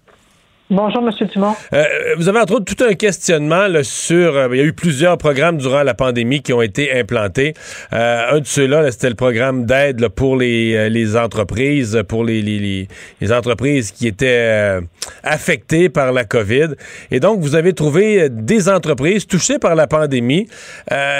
[0.74, 1.28] Bonjour, M.
[1.34, 1.54] Dumont.
[1.74, 1.84] Euh,
[2.16, 4.34] vous avez entre autres tout un questionnement là, sur.
[4.34, 7.52] euh, il y a eu plusieurs programmes durant la pandémie qui ont été implantés.
[7.92, 12.24] Euh, un de ceux-là, là, c'était le programme d'aide pour les, euh, les entreprises, pour
[12.24, 12.88] les, les,
[13.20, 14.80] les- entreprises qui étaient euh,
[15.22, 16.68] affectées par la COVID.
[17.10, 20.48] Et donc, vous avez trouvé des entreprises touchées par la pandémie,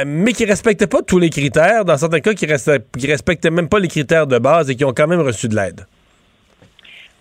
[0.06, 1.84] mais qui respectaient pas tous les critères.
[1.84, 4.94] Dans certains cas, qui, qui respectaient même pas les critères de base et qui ont
[4.94, 5.82] quand même reçu de l'aide.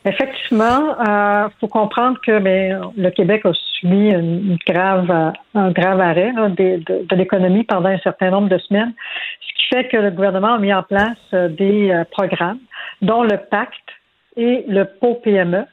[0.04, 6.00] Effectivement, il faut comprendre que ben, le Québec a subi une, grave, euh, un grave
[6.02, 8.94] arrêt là, de, de- de l'économie pendant un certain nombre de semaines,
[9.42, 12.58] ce qui fait que le gouvernement a mis en place euh, des euh, programmes
[13.04, 13.90] dont le pacte
[14.38, 15.66] et le pot PME.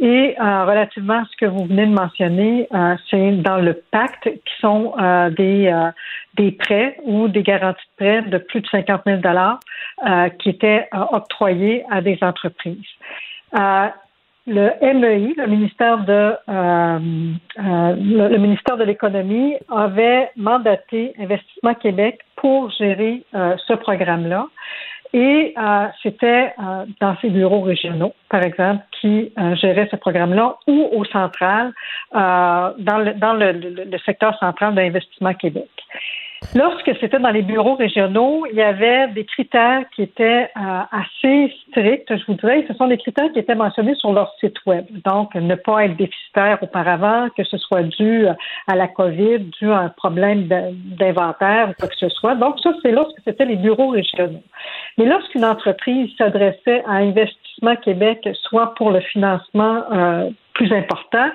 [0.00, 4.24] Et euh, relativement à ce que vous venez de mentionner, euh, c'est dans le pacte
[4.28, 5.72] qui sont euh, des,
[6.34, 9.60] des prêts ou des garanties de prêts de plus de 50 000 dollars
[10.38, 12.86] qui étaient octroyés à des entreprises.
[13.52, 22.70] Le MEI, le ministère de le, le, ministère de l'économie, avait mandaté Investissement Québec pour
[22.70, 24.46] gérer ce programme-là.
[25.12, 30.56] Et euh, c'était euh, dans ces bureaux régionaux, par exemple, qui euh, géraient ce programme-là,
[30.66, 31.72] ou au central,
[32.12, 35.70] dans, le, dans le, le secteur central d'Investissement Québec.
[36.54, 41.52] Lorsque c'était dans les bureaux régionaux, il y avait des critères qui étaient euh, assez
[41.68, 42.64] stricts, je vous dirais.
[42.68, 44.86] Ce sont des critères qui étaient mentionnés sur leur site web.
[45.04, 48.26] Donc, ne pas être déficitaire auparavant, que ce soit dû
[48.66, 52.36] à la COVID, dû à un problème d'inventaire ou quoi que ce soit.
[52.36, 54.42] Donc, ça, c'est lorsque c'était les bureaux régionaux.
[54.96, 61.30] Mais lorsqu'une entreprise s'adressait à Investissement Québec, soit pour le financement euh, plus important,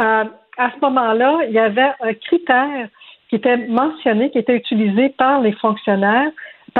[0.00, 0.24] euh,
[0.58, 2.88] à ce moment-là, il y avait un critère
[3.28, 6.30] qui était mentionné, qui était utilisé par les fonctionnaires,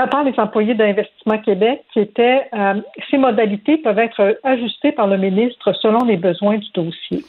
[0.05, 2.75] par les employés d'Investissement Québec, qui était euh,
[3.09, 7.23] ces modalités peuvent être ajustées par le ministre selon les besoins du dossier.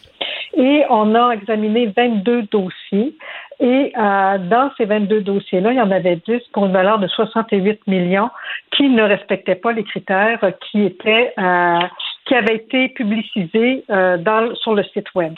[0.54, 3.14] Et on a examiné 22 dossiers.
[3.60, 7.08] Et euh, dans ces 22 dossiers-là, il y en avait 10 pour une valeur de
[7.08, 8.30] 68 millions
[8.76, 10.40] qui ne respectaient pas les critères
[10.70, 11.78] qui étaient euh,
[12.26, 15.32] qui avaient été publicisés dans, sur le site web.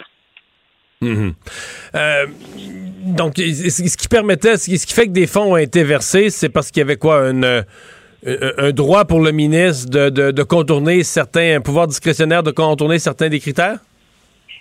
[1.02, 2.26] Euh,
[3.04, 6.70] donc, ce qui permettait, ce qui fait que des fonds ont été versés, c'est parce
[6.70, 11.60] qu'il y avait quoi, un, un droit pour le ministre de, de, contourner certains, un
[11.60, 13.78] pouvoir discrétionnaire de contourner certains des critères?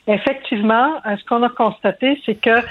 [0.08, 2.62] Effectivement, euh, ce qu'on a constaté, c'est que,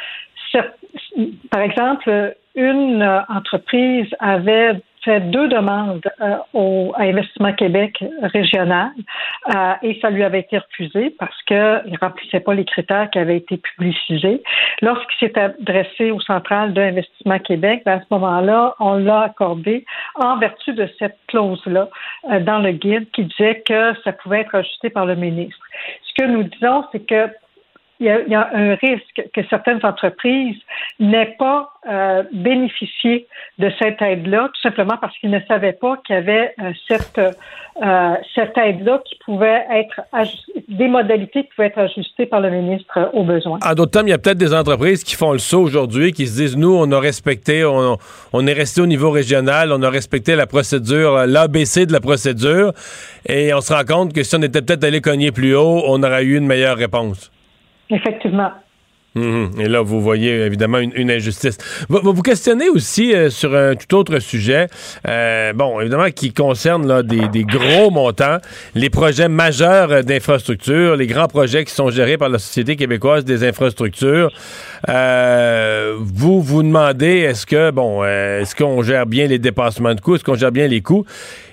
[1.50, 8.90] par exemple, une entreprise avait deux demandes euh, au, à Investissement Québec régional
[9.54, 13.18] euh, et ça lui avait été refusé parce qu'il ne remplissait pas les critères qui
[13.18, 14.42] avaient été publicisés.
[14.82, 19.84] Lorsqu'il s'est adressé au central d'Investissement Québec, ben, à ce moment-là, on l'a accordé
[20.16, 21.88] en vertu de cette clause-là
[22.30, 25.60] euh, dans le guide qui disait que ça pouvait être ajusté par le ministre.
[26.02, 27.28] Ce que nous disons, c'est que
[28.00, 30.56] il y, a, un risque que certaines entreprises
[31.00, 33.26] n'aient pas euh, bénéficié
[33.58, 37.18] de cette aide-là, tout simplement parce qu'ils ne savaient pas qu'il y avait euh, cette,
[37.18, 40.00] euh, cette aide-là qui pouvait être
[40.68, 43.58] des modalités qui pouvaient être ajustées par le ministre aux besoins.
[43.64, 46.28] En d'autres termes, il y a peut-être des entreprises qui font le saut aujourd'hui, qui
[46.28, 47.96] se disent, nous, on a respecté, on,
[48.32, 52.72] on est resté au niveau régional, on a respecté la procédure, l'ABC de la procédure,
[53.28, 56.00] et on se rend compte que si on était peut-être allé cogner plus haut, on
[56.04, 57.32] aurait eu une meilleure réponse.
[57.90, 58.52] Effectivement.
[59.14, 59.50] Mhm.
[59.58, 61.56] Et là, vous voyez évidemment une, injustice.
[61.88, 64.66] Vous, vous questionnez aussi euh, sur un tout autre sujet,
[65.08, 68.38] euh, bon, évidemment, qui concerne là, des, gros montants,
[68.74, 73.44] les projets majeurs d'infrastructures, les grands projets qui sont gérés par la Société québécoise des
[73.44, 74.30] infrastructures.
[74.88, 80.16] Euh, vous vous demandez, est-ce que, bon, est-ce qu'on gère bien les dépassements de coûts,
[80.16, 81.04] est-ce qu'on gère bien les coûts?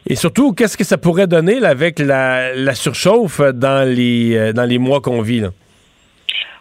[0.08, 4.78] Et surtout, qu'est-ce que ça pourrait donner avec la, la surchauffe dans les, dans les
[4.78, 5.40] mois qu'on vit?
[5.40, 5.50] Là?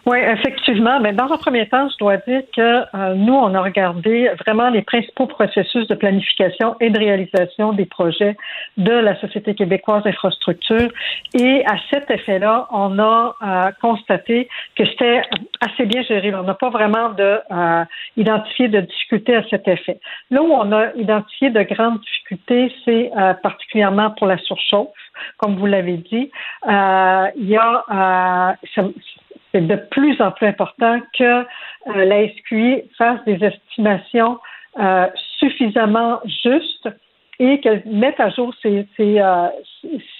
[0.07, 0.99] Oui, effectivement.
[0.99, 4.69] Mais dans un premier temps, je dois dire que euh, nous, on a regardé vraiment
[4.69, 8.37] les principaux processus de planification et de réalisation des projets
[8.77, 10.91] de la Société québécoise d'infrastructure.
[11.33, 15.23] Et à cet effet-là, on a euh, constaté que c'était
[15.59, 16.35] assez bien géré.
[16.35, 17.83] On n'a pas vraiment de, euh,
[18.15, 19.99] identifié de difficultés à cet effet.
[20.29, 23.11] Là où on a identifié de grandes difficultés, c'est
[23.41, 24.89] particulièrement pour la surchauffe,
[25.37, 26.29] comme vous l'avez dit.
[26.67, 28.55] il y a
[29.55, 31.45] c'est de plus en plus important que euh,
[31.85, 34.37] la SQI fasse des estimations
[34.79, 35.07] euh,
[35.39, 36.89] suffisamment justes
[37.39, 39.49] et qu'elle mette à jour ses, euh,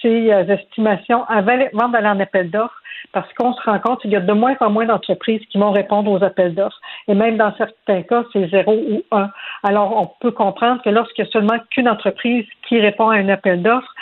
[0.04, 2.82] estimations avant d'aller en appel d'offres
[3.12, 5.70] parce qu'on se rend compte qu'il y a de moins en moins d'entreprises qui vont
[5.70, 6.80] répondre aux appels d'offres.
[7.08, 9.30] Et même dans certains cas, c'est zéro ou un.
[9.62, 13.28] Alors, on peut comprendre que lorsqu'il y a seulement qu'une entreprise qui répond à un
[13.28, 13.92] appel d'offres,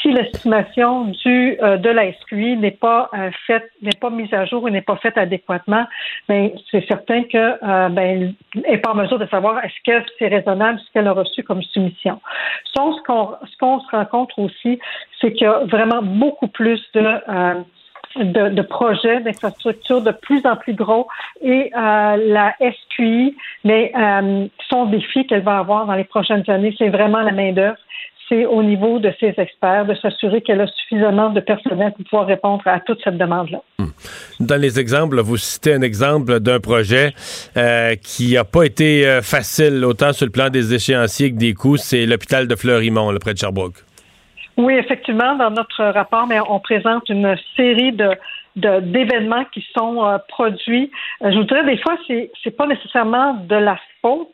[0.00, 4.46] si l'estimation du euh, de la SQI n'est pas euh, faite, n'est pas mise à
[4.46, 5.86] jour et n'est pas faite adéquatement,
[6.28, 10.28] ben c'est certain que euh, ben, n'est pas en mesure de savoir est-ce que c'est
[10.28, 12.20] raisonnable ce qu'elle a reçu comme soumission.
[12.64, 14.78] Ce qu'on se rencontre aussi,
[15.20, 20.74] c'est qu'il y a vraiment beaucoup plus de euh, projets d'infrastructures de plus en plus
[20.74, 21.06] gros
[21.42, 26.74] et euh, la SQI, mais euh, son défi qu'elle va avoir dans les prochaines années,
[26.78, 27.78] c'est vraiment la main d'œuvre.
[28.28, 32.26] C'est au niveau de ses experts de s'assurer qu'elle a suffisamment de personnel pour pouvoir
[32.26, 33.60] répondre à toute cette demande-là.
[33.78, 33.86] Hmm.
[34.40, 37.12] Dans les exemples, vous citez un exemple d'un projet
[37.56, 41.76] euh, qui n'a pas été facile autant sur le plan des échéanciers que des coûts,
[41.76, 43.76] c'est l'hôpital de Fleurimont, près de Sherbrooke.
[44.56, 48.10] Oui, effectivement, dans notre rapport, mais on présente une série de
[48.56, 50.90] d'événements qui sont euh, produits.
[51.22, 53.78] Euh, je vous dirais, des fois, c'est c'est pas nécessairement de la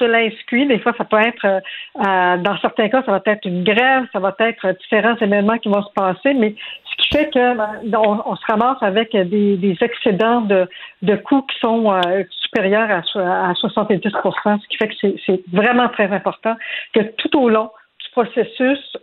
[0.01, 0.67] de la SQI.
[0.67, 1.61] Des fois, ça peut être, euh,
[1.99, 5.69] euh, dans certains cas, ça va être une grève, ça va être différents événements qui
[5.69, 6.55] vont se passer, mais
[6.85, 11.93] ce qui fait que ben, on, se ramasse avec des, excédents de, coûts qui sont
[11.93, 16.57] euh, supérieurs à, à 70% ce qui fait que c'est vraiment très important
[16.95, 17.71] que tout au long
[18.05, 18.97] du processus,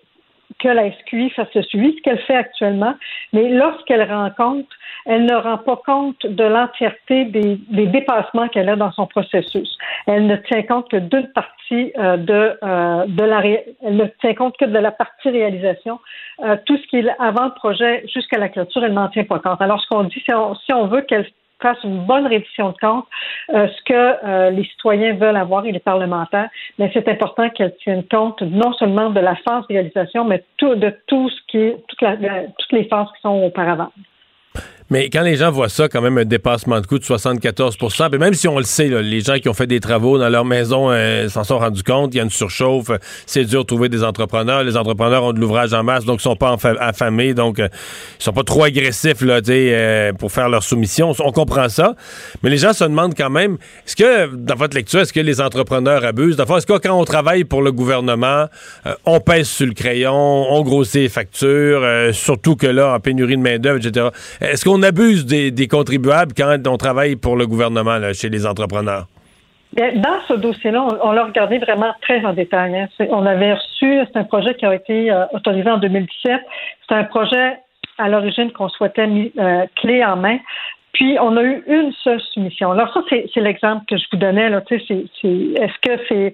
[0.57, 2.95] que la SQI fasse le suivi, ce qu'elle fait actuellement,
[3.33, 4.67] mais lorsqu'elle rend compte,
[5.05, 9.77] elle ne rend pas compte de l'entièreté des, des dépassements qu'elle a dans son processus.
[10.07, 14.33] Elle ne tient compte que d'une partie euh, de, euh, de la elle ne tient
[14.33, 15.99] compte que de la partie réalisation.
[16.43, 19.39] Euh, tout ce qui est avant le projet jusqu'à la clôture, elle n'en tient pas
[19.39, 19.61] compte.
[19.61, 21.27] Alors, ce qu'on dit, si on, si on veut qu'elle
[21.61, 23.05] fasse une bonne reddition de compte,
[23.53, 23.93] euh, ce que
[24.25, 28.73] euh, les citoyens veulent avoir et les parlementaires, mais c'est important qu'elle tienne compte non
[28.73, 33.07] seulement de la phase de réalisation, mais de tout ce qui la- toutes les phases
[33.15, 33.91] qui sont auparavant.
[34.89, 38.19] Mais quand les gens voient ça, quand même, un dépassement de coût de 74% puis
[38.19, 40.45] même si on le sait, là, les gens qui ont fait des travaux dans leur
[40.45, 42.91] maison euh, s'en sont rendus compte, il y a une surchauffe,
[43.25, 44.63] c'est dur de trouver des entrepreneurs.
[44.63, 47.67] Les entrepreneurs ont de l'ouvrage en masse, donc ils sont pas affamés, donc euh,
[48.19, 51.13] ils sont pas trop agressifs là, euh, pour faire leur soumission.
[51.19, 51.95] On comprend ça.
[52.43, 55.41] Mais les gens se demandent quand même, est-ce que, dans votre lecture, est-ce que les
[55.41, 56.39] entrepreneurs abusent?
[56.39, 58.47] Est-ce que quand on travaille pour le gouvernement,
[58.85, 62.99] euh, on pèse sur le crayon, on grossit les factures, euh, surtout que là, en
[62.99, 64.07] pénurie de main-d'œuvre, etc.
[64.41, 69.07] Est-ce qu'on abuse des, contribuables quand on travaille pour le gouvernement là, chez les entrepreneurs?
[69.73, 72.75] Bien, Dans ce dossier-là, on, on l'a regardé vraiment très en détail.
[72.75, 72.87] hein.
[73.11, 76.41] On avait reçu, c'est un projet qui a été euh, autorisé en 2017.
[76.87, 77.57] C'est un projet
[77.99, 79.07] à l'origine qu'on souhaitait
[79.37, 80.39] euh, clé en main.
[80.93, 82.71] Puis on a eu une seule soumission.
[82.71, 84.49] Alors ça, c'est l'exemple que je vous donnais.
[84.51, 86.33] Est-ce que c'est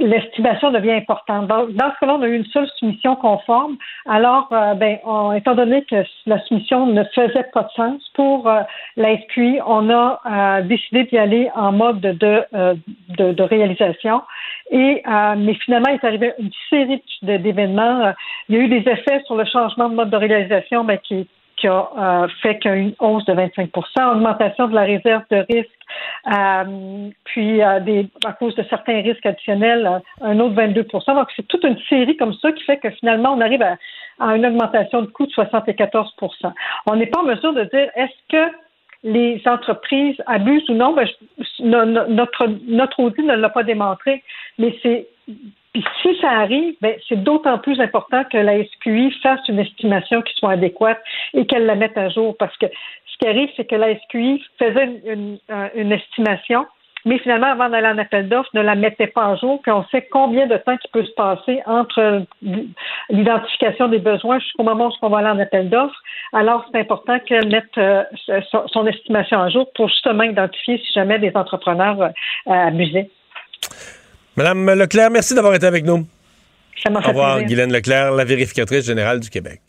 [0.00, 1.46] l'estimation devient importante.
[1.46, 3.76] Dans, ce cas-là, on a eu une seule soumission conforme.
[4.06, 8.48] Alors, euh, ben, on- étant donné que la soumission ne faisait pas de sens pour
[8.48, 8.62] euh,
[9.66, 12.74] on a euh, décidé d'y aller en mode de, euh,
[13.18, 14.22] de, de réalisation.
[14.70, 18.12] Et euh, mais finalement, il est arrivé une série d'événements.
[18.48, 21.26] Il y a eu des effets sur le changement de mode de réalisation, ben, qui
[21.56, 24.82] qui a euh, fait qu'il y a eu une hausse de 25% augmentation de la
[24.82, 25.70] réserve de risque,
[26.32, 31.46] euh, puis euh, à cause de certains risques additionnels, euh, un autre 22% Donc, c'est
[31.48, 33.76] toute une série comme ça qui fait que finalement, on arrive à,
[34.34, 36.52] une augmentation de coût de 74%
[36.86, 38.52] On n'est pas en mesure de dire est-ce que
[39.04, 41.08] les entreprises abusent ou non, ben,
[41.58, 44.22] notre, notre audit ne l'a pas démontré,
[44.58, 45.08] mais c'est
[45.72, 50.20] puis si ça arrive, ben, c'est d'autant plus important que la SQI fasse une estimation
[50.22, 52.36] qui soit adéquate et qu'elle la mette à jour.
[52.36, 56.66] Parce que ce qui arrive, c'est que la SQI faisait une, une, euh, une estimation,
[57.04, 59.60] mais finalement, avant d'aller en appel d'offres, ne la mettait pas à jour.
[59.62, 62.24] Puis on sait combien de temps qui peut se passer entre
[63.10, 66.00] l'identification des besoins jusqu'au moment où on va aller en appel d'offres.
[66.32, 68.04] Alors, c'est important qu'elle mette euh,
[68.68, 72.10] son, estimation à jour pour justement identifier si jamais des entrepreneurs euh,
[72.46, 73.10] abusaient.
[74.36, 76.06] Madame Leclerc, merci d'avoir été avec nous.
[76.82, 77.48] Ça m'a Au fait revoir, plaisir.
[77.48, 79.60] Guylaine Leclerc, la vérificatrice générale du Québec.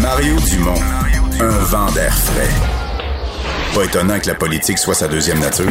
[0.00, 0.80] Mario Dumont,
[1.40, 2.48] un vent d'air frais.
[3.74, 5.70] Pas étonnant que la politique soit sa deuxième nature.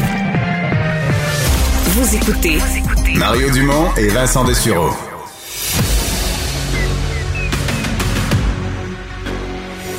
[1.86, 2.58] Vous écoutez
[3.16, 4.92] Mario Dumont et Vincent Dessureau.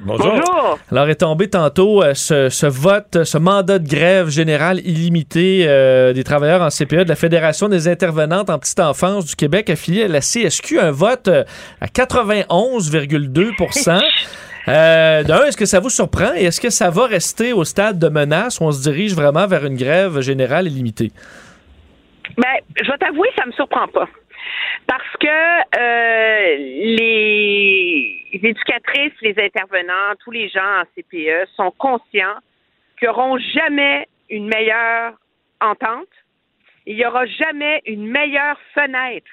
[0.00, 0.28] Bonjour.
[0.28, 0.78] Bonjour.
[0.92, 6.12] Alors est tombé tantôt euh, ce, ce vote, ce mandat de grève générale illimité euh,
[6.12, 10.04] des travailleurs en CPE de la Fédération des intervenantes en petite enfance du Québec affiliée
[10.04, 11.44] à la CSQ, un vote euh,
[11.80, 14.00] à 91,2%
[14.68, 17.98] Euh, D'un, est-ce que ça vous surprend et est-ce que ça va rester au stade
[17.98, 21.10] de menace où on se dirige vraiment vers une grève générale illimitée?
[22.36, 22.44] Ben,
[22.76, 24.06] je vais t'avouer, ça me surprend pas.
[24.86, 26.56] Parce que euh,
[26.98, 32.38] les éducatrices, les intervenants, tous les gens en CPE sont conscients
[32.98, 35.14] qu'ils n'auront jamais une meilleure
[35.60, 36.08] entente.
[36.86, 39.28] Il n'y aura jamais une meilleure fenêtre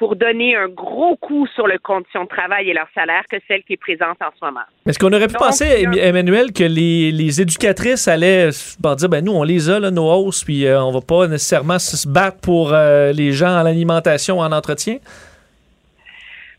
[0.00, 3.62] pour donner un gros coup sur le condition de travail et leur salaire que celle
[3.64, 4.62] qui est présente en ce moment.
[4.86, 8.48] Est-ce qu'on aurait pu Donc, penser, Emmanuel, que les, les éducatrices allaient
[8.80, 11.28] bon, dire ben nous, on les a, là, nos hausses, puis euh, on va pas
[11.28, 14.96] nécessairement se battre pour euh, les gens en alimentation, en entretien?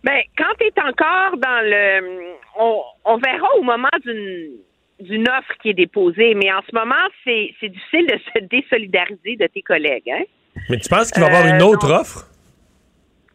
[0.03, 2.27] Ben, quand tu es encore dans le.
[2.59, 4.49] On, on verra au moment d'une
[4.99, 6.93] d'une offre qui est déposée, mais en ce moment,
[7.23, 10.11] c'est c'est difficile de se désolidariser de tes collègues.
[10.11, 10.23] Hein?
[10.69, 11.95] Mais tu penses qu'il va y avoir une Euh, autre non.
[12.01, 12.27] offre?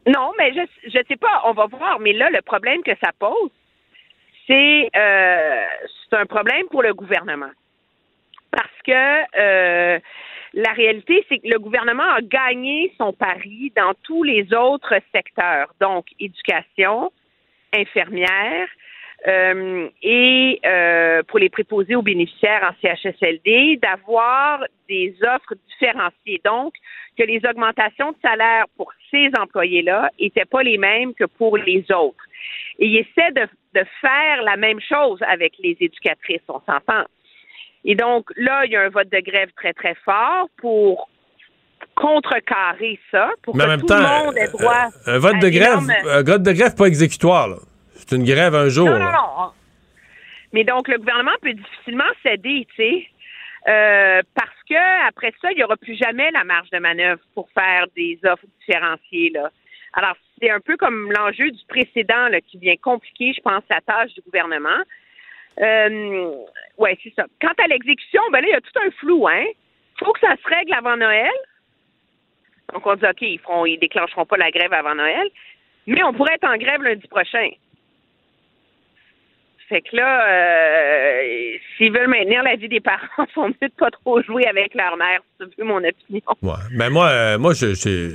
[0.07, 1.99] Non, mais je je sais pas, on va voir.
[2.01, 3.51] Mais là, le problème que ça pose,
[4.47, 5.65] c'est euh,
[6.13, 7.51] un problème pour le gouvernement.
[8.51, 8.93] Parce que
[9.39, 9.99] euh,
[10.55, 15.75] la réalité, c'est que le gouvernement a gagné son pari dans tous les autres secteurs,
[15.81, 17.13] donc éducation,
[17.75, 18.69] infirmière,
[19.27, 26.41] euh, et euh, pour les préposés aux bénéficiaires en CHSLD, d'avoir des offres différenciées.
[26.45, 26.75] Donc,
[27.19, 31.85] que les augmentations de salaire pour ces employés-là n'étaient pas les mêmes que pour les
[31.91, 32.25] autres.
[32.79, 37.05] Et il essaie de, de faire la même chose avec les éducatrices, on s'entend.
[37.85, 41.09] Et donc, là, il y a un vote de grève très, très fort pour
[41.95, 45.37] contrecarrer ça, pour Mais en que même tout temps, le monde ait droit Un vote
[45.37, 47.57] à de grève, un vote de grève pas exécutoire, là.
[48.07, 48.89] C'est une grève un jour.
[48.89, 49.53] Non, non.
[50.53, 53.07] Mais donc, le gouvernement peut difficilement céder, tu sais,
[53.69, 57.49] euh, parce que après ça, il n'y aura plus jamais la marge de manœuvre pour
[57.51, 59.51] faire des offres différenciées, là.
[59.93, 63.81] Alors, c'est un peu comme l'enjeu du précédent, là, qui vient compliquer, je pense, la
[63.81, 64.83] tâche du gouvernement.
[65.61, 66.33] Euh,
[66.77, 67.25] ouais, c'est ça.
[67.41, 69.45] Quant à l'exécution, ben là, il y a tout un flou, hein.
[69.99, 71.33] faut que ça se règle avant Noël.
[72.73, 75.29] Donc, on dit, OK, ils feront, ils déclencheront pas la grève avant Noël.
[75.87, 77.49] Mais on pourrait être en grève lundi prochain.
[79.69, 83.75] Fait que là, euh, s'ils veulent maintenir la vie des parents, ils sont mieux de
[83.77, 85.21] pas trop jouer avec leur mère.
[85.39, 86.23] C'est un mon opinion.
[86.43, 86.55] Ouais.
[86.73, 88.15] Ben moi, euh, moi, je, j'ai,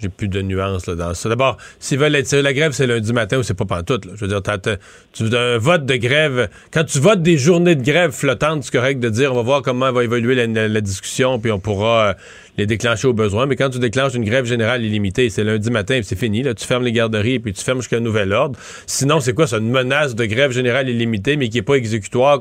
[0.00, 1.28] j'ai plus de nuances là, dans ça.
[1.28, 4.04] D'abord, s'ils veulent être la grève, c'est lundi matin ou c'est pas pantoute.
[4.06, 4.12] Là.
[4.16, 4.76] Je veux dire, t'as- t'as-
[5.12, 6.48] tu un vote de grève.
[6.72, 9.62] Quand tu votes des journées de grève flottantes, c'est correct de dire on va voir
[9.62, 12.14] comment va évoluer la, discussion, puis on pourra euh,
[12.58, 13.46] les déclencher au besoin.
[13.46, 16.42] Mais quand tu déclenches une grève générale illimitée, c'est lundi matin, puis c'est fini.
[16.42, 18.58] Là, tu fermes les garderies, puis tu fermes jusqu'à nouvel ordre.
[18.86, 19.46] Sinon, c'est quoi?
[19.46, 22.40] C'est une menace de grève générale illimitée, mais qui est pas exécutoire,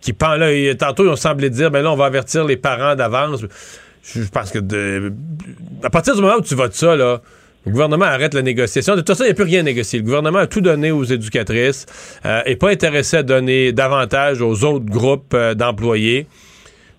[0.00, 0.52] qui pend là.
[0.52, 3.44] et tantôt, ont semblé dire, ben là, on va avertir les parents d'avance.
[4.14, 5.12] Je pense que de,
[5.82, 7.20] à partir du moment où tu votes ça, là,
[7.66, 8.94] le gouvernement arrête la négociation.
[8.94, 9.98] De toute façon, il n'y a plus rien à négocier.
[9.98, 11.84] Le gouvernement a tout donné aux éducatrices
[12.24, 16.26] euh, et pas intéressé à donner davantage aux autres groupes euh, d'employés.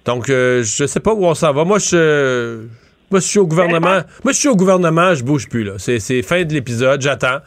[0.05, 1.63] Donc, euh, je sais pas où on s'en va.
[1.65, 2.65] Moi, je,
[3.09, 4.01] moi, je suis au gouvernement.
[4.23, 5.63] Moi, je suis au gouvernement, je bouge plus.
[5.63, 5.73] là.
[5.77, 7.39] C'est c'est fin de l'épisode, j'attends.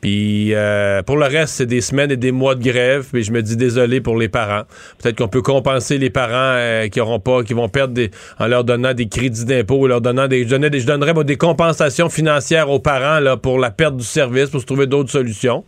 [0.00, 3.06] Puis euh, pour le reste, c'est des semaines et des mois de grève.
[3.12, 4.62] Puis je me dis désolé pour les parents.
[5.02, 8.46] Peut-être qu'on peut compenser les parents euh, qui auront pas, qui vont perdre des, en
[8.46, 12.70] leur donnant des crédits d'impôt, leur donnant des, je, donnais je donnerais des compensations financières
[12.70, 15.64] aux parents là pour la perte du service, pour se trouver d'autres solutions.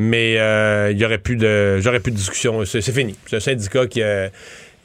[0.00, 2.64] Mais euh, il y aurait plus de, j'aurais plus de discussion.
[2.64, 3.16] C'est fini.
[3.26, 4.28] C'est un syndicat qui euh,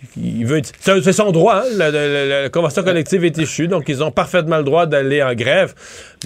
[0.04, 4.86] c'est son droit, hein, la, convention collective est échue, donc ils ont parfaitement le droit
[4.86, 5.74] d'aller en grève.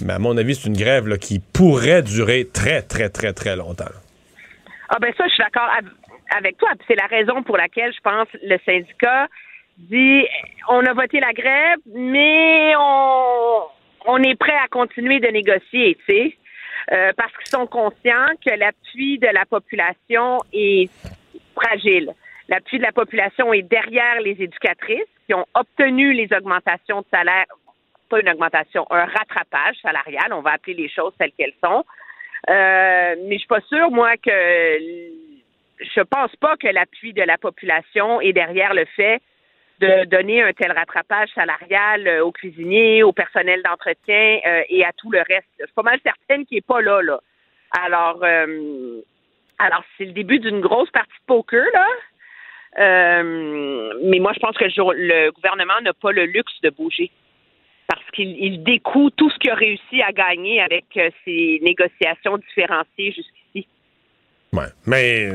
[0.04, 3.84] Mais à mon avis, c'est une grève qui pourrait durer très, très, très, très longtemps.
[4.88, 6.70] Ah ben ça, je suis d'accord av- avec toi.
[6.86, 9.28] C'est la raison pour laquelle je pense le syndicat
[9.78, 10.24] dit
[10.68, 13.62] on a voté la grève, mais on,
[14.06, 16.36] on est prêt à continuer de négocier, tu sais.
[16.90, 20.88] Euh, parce qu'ils sont conscients que l'appui de la population est
[21.54, 22.14] fragile.
[22.48, 27.44] L'appui de la population est derrière les éducatrices qui ont obtenu les augmentations de salaire,
[28.08, 31.84] pas une augmentation, un rattrapage salarial, on va appeler les choses telles qu'elles sont.
[32.48, 34.30] Euh, mais je suis pas sûre, moi, que
[35.80, 39.20] je pense pas que l'appui de la population est derrière le fait
[39.80, 44.92] de donner un tel rattrapage salarial euh, aux cuisiniers, au personnel d'entretien euh, et à
[44.96, 45.46] tout le reste.
[45.60, 47.20] Je suis pas mal certaine qu'il est pas là, là.
[47.82, 48.24] Alors,
[49.58, 51.86] alors c'est le début d'une grosse partie de poker, là.
[52.78, 57.10] Euh, mais moi, je pense que le, gouvernement n'a pas le luxe de bouger
[57.86, 62.36] parce qu'il il découe tout ce qu'il a réussi à gagner avec euh, ces négociations
[62.36, 63.66] différenciées jusqu'ici.
[64.52, 64.66] Ouais.
[64.86, 65.30] Mais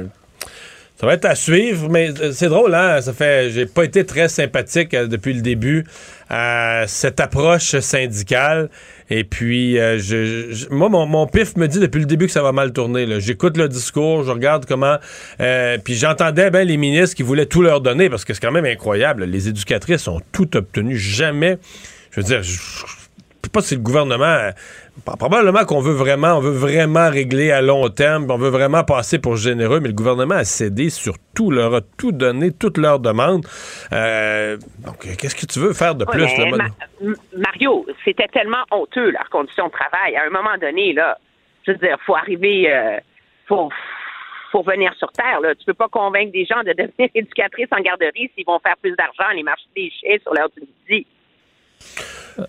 [1.04, 3.02] ça va être à suivre, mais euh, c'est drôle, hein?
[3.02, 3.50] Ça fait.
[3.50, 5.84] J'ai pas été très sympathique euh, depuis le début
[6.30, 8.70] à cette approche syndicale.
[9.10, 12.54] Et puis, euh, je, moi, mon, pif me dit depuis le début que ça va
[12.54, 13.20] mal tourner.
[13.20, 14.96] J'écoute le discours, je regarde comment.
[15.84, 18.64] puis j'entendais bien les ministres qui voulaient tout leur donner parce que c'est quand même
[18.64, 19.26] incroyable.
[19.26, 20.96] Les éducatrices ont tout obtenu.
[20.98, 21.58] Jamais.
[22.12, 22.60] Je veux dire, je, je
[23.44, 24.52] sais pas si le gouvernement.
[25.06, 29.18] Probablement qu'on veut vraiment, on veut vraiment régler à long terme, on veut vraiment passer
[29.20, 33.00] pour généreux, mais le gouvernement a cédé sur tout, leur a tout donné, toutes leurs
[33.00, 33.46] demandes.
[33.92, 34.56] Euh,
[34.86, 36.22] donc, qu'est-ce que tu veux faire de plus?
[36.38, 40.16] mais là, Ma- M- Mario, c'était tellement honteux, leurs conditions de travail.
[40.16, 41.18] À un moment donné, là,
[41.66, 42.98] je veux dire, faut arriver, euh,
[43.48, 43.70] faut,
[44.52, 45.42] faut venir sur terre.
[45.42, 45.56] Là.
[45.56, 48.96] Tu peux pas convaincre des gens de devenir éducatrices en garderie s'ils vont faire plus
[48.96, 51.08] d'argent, aller marcher des chiens sur l'heure du midi.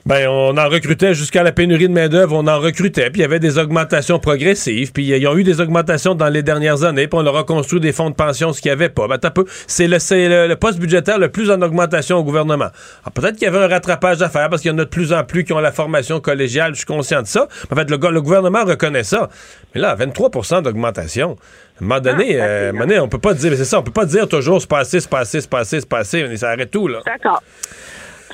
[0.07, 3.25] Ben, on en recrutait jusqu'à la pénurie de main-d'œuvre, on en recrutait, puis il y
[3.25, 7.19] avait des augmentations progressives, puis ils ont eu des augmentations dans les dernières années, puis
[7.19, 9.09] on leur a construit des fonds de pension, ce qu'il n'y avait pas.
[9.09, 12.69] Ben, peu, c'est le, le, le, poste budgétaire le plus en augmentation au gouvernement.
[13.15, 15.13] peut-être qu'il y avait un rattrapage à faire parce qu'il y en a de plus
[15.13, 17.49] en plus qui ont la formation collégiale, je suis conscient de ça.
[17.71, 19.29] En fait, le, le gouvernement reconnaît ça.
[19.75, 21.37] Mais là, 23% d'augmentation.
[21.81, 23.93] À un moment donné, ah, euh, donné, on peut pas dire, c'est ça, on peut
[23.93, 27.01] pas dire toujours c'est passé, c'est passé, c'est passé, c'est passé, ça arrête tout, là.
[27.05, 27.43] D'accord.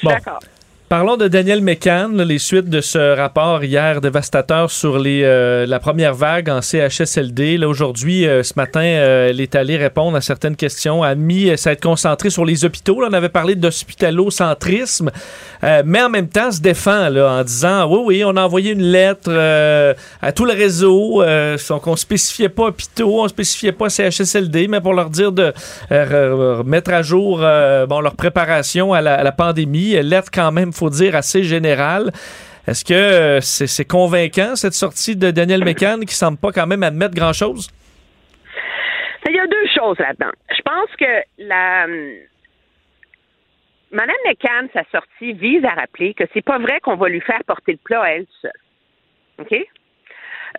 [0.02, 0.10] Bon.
[0.10, 0.40] D'accord.
[0.90, 5.78] Parlons de Daniel McCann, les suites de ce rapport hier dévastateur sur les, euh, la
[5.78, 7.58] première vague en CHSLD.
[7.58, 11.56] Là, aujourd'hui, euh, ce matin, euh, elle est allée répondre à certaines questions, a mis
[11.56, 13.00] s'être concentré sur les hôpitaux.
[13.00, 15.12] Là, on avait parlé d'hospitalocentrisme,
[15.84, 18.82] mais en même temps se défend là, en disant oui, oui, on a envoyé une
[18.82, 19.30] lettre
[20.20, 21.22] à tout le réseau,
[21.68, 25.52] donc on spécifiait pas hôpitaux, on spécifiait pas CHSLD, mais pour leur dire de
[26.64, 27.38] mettre à jour
[27.88, 29.92] bon, leur préparation à la pandémie.
[30.02, 32.10] Lettre quand même faut dire, assez général.
[32.66, 36.82] Est-ce que euh, c'est convaincant, cette sortie de Daniel McCann, qui semble pas quand même
[36.82, 37.70] admettre grand-chose?
[39.28, 40.32] Il y a deux choses là-dedans.
[40.50, 41.84] Je pense que la...
[41.84, 42.12] Hum,
[43.92, 47.42] Madame McCann, sa sortie vise à rappeler que c'est pas vrai qu'on va lui faire
[47.44, 48.52] porter le plat à elle seule.
[49.38, 49.52] OK?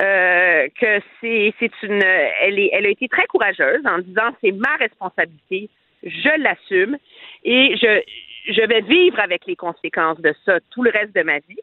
[0.02, 4.76] Euh, que c'est une elle est elle a été très courageuse en disant c'est ma
[4.77, 5.69] responsabilité,
[6.03, 6.98] je l'assume
[7.43, 8.02] et je
[8.47, 11.59] je vais vivre avec les conséquences de ça tout le reste de ma vie.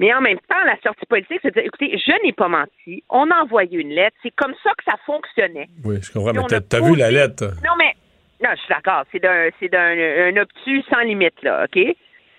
[0.00, 3.04] Mais en même temps, la sortie politique, c'est de dire, écoutez, je n'ai pas menti,
[3.08, 5.68] on a envoyé une lettre, c'est comme ça que ça fonctionnait.
[5.84, 7.44] Oui, je comprends, mais t'as vu la lettre.
[7.64, 7.94] Non, mais,
[8.42, 11.78] non, je suis d'accord, c'est d'un, c'est d'un obtus sans limite, là, OK?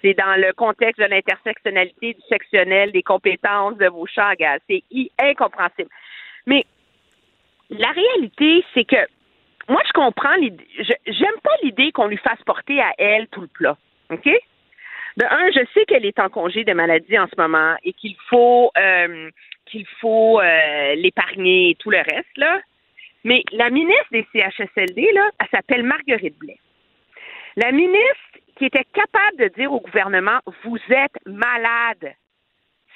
[0.02, 4.58] C'est dans le contexte de l'intersectionnalité, du sectionnel, des compétences de vos champs, gars.
[4.70, 4.84] C'est
[5.22, 5.90] incompréhensible.
[6.46, 6.66] Mais
[7.70, 8.98] la réalité, c'est que
[9.70, 10.68] moi, je comprends l'idée.
[11.08, 13.78] J'aime pas l'idée qu'on lui fasse porter à elle tout le plat.
[14.10, 14.30] OK?
[15.16, 18.16] De un, je sais qu'elle est en congé de maladie en ce moment et qu'il
[18.30, 19.30] faut euh,
[19.66, 22.60] qu'il faut euh, l'épargner et tout le reste, là.
[23.24, 26.60] Mais la ministre des CHSLD, là, elle s'appelle Marguerite Blais.
[27.56, 32.14] La ministre qui était capable de dire au gouvernement Vous êtes malade.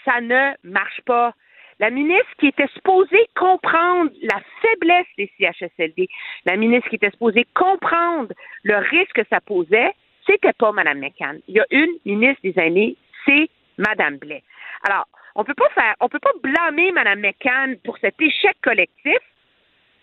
[0.04, 1.34] Ça ne marche pas.
[1.80, 6.10] La ministre qui était supposée comprendre la faiblesse des CHSLD,
[6.46, 8.34] la ministre qui était supposée comprendre
[8.64, 9.94] le risque que ça posait,
[10.26, 11.40] c'était pas Mme McCann.
[11.48, 12.96] Il y a une ministre des années,
[13.26, 14.44] c'est Mme Blais.
[14.90, 19.20] Alors, on peut pas faire, on peut pas blâmer Mme McCann pour cet échec collectif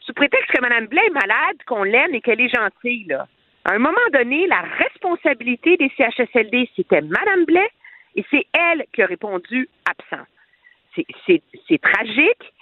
[0.01, 3.27] sous prétexte que Mme Blais est malade, qu'on l'aime et qu'elle est gentille, là.
[3.65, 7.71] À un moment donné, la responsabilité des CHSLD, c'était Mme Blais
[8.15, 10.25] et c'est elle qui a répondu absent
[10.95, 12.53] c'est tragique.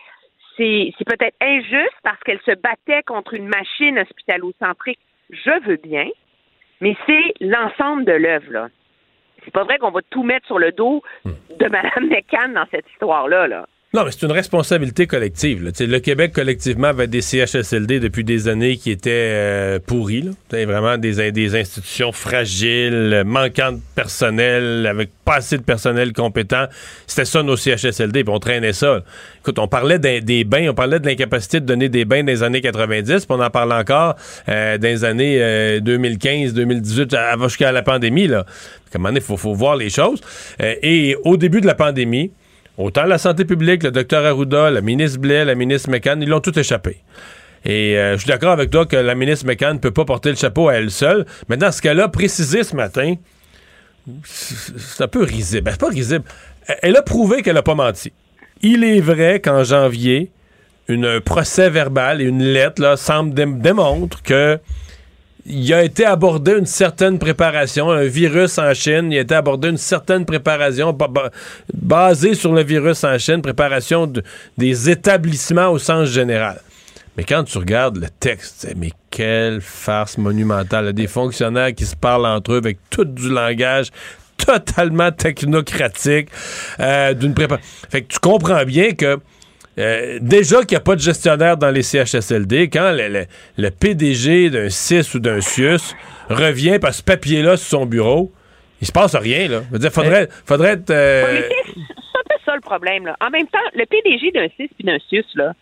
[0.57, 5.01] C'est peut-être injuste parce qu'elle se battait contre une machine hospitalocentrique.
[5.31, 6.09] Je veux bien,
[6.81, 8.69] mais c'est l'ensemble de l'œuvre.
[9.45, 12.89] C'est pas vrai qu'on va tout mettre sur le dos de Mme McCann dans cette
[12.91, 13.67] histoire-là, là.
[13.95, 15.63] Non, mais c'est une responsabilité collective.
[15.63, 20.31] Le Québec, collectivement, avait des CHSLD depuis des années qui étaient euh, pourris.
[20.51, 26.69] Vraiment des, des institutions fragiles, manquant de personnel, avec pas assez de personnel compétent.
[27.07, 29.03] C'était ça, nos CHSLD, puis on traînait ça.
[29.41, 32.43] Écoute, on parlait des, bains, on parlait de l'incapacité de donner des bains dans les
[32.43, 34.17] années 90, puis on en parle encore
[34.49, 38.27] euh, dans les années 2015, 2018, jusqu'à la pandémie.
[38.27, 38.47] Là.
[38.95, 40.23] Donné, il faut, faut voir les choses.
[40.63, 42.31] Euh, et au début de la pandémie,
[42.79, 46.41] Autant la santé publique, le docteur Arruda, la ministre Blais, la ministre McCann, ils l'ont
[46.41, 47.03] tout échappé.
[47.65, 50.31] Et euh, je suis d'accord avec toi que la ministre McCann ne peut pas porter
[50.31, 51.27] le chapeau à elle seule.
[51.49, 53.15] Mais dans ce cas-là, précisé ce matin,
[54.25, 55.63] c'est un peu risible.
[55.63, 56.25] Ben, c'est pas risible.
[56.81, 58.13] Elle a prouvé qu'elle n'a pas menti.
[58.63, 60.31] Il est vrai qu'en janvier,
[60.89, 63.35] un procès verbal et une lettre là, semble
[64.25, 64.59] que
[65.47, 69.69] il a été abordé une certaine préparation, un virus en Chine, il a été abordé
[69.69, 70.97] une certaine préparation
[71.75, 74.11] basée sur le virus en Chine, préparation
[74.57, 76.61] des établissements au sens général.
[77.17, 80.93] Mais quand tu regardes le texte, mais quelle farce monumentale.
[80.93, 83.91] Des fonctionnaires qui se parlent entre eux avec tout du langage
[84.39, 86.29] totalement technocratique,
[86.81, 87.67] euh, d'une préparation.
[87.91, 89.19] Fait que tu comprends bien que
[89.79, 94.69] euh, déjà qu'il n'y a pas de gestionnaire dans les CHSLD, quand le, PDG d'un
[94.69, 95.95] CIS ou d'un CIUS
[96.29, 98.33] revient par ce papier-là sur son bureau,
[98.81, 99.63] il se passe rien, là.
[99.69, 100.91] Je veux dire, faudrait, faudrait être.
[100.91, 103.17] Euh, c'est ça le problème, là.
[103.21, 105.53] En même temps, le PDG d'un CIS puis d'un CIUS, là,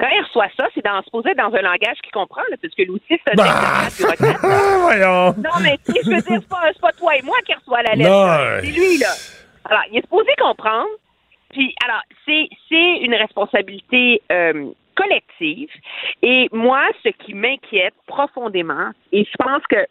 [0.00, 2.84] quand il reçoit ça, c'est dans, supposé dans un langage qu'il comprend, là, parce que
[2.84, 3.88] l'outil, c'est un bah!
[4.80, 5.34] Voyons!
[5.38, 7.82] Non, mais tu sais, je veux dire, c'est pas, pas toi et moi qui reçoit
[7.82, 8.60] la lettre.
[8.62, 9.12] C'est lui, là.
[9.64, 10.88] Alors, il est supposé comprendre
[11.58, 15.68] puis, alors, c'est, c'est une responsabilité euh, collective.
[16.22, 19.84] Et moi, ce qui m'inquiète profondément, et je pense que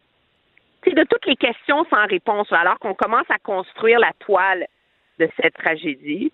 [0.86, 4.66] sais, de toutes les questions sans réponse, alors qu'on commence à construire la toile
[5.20, 6.32] de cette tragédie,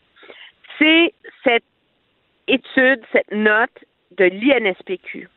[0.77, 1.64] c'est cette
[2.47, 3.84] étude, cette note
[4.18, 5.30] de l'INSPQ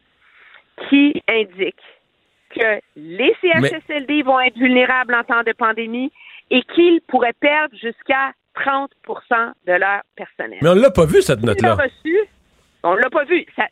[0.90, 1.81] qui indique
[2.51, 6.12] que les CHSLD vont être vulnérables en temps de pandémie
[6.51, 10.59] et qu'ils pourraient perdre jusqu'à 30% de leur personnel.
[10.62, 11.77] Mais on l'a pas vu, cette note-là.
[12.83, 13.45] On l'a pas vu.
[13.57, 13.66] Ça,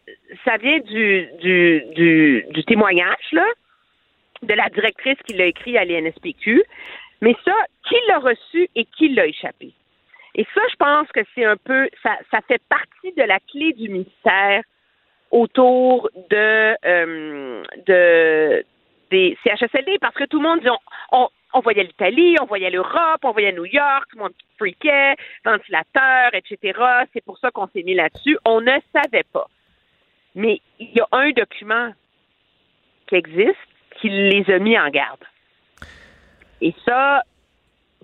[0.44, 3.46] ça vient du, du, du, du témoignage, là,
[4.42, 6.62] de la directrice qui l'a écrit à l'INSPQ.
[7.20, 7.54] Mais ça,
[7.88, 9.72] qui l'a reçu et qui l'a échappé?
[10.34, 13.72] Et ça, je pense que c'est un peu, ça, ça fait partie de la clé
[13.72, 14.62] du ministère
[15.30, 18.64] autour de, euh, de
[19.10, 20.78] des CHSLD parce que tout le monde dit on,
[21.18, 25.14] on, on voyait l'Italie, on voyait l'Europe, on voyait New York, tout le monde freakait,
[25.44, 26.78] ventilateur, etc.
[27.12, 28.36] C'est pour ça qu'on s'est mis là-dessus.
[28.44, 29.48] On ne savait pas.
[30.34, 31.92] Mais il y a un document
[33.06, 33.56] qui existe
[34.00, 35.24] qui les a mis en garde.
[36.60, 37.22] Et ça,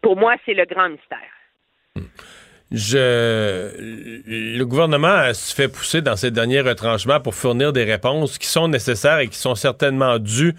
[0.00, 1.18] pour moi, c'est le grand mystère.
[2.70, 3.72] Je,
[4.26, 8.68] le gouvernement se fait pousser dans ses derniers retranchements pour fournir des réponses qui sont
[8.68, 10.54] nécessaires et qui sont certainement dues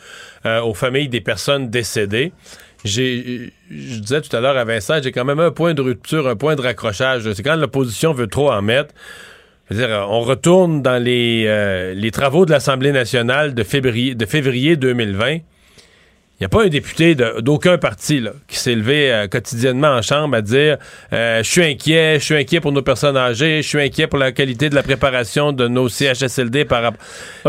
[0.45, 2.33] euh, aux familles des personnes décédées.
[2.83, 6.27] J'ai, je disais tout à l'heure à Vincent, j'ai quand même un point de rupture,
[6.27, 7.31] un point de raccrochage.
[7.33, 8.93] C'est quand l'opposition veut trop en mettre.
[9.69, 14.75] Dire, on retourne dans les, euh, les travaux de l'Assemblée nationale de février, de février
[14.75, 15.37] 2020.
[16.41, 20.01] Il n'y a pas un député d'aucun parti là, qui s'est levé euh, quotidiennement en
[20.01, 20.77] chambre à dire
[21.13, 24.17] euh, Je suis inquiet, je suis inquiet pour nos personnes âgées, je suis inquiet pour
[24.17, 26.99] la qualité de la préparation de nos CHSLD par rapport.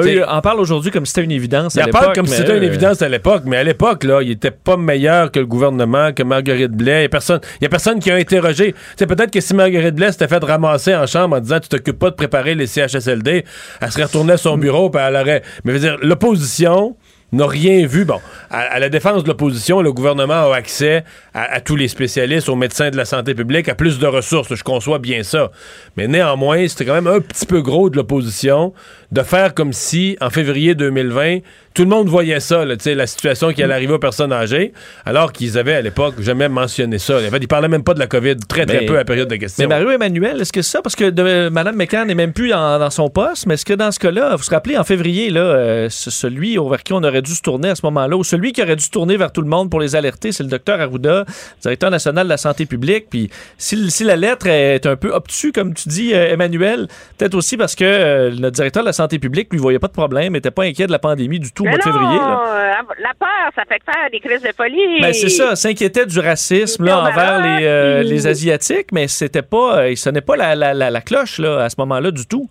[0.05, 1.75] Ils en parle aujourd'hui comme si c'était une évidence.
[1.75, 4.33] il parle comme si c'était une eux, évidence à l'époque, mais à l'époque, là, il
[4.33, 7.05] était pas meilleur que le gouvernement, que Marguerite Blais.
[7.05, 8.75] Il personne, il y a personne qui a interrogé.
[8.97, 11.99] C'est peut-être que si Marguerite Blais s'était fait ramasser en chambre en disant tu t'occupes
[11.99, 13.47] pas de préparer les CHSLD,
[13.81, 15.43] elle serait retournée à son bureau puis elle aurait.
[15.65, 16.95] Mais je veux dire, l'opposition
[17.33, 18.05] n'a rien vu.
[18.05, 21.05] Bon, à, la défense de l'opposition, le gouvernement a accès
[21.35, 24.55] à, à tous les spécialistes, aux médecins de la santé publique, à plus de ressources.
[24.55, 25.51] Je conçois bien ça.
[25.97, 28.73] Mais néanmoins, c'était quand même un petit peu gros de l'opposition
[29.11, 31.39] de faire comme si, en février 2020,
[31.75, 34.33] tout le monde voyait ça, là, tu sais, la situation qui allait arriver aux personnes
[34.33, 34.73] âgées,
[35.05, 37.17] alors qu'ils avaient à l'époque jamais mentionné ça.
[37.17, 39.05] En fait, ils parlaient même pas de la COVID, très très Mais- peu à la
[39.05, 39.63] période de questions.
[39.67, 42.91] Mais Mario-Emmanuel, est-ce que ça, parce que de- Mme McCann n'est même plus dans, dans
[42.91, 45.89] son poste, mais est-ce que dans ce cas-là, vous vous rappelez, en février, là, euh,
[45.91, 48.63] ce- celui vers qui on aurait dû se tourner à ce moment-là, ou celui qui
[48.63, 51.25] aurait dû se tourner vers tout le monde pour les alerter, c'est le docteur Arruda,
[51.63, 53.07] directeur national de la santé publique.
[53.11, 56.89] Puis si, si la lettre est un peu obtuse, comme tu dis, euh, Emmanuel,
[57.19, 59.93] peut-être aussi parce que euh, le directeur de la santé publique, lui, voyait pas de
[59.93, 62.19] problème, n'était pas inquiet de la pandémie du tout au Mais mois de non, février.
[62.19, 62.81] là.
[62.81, 65.01] euh, la peur, ça fait faire des crises de folie.
[65.01, 69.79] Ben, c'est ça, s'inquiétait du racisme là, envers les, euh, les Asiatiques, mais c'était pas,
[69.79, 72.49] euh, il sonnait pas la, la, la, la cloche là, à ce moment-là du tout.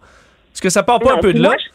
[0.54, 1.58] Est-ce que ça part pas Non, un peu de moi, là?
[1.60, 1.72] je-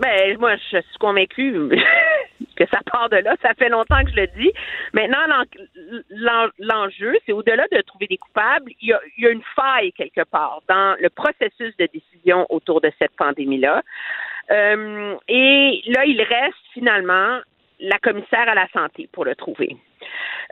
[0.00, 1.54] ben, moi, je suis convaincue
[2.56, 3.34] que ça part de là.
[3.42, 4.50] Ça fait longtemps que je le dis.
[4.94, 9.26] Maintenant, l'en- l'en- l'enjeu, c'est au-delà de trouver des coupables, il y, a, il y
[9.26, 13.82] a une faille quelque part dans le processus de décision autour de cette pandémie-là.
[14.50, 17.40] Euh, et là, il reste finalement
[17.80, 19.76] la commissaire à la santé pour le trouver.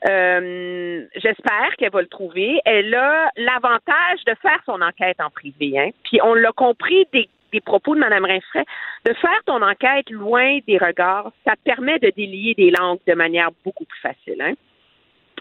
[0.09, 2.61] Euh, J'espère qu'elle va le trouver.
[2.65, 5.79] Elle a l'avantage de faire son enquête en privé.
[5.79, 5.91] Hein?
[6.05, 8.65] Puis on l'a compris des, des propos de Mme Rinfray,
[9.05, 13.51] de faire ton enquête loin des regards, ça permet de délier des langues de manière
[13.65, 14.41] beaucoup plus facile.
[14.41, 14.55] Hein?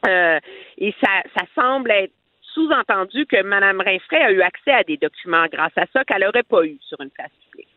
[0.08, 0.40] Euh,
[0.78, 2.14] et ça, ça semble être
[2.54, 6.44] sous-entendu que Mme Rinfray a eu accès à des documents grâce à ça qu'elle n'aurait
[6.44, 7.68] pas eu sur une place publique.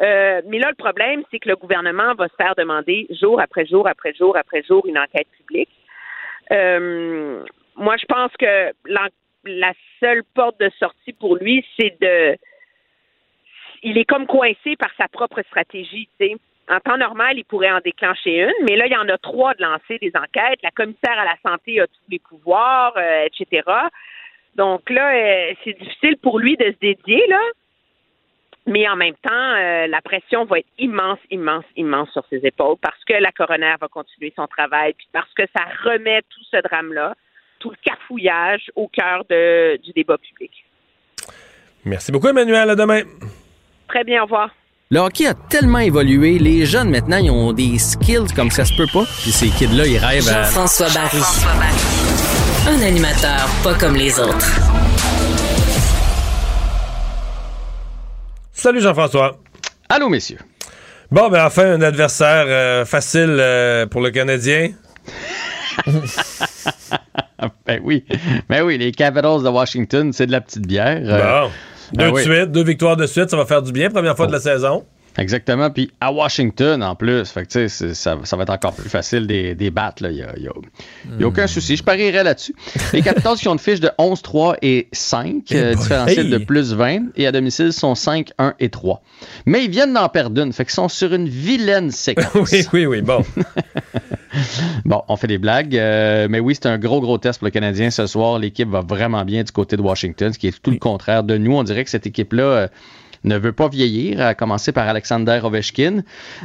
[0.00, 3.64] Euh, mais là, le problème, c'est que le gouvernement va se faire demander jour après
[3.64, 5.70] jour après jour après jour une enquête publique.
[6.50, 7.44] Euh,
[7.76, 8.72] moi, je pense que
[9.46, 12.36] la seule porte de sortie pour lui, c'est de.
[13.82, 16.08] Il est comme coincé par sa propre stratégie.
[16.18, 16.36] tu sais.
[16.68, 19.52] En temps normal, il pourrait en déclencher une, mais là, il y en a trois
[19.54, 20.62] de lancer des enquêtes.
[20.62, 23.70] La commissaire à la santé a tous les pouvoirs, euh, etc.
[24.56, 27.40] Donc là, euh, c'est difficile pour lui de se dédier, là.
[28.66, 32.76] Mais en même temps, euh, la pression va être immense, immense, immense sur ses épaules
[32.80, 36.56] parce que la coroner va continuer son travail, puis parce que ça remet tout ce
[36.62, 37.14] drame-là,
[37.58, 40.50] tout le cafouillage au cœur de- du débat public.
[41.84, 42.70] Merci beaucoup, Emmanuel.
[42.70, 43.02] À demain.
[43.88, 44.48] Très bien, au revoir.
[44.90, 48.74] Le hockey a tellement évolué, les jeunes maintenant, ils ont des skills comme ça se
[48.76, 49.04] peut pas.
[49.22, 50.44] Puis ces kids-là, ils rêvent à...
[50.44, 51.20] Jean-François Barry.
[52.68, 55.33] Un animateur pas comme les autres.
[58.56, 59.36] Salut, Jean-François.
[59.88, 60.38] Allô, messieurs.
[61.10, 64.70] Bon, ben enfin, un adversaire euh, facile euh, pour le Canadien.
[67.66, 68.04] ben oui.
[68.48, 71.02] Ben oui, les Capitals de Washington, c'est de la petite bière.
[71.02, 71.50] Euh, Bon.
[71.92, 72.22] Deux ben de oui.
[72.22, 73.90] suite, deux victoires de suite, ça va faire du bien.
[73.90, 74.86] Première fois de la saison.
[75.16, 75.70] Exactement.
[75.70, 77.24] Puis à Washington, en plus.
[77.30, 80.02] Fait que, tu sais, ça, ça va être encore plus facile des, des battre.
[80.08, 80.52] Il n'y a, y a-
[81.20, 81.76] y a aucun souci.
[81.76, 82.54] Je parierais là-dessus.
[82.92, 86.38] Les Capitals qui ont une fiche de 11, 3 et 5, Eh euh, différentiel de
[86.38, 87.10] plus 20.
[87.16, 89.02] Et à domicile, sont 5, 1 et 3.
[89.46, 90.52] Mais ils viennent d'en perdre une.
[90.52, 92.50] Fait qu'ils sont sur une vilaine séquence.
[92.52, 93.00] oui, oui, oui.
[93.02, 93.22] Bon.
[94.84, 97.50] Bon, on fait des blagues, euh, mais oui, c'est un gros, gros test pour le
[97.52, 98.38] Canadien ce soir.
[98.40, 101.36] L'équipe va vraiment bien du côté de Washington, ce qui est tout le contraire de
[101.38, 101.52] nous.
[101.56, 102.68] On dirait que cette équipe-là euh,
[103.24, 106.02] ne veut pas vieillir, à commencer par Alexander Ovechkin.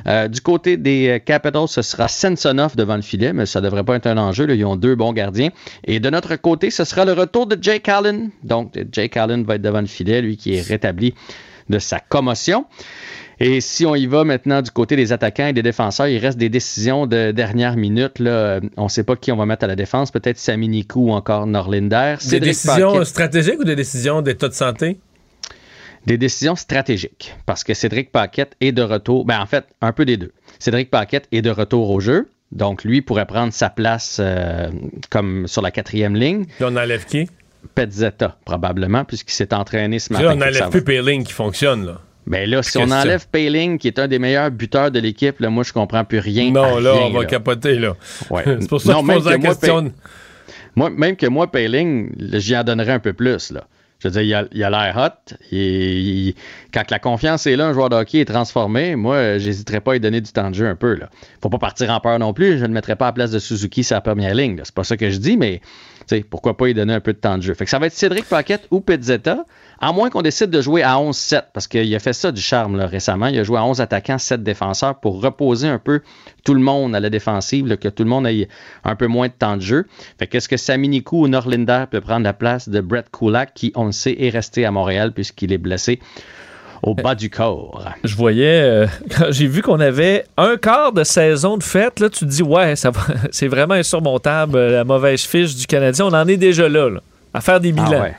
[0.07, 3.83] Euh, du côté des euh, Capitals, ce sera Samsonov devant le filet, mais ça devrait
[3.83, 4.45] pas être un enjeu.
[4.45, 4.53] là.
[4.55, 5.49] Ils ont deux bons gardiens.
[5.85, 8.29] Et de notre côté, ce sera le retour de Jake Allen.
[8.43, 11.13] Donc, Jake Allen va être devant le filet, lui qui est rétabli
[11.69, 12.65] de sa commotion.
[13.41, 16.37] Et si on y va maintenant du côté des attaquants et des défenseurs, il reste
[16.37, 18.19] des décisions de dernière minute.
[18.19, 18.31] Là.
[18.31, 20.11] Euh, On ne sait pas qui on va mettre à la défense.
[20.11, 22.15] Peut-être Sami Nikou ou encore Norlinder.
[22.19, 24.99] Des Cédric décisions Paquet- stratégiques ou des décisions d'état de santé?
[26.09, 27.35] Des décisions stratégiques.
[27.45, 29.25] Parce que Cédric Paquette est de retour.
[29.25, 30.31] Ben, en fait, un peu des deux.
[30.57, 32.27] Cédric Paquette est de retour au jeu.
[32.51, 34.69] Donc, lui pourrait prendre sa place euh,
[35.11, 36.45] comme sur la quatrième ligne.
[36.61, 37.29] On enlève qui?
[37.75, 40.25] Petzetta, probablement, puisqu'il s'est entraîné ce matin.
[40.25, 42.01] là, on n'enlève plus Payling qui fonctionne, là.
[42.25, 42.95] Ben là, si Question.
[42.95, 46.05] on enlève Payling, qui est un des meilleurs buteurs de l'équipe, là, moi, je comprends
[46.05, 46.49] plus rien.
[46.51, 47.25] Non, là, rien, on va là.
[47.25, 47.95] capoter, là.
[48.31, 48.43] Ouais.
[48.59, 49.93] C'est pour ça Non, que je pose la que moi, question.
[50.75, 53.51] Moi, même que moi, Payling, j'y en donnerais un peu plus.
[53.51, 53.65] Là.
[53.99, 55.35] Je veux dire, il a- l'air hot.
[55.51, 56.33] Il-
[56.73, 59.93] quand la confiance est là, un joueur de hockey est transformé, moi, j'hésiterais pas à
[59.95, 60.95] lui donner du temps de jeu un peu.
[60.95, 61.09] Là.
[61.41, 62.53] Faut pas partir en peur non plus.
[62.57, 64.61] Je ne le mettrais pas à la place de Suzuki la première ligne.
[64.63, 65.59] C'est pas ça que je dis, mais
[66.29, 67.53] pourquoi pas lui donner un peu de temps de jeu?
[67.53, 69.45] Fait que ça va être Cédric Paquette ou Pizzetta,
[69.81, 72.77] à moins qu'on décide de jouer à 11-7, parce qu'il a fait ça du charme
[72.77, 73.27] là, récemment.
[73.27, 76.01] Il a joué à 11 attaquants, 7 défenseurs pour reposer un peu
[76.43, 78.49] tout le monde à la défensive, là, que tout le monde ait
[78.83, 79.85] un peu moins de temps de jeu.
[80.17, 83.71] Fait qu'est-ce que Sami Nikou ou Norlinder peut prendre la place de Brett Kulak, qui,
[83.75, 85.99] on le sait, est resté à Montréal puisqu'il est blessé
[86.83, 87.85] au bas du corps?
[88.03, 88.87] Je voyais, euh,
[89.17, 92.43] quand j'ai vu qu'on avait un quart de saison de fête, là, tu te dis,
[92.43, 93.01] ouais, ça va,
[93.31, 96.05] c'est vraiment insurmontable, euh, la mauvaise fiche du Canadien.
[96.05, 96.99] On en est déjà là, là,
[97.33, 97.91] à faire des bilans.
[97.93, 98.15] Ah ouais.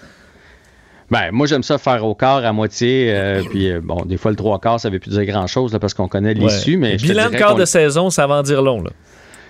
[1.11, 3.07] Ben, moi, j'aime ça faire au quart à moitié.
[3.11, 5.77] euh, puis, euh, bon, des fois, le trois quarts, ça ne veut plus dire grand-chose
[5.81, 6.73] parce qu'on connaît l'issue.
[6.73, 6.77] Ouais.
[6.77, 8.83] Mais Bilan de quart de saison, ça va en dire long.
[8.83, 8.91] Là.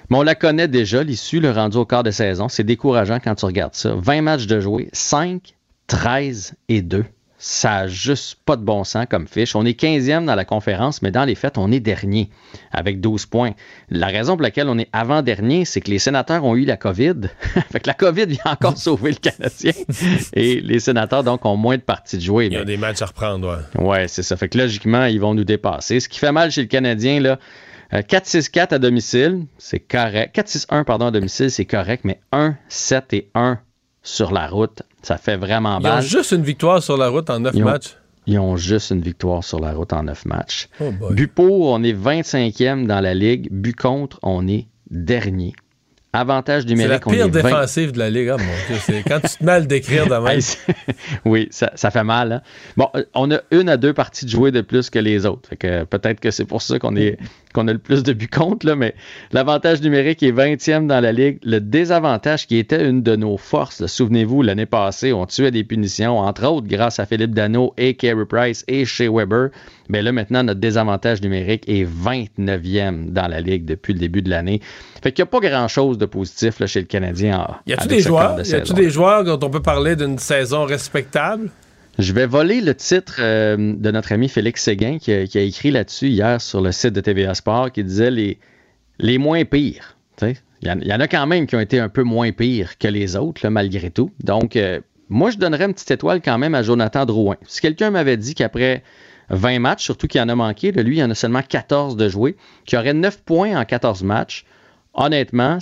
[0.09, 2.49] Mais on la connaît déjà, l'issue, le rendu au quart de saison.
[2.49, 3.95] C'est décourageant quand tu regardes ça.
[3.97, 5.55] 20 matchs de jouer, 5,
[5.87, 7.05] 13 et 2.
[7.43, 9.57] Ça n'a juste pas de bon sens comme fiche.
[9.57, 12.29] On est 15e dans la conférence, mais dans les faits, on est dernier
[12.71, 13.53] avec 12 points.
[13.89, 17.15] La raison pour laquelle on est avant-dernier, c'est que les sénateurs ont eu la COVID.
[17.73, 19.73] fait que la COVID vient encore sauver le Canadien.
[20.35, 22.49] Et les sénateurs, donc, ont moins de parties de jouer.
[22.49, 23.83] Il y a des matchs à reprendre, ouais.
[23.83, 24.37] Ouais, c'est ça.
[24.37, 25.99] Fait que logiquement, ils vont nous dépasser.
[25.99, 27.39] Ce qui fait mal chez le Canadien, là,
[27.95, 30.37] euh, 4-6-4 à domicile, c'est correct.
[30.37, 33.59] 4-6-1, pardon, à domicile, c'est correct, mais 1-7 et 1
[34.03, 36.03] sur la route, ça fait vraiment Ils ont mal.
[36.03, 37.97] juste une victoire sur la route en neuf ont- matchs.
[38.27, 40.69] Ils ont juste une victoire sur la route en 9 matchs.
[40.81, 40.93] Oh
[41.27, 43.49] pour, on est 25e dans la ligue.
[43.51, 45.55] But contre, on est dernier.
[46.13, 48.29] Avantage C'est la numérique, on est pire 20 défensive de la Ligue.
[48.33, 50.27] Ah, mon Dieu, c'est- quand tu te mets à le décrire de même.
[50.27, 50.59] Hey, c'est-
[51.25, 52.33] oui, ça, ça fait mal.
[52.33, 52.43] hein.
[52.77, 55.55] Bon, euh, on a une à deux parties de jouer de plus que les autres.
[55.57, 57.17] Que euh, peut-être que c'est pour ça qu'on est
[57.55, 58.95] qu'on a le plus de buts contre, là, mais
[59.33, 61.39] l'avantage numérique est 20e dans la ligue.
[61.45, 66.19] Le désavantage qui était une de nos forces, souvenez-vous, l'année passée, on tuait des punitions,
[66.19, 69.51] entre autres grâce à Philippe Dano et Carey Price et Shea Weber.
[69.91, 74.31] Mais là, maintenant, notre désavantage numérique est 29e dans la ligue depuis le début de
[74.31, 74.61] l'année.
[75.03, 77.41] Fait qu'il n'y a pas grand-chose de positif là, chez le Canadien.
[77.41, 78.37] en- Y a-tu des joueurs?
[78.37, 81.51] de Y des joueurs dont on peut parler d'une saison respectable?
[81.99, 85.43] Je vais voler le titre euh, de notre ami Félix Séguin qui a, qui a
[85.43, 88.39] écrit là-dessus hier sur le site de TVA Sport qui disait les,
[88.99, 89.97] les moins pires.
[90.23, 92.33] Il y, en- il y en a quand même qui ont été un peu moins
[92.33, 94.11] pires que les autres, là, malgré tout.
[94.23, 97.37] Donc, euh, moi, je donnerais une petite étoile quand même à Jonathan Drouin.
[97.47, 98.83] Si quelqu'un m'avait dit qu'après
[99.31, 102.37] 20 matchs, surtout qu'il en a manqué, lui, il en a seulement 14 de jouer,
[102.67, 104.45] qu'il aurait 9 points en 14 matchs,
[104.95, 105.59] honnêtement,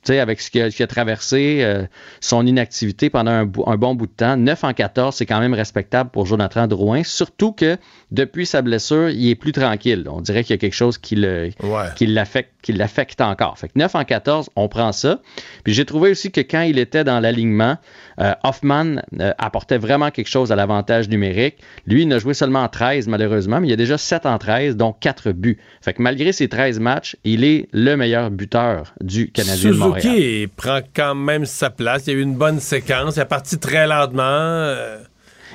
[0.00, 1.84] c- tu sais, avec ce qu'il a, traversé, euh,
[2.20, 6.10] son inactivité pendant un, bon bout de temps, 9 en 14, c'est quand même respectable
[6.10, 7.02] pour Jonathan Drouin.
[7.04, 7.76] Surtout que
[8.10, 10.06] depuis sa blessure, il est plus tranquille.
[10.10, 13.58] On dirait qu'il y a quelque chose qui l'affecte, encore.
[13.58, 15.20] Fait que 9 en 14, on prend ça.
[15.64, 17.76] Puis j'ai trouvé aussi que quand il était dans l'alignement,
[18.20, 21.56] euh, Hoffman euh, apportait vraiment quelque chose à l'avantage numérique.
[21.86, 24.38] Lui, il n'a joué seulement en 13, malheureusement, mais il y a déjà 7 en
[24.38, 25.58] 13, donc 4 buts.
[25.80, 29.70] Fait que malgré ses 13 matchs, il est le meilleur buteur du Canadien.
[29.94, 32.06] Suzuki il prend quand même sa place.
[32.06, 33.16] Il y a eu une bonne séquence.
[33.16, 34.22] Il est parti très lentement.
[34.22, 34.98] euh,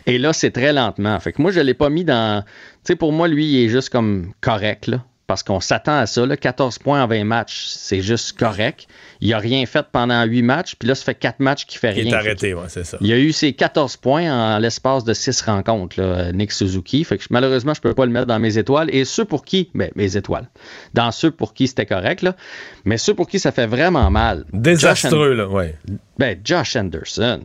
[0.06, 1.20] Et là, c'est très lentement.
[1.20, 2.44] Fait que moi, je l'ai pas mis dans.
[2.44, 2.48] Tu
[2.84, 5.04] sais, pour moi, lui, il est juste comme correct, là.
[5.28, 6.26] Parce qu'on s'attend à ça.
[6.26, 8.88] Là, 14 points en 20 matchs, c'est juste correct.
[9.22, 11.92] Il n'a rien fait pendant 8 matchs, puis là, ça fait 4 matchs qu'il fait
[11.92, 12.04] rien.
[12.04, 12.98] Il est arrêté, ouais, c'est ça.
[13.02, 17.04] Il a eu ses 14 points en l'espace de 6 rencontres, là, Nick Suzuki.
[17.04, 18.94] Fait que malheureusement, je ne peux pas le mettre dans mes étoiles.
[18.94, 20.50] Et ceux pour qui, ben, mes étoiles,
[20.94, 22.36] dans ceux pour qui c'était correct, là,
[22.84, 24.46] mais ceux pour qui ça fait vraiment mal.
[24.54, 25.76] Désastreux, là, ouais.
[26.18, 27.42] Ben, Josh Anderson.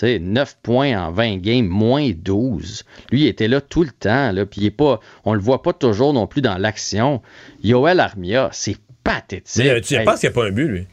[0.00, 2.84] Tu sais, 9 points en 20 games, moins 12.
[3.12, 4.32] Lui, il était là tout le temps.
[4.32, 7.20] Là, puis il est pas, on le voit pas toujours non plus dans l'action.
[7.62, 9.62] Yoel Armia, c'est pathétique.
[9.62, 10.86] Mais, tu penses qu'il n'y a pas un but, lui?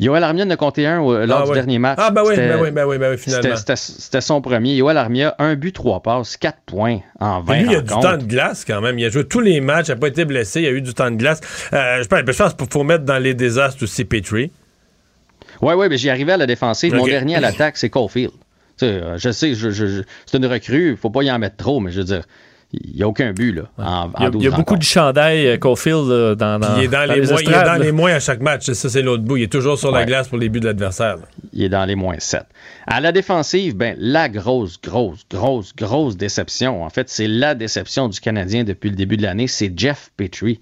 [0.00, 2.00] Yoel Armia en a compté un euh, lors Ah, du dernier match.
[2.02, 3.54] Ah, ben oui, ben oui, ben oui, ben oui, finalement.
[3.54, 4.74] c'était- son premier.
[4.74, 7.86] Yoel Armia, un but, trois passes, 4 points en 20 Mais lui, il a du
[7.86, 8.98] temps de glace quand même.
[8.98, 10.92] Il a joué tous les matchs, il n'a pas été blessé, il a eu du
[10.92, 11.40] temps de glace.
[11.72, 14.50] Euh, je pense, je pense qu'il faut mettre dans les désastres aussi Petrie.
[15.62, 16.94] Oui, oui, mais j'y arrivais à la défensive.
[16.94, 18.30] Mon dernier à l'attaque, c'est Caulfield.
[18.76, 21.30] Tu sais, euh, je sais, je, je- je- c'est une recrue, il faut pas y
[21.30, 22.22] en mettre trop, mais je veux dire,
[22.72, 24.50] il n'y a aucun but là, en, Il y a, en 12 il y a
[24.50, 24.78] beaucoup rencontres.
[24.80, 27.80] de chandails, euh, Caulfield, là, dans, il est dans, dans les, moins, il est dans
[27.80, 28.68] les moins à chaque match.
[28.72, 29.36] Ça, c'est l'autre bout.
[29.36, 31.18] Il est toujours sur la glace pour les buts de l'adversaire.
[31.52, 32.42] Il est dans les moins 7.
[32.88, 36.82] À la défensive, ben, la grosse, grosse, grosse, grosse déception.
[36.82, 40.60] En fait, c'est la déception du Canadien depuis le début de l'année, c'est Jeff Petrie.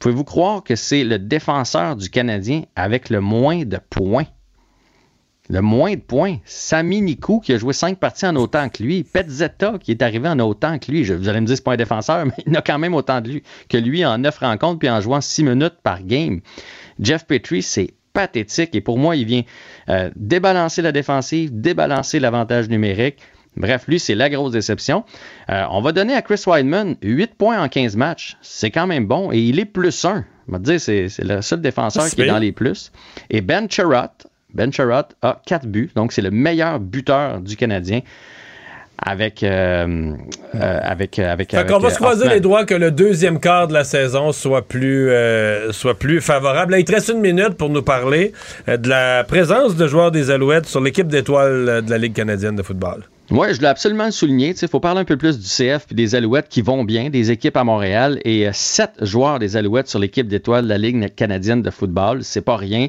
[0.00, 4.24] Pouvez-vous croire que c'est le défenseur du Canadien avec le moins de points?
[5.50, 6.38] Le moins de points.
[6.46, 9.04] Sami Nikou, qui a joué cinq parties en autant que lui.
[9.04, 11.04] Petzetta, qui est arrivé en autant que lui.
[11.04, 13.28] Vous allez me dire, c'est pas un défenseur, mais il a quand même autant de
[13.28, 16.40] lui que lui en neuf rencontres, puis en jouant six minutes par game.
[16.98, 18.74] Jeff Petrie, c'est pathétique.
[18.74, 19.42] Et pour moi, il vient
[19.90, 23.18] euh, débalancer la défensive, débalancer l'avantage numérique.
[23.56, 25.04] Bref, lui, c'est la grosse déception.
[25.48, 28.36] Euh, on va donner à Chris Weidman 8 points en 15 matchs.
[28.42, 29.32] C'est quand même bon.
[29.32, 30.24] Et il est plus 1.
[30.48, 32.92] On va te dire, c'est le seul défenseur qui est dans les plus.
[33.28, 34.08] Et Ben Charrot,
[34.54, 35.90] Ben Charrot a 4 buts.
[35.94, 38.00] Donc, c'est le meilleur buteur du Canadien
[39.02, 40.14] avec, euh,
[40.54, 42.34] euh, avec, avec, Fait avec, qu'on va euh, se croiser Hoffman.
[42.34, 45.10] les doigts que le deuxième quart de la saison soit plus,
[45.70, 46.72] soit plus favorable.
[46.72, 48.32] Là, il te reste une minute pour nous parler
[48.66, 52.62] de la présence de joueurs des Alouettes sur l'équipe d'étoiles de la Ligue canadienne de
[52.62, 53.04] football.
[53.32, 54.56] Oui, je l'ai absolument le souligné.
[54.60, 57.30] Il faut parler un peu plus du CF et des Alouettes qui vont bien, des
[57.30, 61.14] équipes à Montréal et euh, sept joueurs des Alouettes sur l'équipe d'étoiles de la Ligue
[61.14, 62.24] canadienne de football.
[62.24, 62.88] C'est pas rien.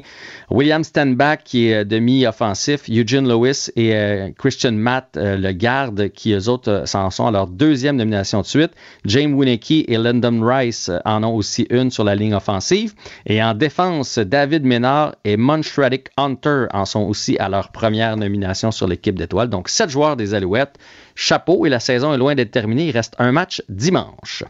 [0.50, 6.32] William Stanback qui est euh, demi-offensif, Eugene Lewis et euh, Christian Matt, le garde, qui
[6.32, 8.72] eux autres s'en sont à leur deuxième nomination de suite.
[9.04, 12.94] James Winicky et Lyndon Rice en ont aussi une sur la ligne offensive.
[13.26, 18.72] Et en défense, David Ménard et Monstradic Hunter en sont aussi à leur première nomination
[18.72, 19.48] sur l'équipe d'étoiles.
[19.48, 20.76] Donc, sept joueurs des Alouettes.
[21.14, 22.86] Chapeau, et la saison est loin d'être terminée.
[22.86, 24.44] Il reste un match dimanche.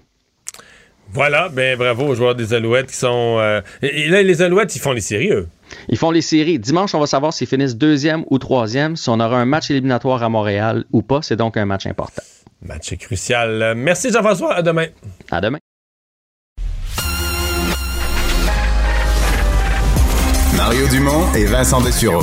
[1.14, 3.36] Voilà, ben bravo aux joueurs des Alouettes qui sont.
[3.38, 5.46] euh, et, et là, les Alouettes, ils font les séries, eux.
[5.88, 6.58] Ils font les séries.
[6.58, 10.22] Dimanche, on va savoir s'ils finissent deuxième ou troisième, si on aura un match éliminatoire
[10.22, 11.20] à Montréal ou pas.
[11.22, 12.22] C'est donc un match important.
[12.62, 13.74] Match crucial.
[13.76, 14.86] Merci Jean-François, à demain.
[15.30, 15.58] À demain.
[20.56, 22.22] Mario Dumont et Vincent Dessureau.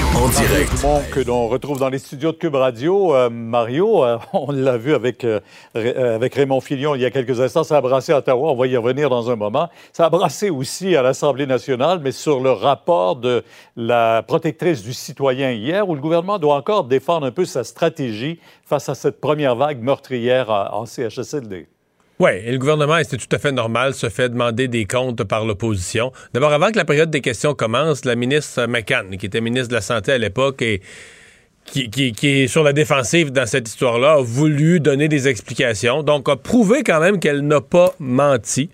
[0.15, 0.75] En direct.
[0.75, 3.15] Dumont que l'on retrouve dans les studios de Cube Radio.
[3.15, 5.39] Euh, Mario, euh, on l'a vu avec, euh,
[5.75, 8.55] euh, avec Raymond Filion il y a quelques instants, ça a brassé à Ottawa, on
[8.55, 9.69] va y revenir dans un moment.
[9.93, 13.43] Ça a brassé aussi à l'Assemblée nationale, mais sur le rapport de
[13.75, 18.39] la protectrice du citoyen hier, où le gouvernement doit encore défendre un peu sa stratégie
[18.65, 21.67] face à cette première vague meurtrière en CHSLD.
[22.21, 25.23] Oui, et le gouvernement, et c'est tout à fait normal, se fait demander des comptes
[25.23, 26.11] par l'opposition?
[26.35, 29.73] D'abord, avant que la période des questions commence, la ministre McCann, qui était ministre de
[29.73, 30.83] la Santé à l'époque et
[31.65, 36.03] qui, est sur la défensive dans cette histoire-là, a voulu donner des explications.
[36.03, 38.69] Donc, a prouvé quand même qu'elle n'a pas menti.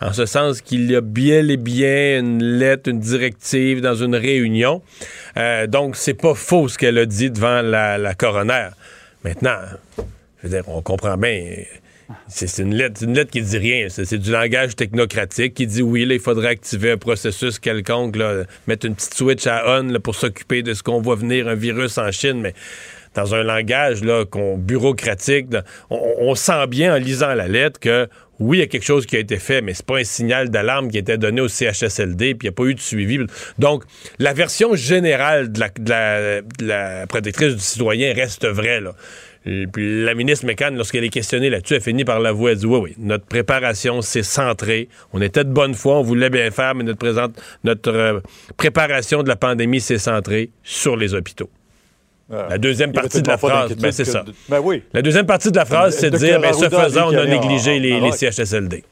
[0.00, 4.16] En ce sens qu'il y a bien et bien une lettre, une directive dans une
[4.16, 4.80] réunion.
[5.36, 8.68] Euh, donc, c'est pas faux ce qu'elle a dit devant la, la coroner.
[9.22, 9.58] Maintenant,
[9.98, 10.02] je
[10.44, 11.56] veux dire, on comprend bien.
[12.28, 13.88] C'est une lettre, une lettre qui dit rien.
[13.88, 18.44] C'est du langage technocratique qui dit oui, là, il faudrait activer un processus quelconque, là,
[18.66, 21.98] mettre une petite switch à on pour s'occuper de ce qu'on voit venir, un virus
[21.98, 22.54] en Chine, mais
[23.14, 24.24] dans un langage là,
[24.58, 25.46] bureaucratique,
[25.90, 28.08] on, sent bien en lisant la lettre que
[28.38, 30.50] oui, il y a quelque chose qui a été fait, mais c'est pas un signal
[30.50, 33.18] d'alarme qui a été donné au CHSLD, puis il n'y a pas eu de suivi.
[33.58, 33.84] Donc,
[34.18, 38.82] la version générale de la, de la- de la protectrice du citoyen reste vraie.
[38.82, 38.94] Là.
[39.48, 42.52] Et puis la ministre McCann, lorsqu'elle est questionnée là-dessus, elle finit par l'avouer.
[42.52, 44.88] Elle dit oui, oui, notre préparation, c'est centré.
[45.12, 48.20] On était de bonne foi, on voulait bien faire, mais notre, présente, notre euh,
[48.56, 51.48] préparation de la pandémie, c'est centré sur les hôpitaux.
[52.28, 54.24] La deuxième partie de la phrase, ben, c'est ça.
[54.48, 54.82] Ben oui.
[54.92, 57.28] La deuxième partie de la phrase, c'est de dire, ben, ce faisant, on a en-
[57.28, 58.10] négligé en les, les.
[58.12, 58.82] CHSLD.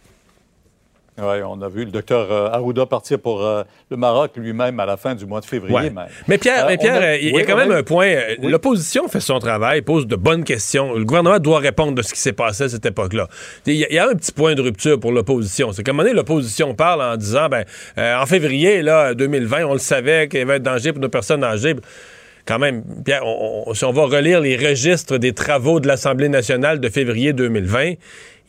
[1.16, 4.86] Oui, on a vu le docteur euh, Arruda partir pour euh, le Maroc lui-même à
[4.86, 5.73] la fin du mois de février.
[5.73, 5.82] Ouais.
[5.91, 6.07] même.
[6.27, 7.82] Mais Pierre, Euh, mais Pierre, on a- il y a oui, quand même a- un
[7.85, 8.12] point.
[8.43, 10.93] L'opposition fait son travail, pose de bonnes questions.
[10.95, 13.28] Le gouvernement doit répondre de ce qui s'est passé à cette époque-là.
[13.66, 15.70] Il y, a- il y a un petit point de rupture pour l'opposition.
[15.73, 17.65] C'est qu'à un moment donné, l'opposition parle en disant, ben,
[17.97, 21.09] euh, en février, là, 2020, on le savait qu'il y avait un danger pour nos
[21.09, 21.77] personnes âgées.
[22.47, 26.29] Quand même, Pierre, on- on- si on va relire les registres des travaux de l'Assemblée
[26.29, 27.97] nationale de février 2020, il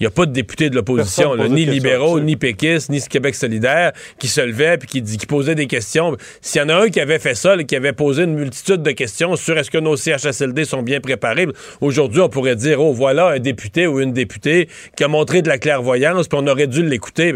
[0.01, 4.27] n'y a pas de députés de l'opposition, ni libéraux, ni péquistes, ni Québec solidaire, qui
[4.27, 6.17] se levaient puis qui, qui posaient des questions.
[6.41, 8.83] S'il y en a un qui avait fait ça, là, qui avait posé une multitude
[8.83, 11.47] de questions sur est-ce que nos CHSLD sont bien préparés,
[11.79, 14.67] aujourd'hui, on pourrait dire, oh, voilà un député ou une députée
[14.97, 17.35] qui a montré de la clairvoyance, puis on aurait dû l'écouter.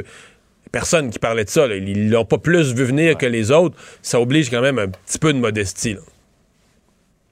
[0.73, 1.65] Personne qui parlait de ça.
[1.68, 1.76] là.
[1.77, 3.76] Ils l'ont pas plus vu venir que les autres.
[4.02, 5.94] Ça oblige quand même un petit peu de modestie.
[5.94, 6.02] là.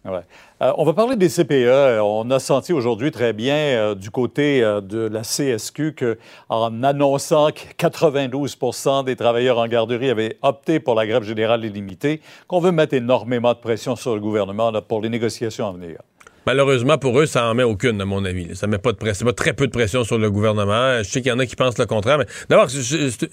[0.08, 0.22] Ouais.
[0.62, 2.00] Euh, on va parler des CPE.
[2.02, 6.18] On a senti aujourd'hui très bien euh, du côté euh, de la CSQ que,
[6.48, 12.22] en annonçant que 92% des travailleurs en garderie avaient opté pour la grève générale illimitée,
[12.48, 16.00] qu'on veut mettre énormément de pression sur le gouvernement pour les négociations à venir.
[16.48, 18.56] Malheureusement pour eux, ça en met aucune, à mon avis.
[18.56, 21.00] Ça met pas de pression, met très peu de pression sur le gouvernement.
[21.00, 22.70] Je sais qu'il y en a qui pensent le contraire, mais d'abord,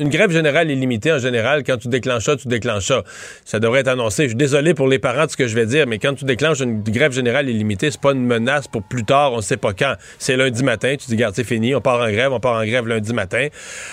[0.00, 1.62] une grève générale illimitée en général.
[1.62, 3.04] Quand tu déclenches ça, tu déclenches ça.
[3.44, 4.24] Ça devrait être annoncé.
[4.24, 6.24] Je suis désolé pour les parents de ce que je vais dire, mais quand tu
[6.24, 9.32] déclenches une grève générale illimitée, c'est pas une menace pour plus tard.
[9.32, 9.94] On sait pas quand.
[10.18, 10.96] C'est lundi matin.
[10.98, 11.72] Tu dis, regarde, c'est fini.
[11.72, 12.32] On part en grève.
[12.32, 13.46] On part en grève lundi matin.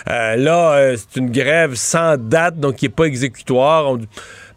[0.09, 3.99] Euh, là, euh, c'est une grève sans date, donc qui est pas exécutoire.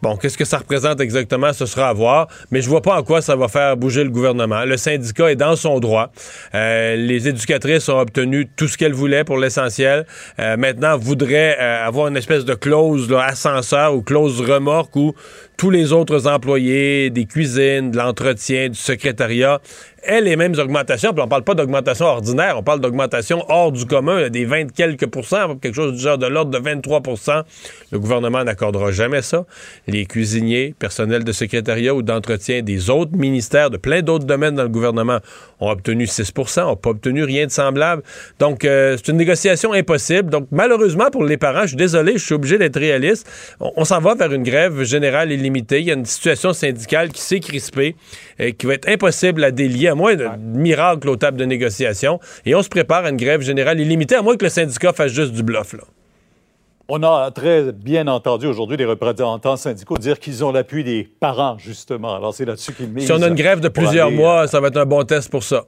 [0.05, 3.01] Bon, qu'est-ce que ça représente exactement, ce sera à voir, mais je vois pas en
[3.01, 4.63] quoi ça va faire bouger le gouvernement.
[4.63, 6.11] Le syndicat est dans son droit.
[6.53, 10.05] Euh, les éducatrices ont obtenu tout ce qu'elles voulaient pour l'essentiel.
[10.37, 15.15] Euh, maintenant, voudraient euh, avoir une espèce de clause ascenseur ou clause remorque où
[15.57, 19.61] tous les autres employés des cuisines, de l'entretien, du secrétariat
[20.05, 21.13] aient les mêmes augmentations.
[21.13, 25.07] Puis on parle pas d'augmentation ordinaire, on parle d'augmentation hors du commun, des 20 quelques
[25.07, 27.43] pourcents, quelque chose du genre de l'ordre de 23%
[27.91, 29.45] Le gouvernement n'accordera jamais ça.
[29.87, 34.63] Les cuisiniers, personnel de secrétariat ou d'entretien des autres ministères, de plein d'autres domaines dans
[34.63, 35.19] le gouvernement,
[35.59, 38.03] ont obtenu 6% n'ont pas obtenu rien de semblable.
[38.39, 40.29] Donc, euh, c'est une négociation impossible.
[40.29, 43.27] Donc, malheureusement pour les parents, je suis désolé, je suis obligé d'être réaliste.
[43.59, 47.21] On, on s'en va vers une grève générale Il y a une situation syndicale qui
[47.21, 47.95] s'est crispée,
[48.39, 52.19] et qui va être impossible à délier, à moins de miracle aux tables de négociation.
[52.45, 55.11] Et on se prépare à une grève générale illimitée, à moins que le syndicat fasse
[55.11, 55.73] juste du bluff.
[55.73, 55.83] Là.
[56.87, 61.57] On a très bien entendu aujourd'hui des représentants syndicaux dire qu'ils ont l'appui des parents,
[61.57, 62.15] justement.
[62.15, 63.05] Alors, c'est là-dessus qu'ils misent.
[63.05, 65.31] Si on a une grève de plusieurs aller, mois, ça va être un bon test
[65.31, 65.65] pour ça.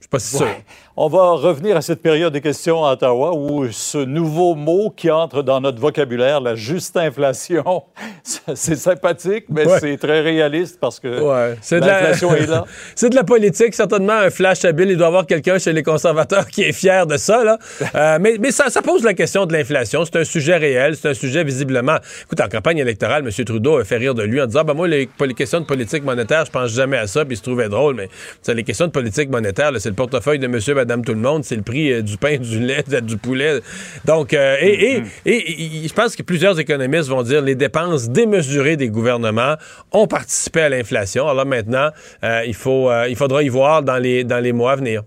[0.00, 0.48] Je suis pas si sûr.
[0.96, 5.08] On va revenir à cette période des questions à Ottawa où ce nouveau mot qui
[5.10, 7.84] entre dans notre vocabulaire, la juste inflation,
[8.54, 9.78] c'est sympathique, mais Ouais.
[9.80, 12.64] c'est très réaliste parce que Ouais, la- l'inflation est là.
[12.96, 14.90] c'est de la politique, certainement un flash habile.
[14.90, 17.44] Il doit y avoir quelqu'un chez les conservateurs qui est fier de ça.
[17.44, 17.58] Là.
[17.94, 20.04] Euh, mais mais ça, ça pose la question de l'inflation.
[20.04, 21.96] C'est un sujet réel, c'est un sujet visiblement.
[22.24, 23.44] Écoute, en campagne électorale, M.
[23.44, 26.04] Trudeau a fait rire de lui en disant ben moi, les, les questions de politique
[26.04, 27.96] monétaire, je pense jamais à ça, puis il se trouvait drôle.
[27.96, 28.08] Mais
[28.54, 31.56] les questions de politique monétaire, c'est le portefeuille de monsieur, madame, tout le monde, c'est
[31.56, 33.60] le prix euh, du pain, du lait, du poulet.
[34.04, 38.08] Donc, euh, et, et- et- et je pense que plusieurs économistes vont dire les dépenses
[38.08, 39.54] démesurées des gouvernements
[39.92, 41.24] ont participé à l'inflation.
[41.24, 41.90] Alors là, maintenant,
[42.24, 45.02] euh, il, faut, euh, il faudra y voir dans les, dans les mois à venir.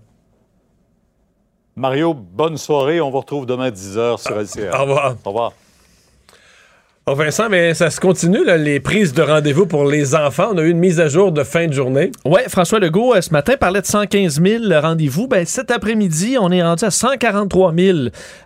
[1.76, 3.00] Mario, bonne soirée.
[3.00, 4.74] On vous retrouve demain à 10h sur LCR.
[4.78, 5.16] Au revoir.
[5.24, 5.52] Au revoir.
[7.06, 10.52] Oh Vincent, mais ça se continue, là, les prises de rendez-vous pour les enfants.
[10.54, 12.10] On a eu une mise à jour de fin de journée.
[12.24, 15.28] Oui, François Legault, euh, ce matin, parlait de 115 000 rendez-vous.
[15.28, 17.98] Ben, cet après-midi, on est rendu à 143 000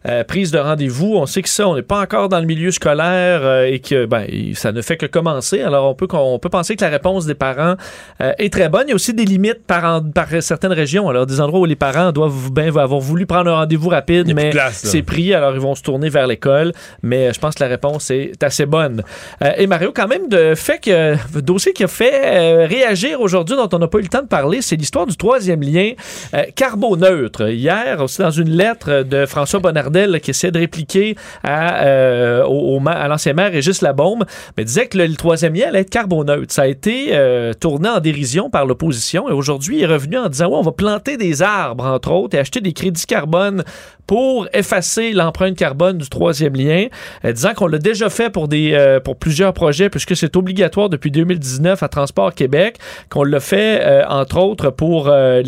[0.09, 1.14] euh, prises de rendez-vous.
[1.14, 4.06] On sait que ça, on n'est pas encore dans le milieu scolaire euh, et que
[4.06, 5.60] ben, ça ne fait que commencer.
[5.60, 7.76] Alors, on peut, on peut penser que la réponse des parents
[8.18, 8.86] est très bonne.
[8.86, 11.09] Il y a aussi des limites par, en- par certaines régions.
[11.09, 14.51] Alors, des endroits où les parents doivent ben, avoir voulu prendre un rendez-vous rapide, mais
[14.72, 16.72] c'est pris, alors ils vont se tourner vers l'école.
[17.05, 19.03] Mais je pense que la réponse est assez bonne.
[19.43, 23.20] Euh, et Mario, quand même, de fait que le dossier qui a fait euh, réagir
[23.20, 25.93] aujourd'hui, dont on n'a pas eu le temps de parler, c'est l'histoire du troisième lien
[26.35, 27.49] euh, carboneutre.
[27.49, 32.81] Hier, aussi dans une lettre de François Bonnardel qui essaie de répliquer à, euh, au,
[32.87, 34.25] à l'ancien maire Régis Labaume,
[34.57, 36.53] mais disait que le, troisième lien allait être carboneutre.
[36.53, 37.12] Ça a été
[37.61, 40.73] tourné en dérision par l'opposition et aujourd'hui, il est revenu en disant ouais, on va
[40.73, 43.65] planter des arbres, entre autres, et acheter des crédits carbone
[44.07, 46.87] pour effacer l'empreinte carbone du troisième lien,
[47.25, 51.10] disant qu'on l'a déjà fait pour, des, euh, pour plusieurs projets, puisque c'est obligatoire depuis
[51.10, 52.77] 2019 à Transport Québec,
[53.09, 55.43] qu'on l'a fait, euh, entre autres, pour euh,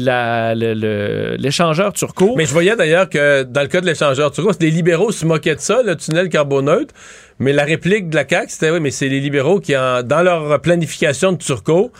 [1.38, 2.34] l'échangeur Turco.
[2.36, 5.54] Mais je voyais d'ailleurs que dans le cas de l'échangeur Turco, les libéraux se moquaient
[5.54, 6.92] de ça, le tunnel carboneutre.
[7.38, 10.22] Mais la réplique de la CAQ, c'était oui, mais c'est les libéraux qui, en- dans
[10.22, 11.90] leur planification de Turco,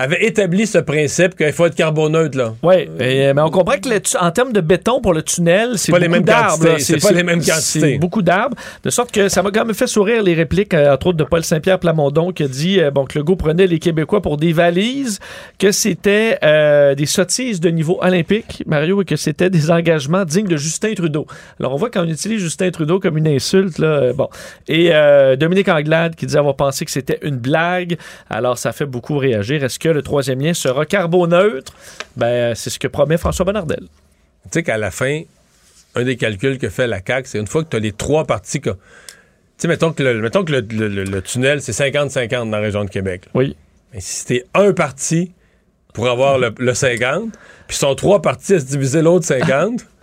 [0.00, 2.54] avait établi ce principe qu'il faut être carboneutre, là.
[2.62, 5.98] Oui, mais on comprend que le en termes de béton pour le tunnel, c'est pas
[5.98, 6.78] beaucoup les mêmes d'arbres.
[6.78, 7.98] c'est pas les mêmes quantités.
[7.98, 8.56] Beaucoup d'arbres.
[8.82, 11.24] De sorte que ça m'a quand même fait sourire les répliques, euh, entre autres, de
[11.24, 14.52] Paul Saint-Pierre Plamondon, qui a dit euh, bon, que Legault prenait les Québécois pour des
[14.52, 15.18] valises,
[15.58, 20.46] que c'était euh, des sottises de niveau olympique, Mario, et que c'était des engagements dignes
[20.46, 21.26] de Justin Trudeau.
[21.58, 24.28] Alors, on voit quand on utilise Justin Trudeau comme une insulte, là, euh, bon.
[24.68, 27.98] Et euh, Dominique Anglade qui disait avoir pensé que c'était une blague.
[28.28, 29.62] Alors, ça fait beaucoup réagir.
[29.62, 31.72] Est-ce que le troisième lien sera carboneutre?
[32.16, 33.86] Ben, c'est ce que promet François Bonnardel.
[34.44, 35.22] Tu sais qu'à la fin,
[35.94, 38.24] un des calculs que fait la CAQ, c'est une fois que tu as les trois
[38.24, 38.60] parties.
[38.60, 38.76] que- Tu
[39.58, 42.60] sais, mettons que le, mettons que le, le- le- le tunnel, c'est 50-50 dans la
[42.60, 43.22] région de Québec.
[43.26, 43.30] là.
[43.34, 43.56] Oui.
[43.92, 45.32] Mais si c'était un parti
[45.92, 47.32] pour avoir le, le 50,
[47.66, 49.84] puis sont trois partis à se diviser l'autre 50,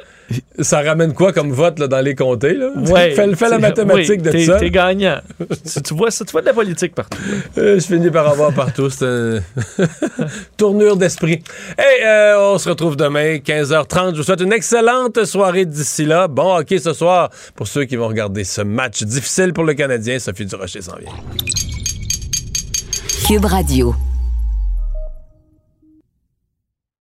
[0.60, 2.54] ça ramène quoi comme vote là, dans les comtés?
[2.54, 2.70] Là?
[2.76, 4.60] Ouais, fais, fais la mathématique oui, de ça.
[4.60, 5.20] T'es gagnant.
[5.40, 7.18] tu, tu vois ça, tu vois de la politique partout.
[7.58, 8.90] Euh, je finis par avoir partout.
[8.90, 9.42] C'est une
[10.58, 11.44] tournure d'esprit.
[11.78, 14.12] Hey, euh, on se retrouve demain, 15h30.
[14.14, 16.28] Je vous souhaite une excellente soirée d'ici là.
[16.28, 20.20] Bon hockey ce soir pour ceux qui vont regarder ce match difficile pour le Canadien.
[20.20, 21.12] Sophie Durocher s'en vient.
[23.28, 23.96] Cube Radio.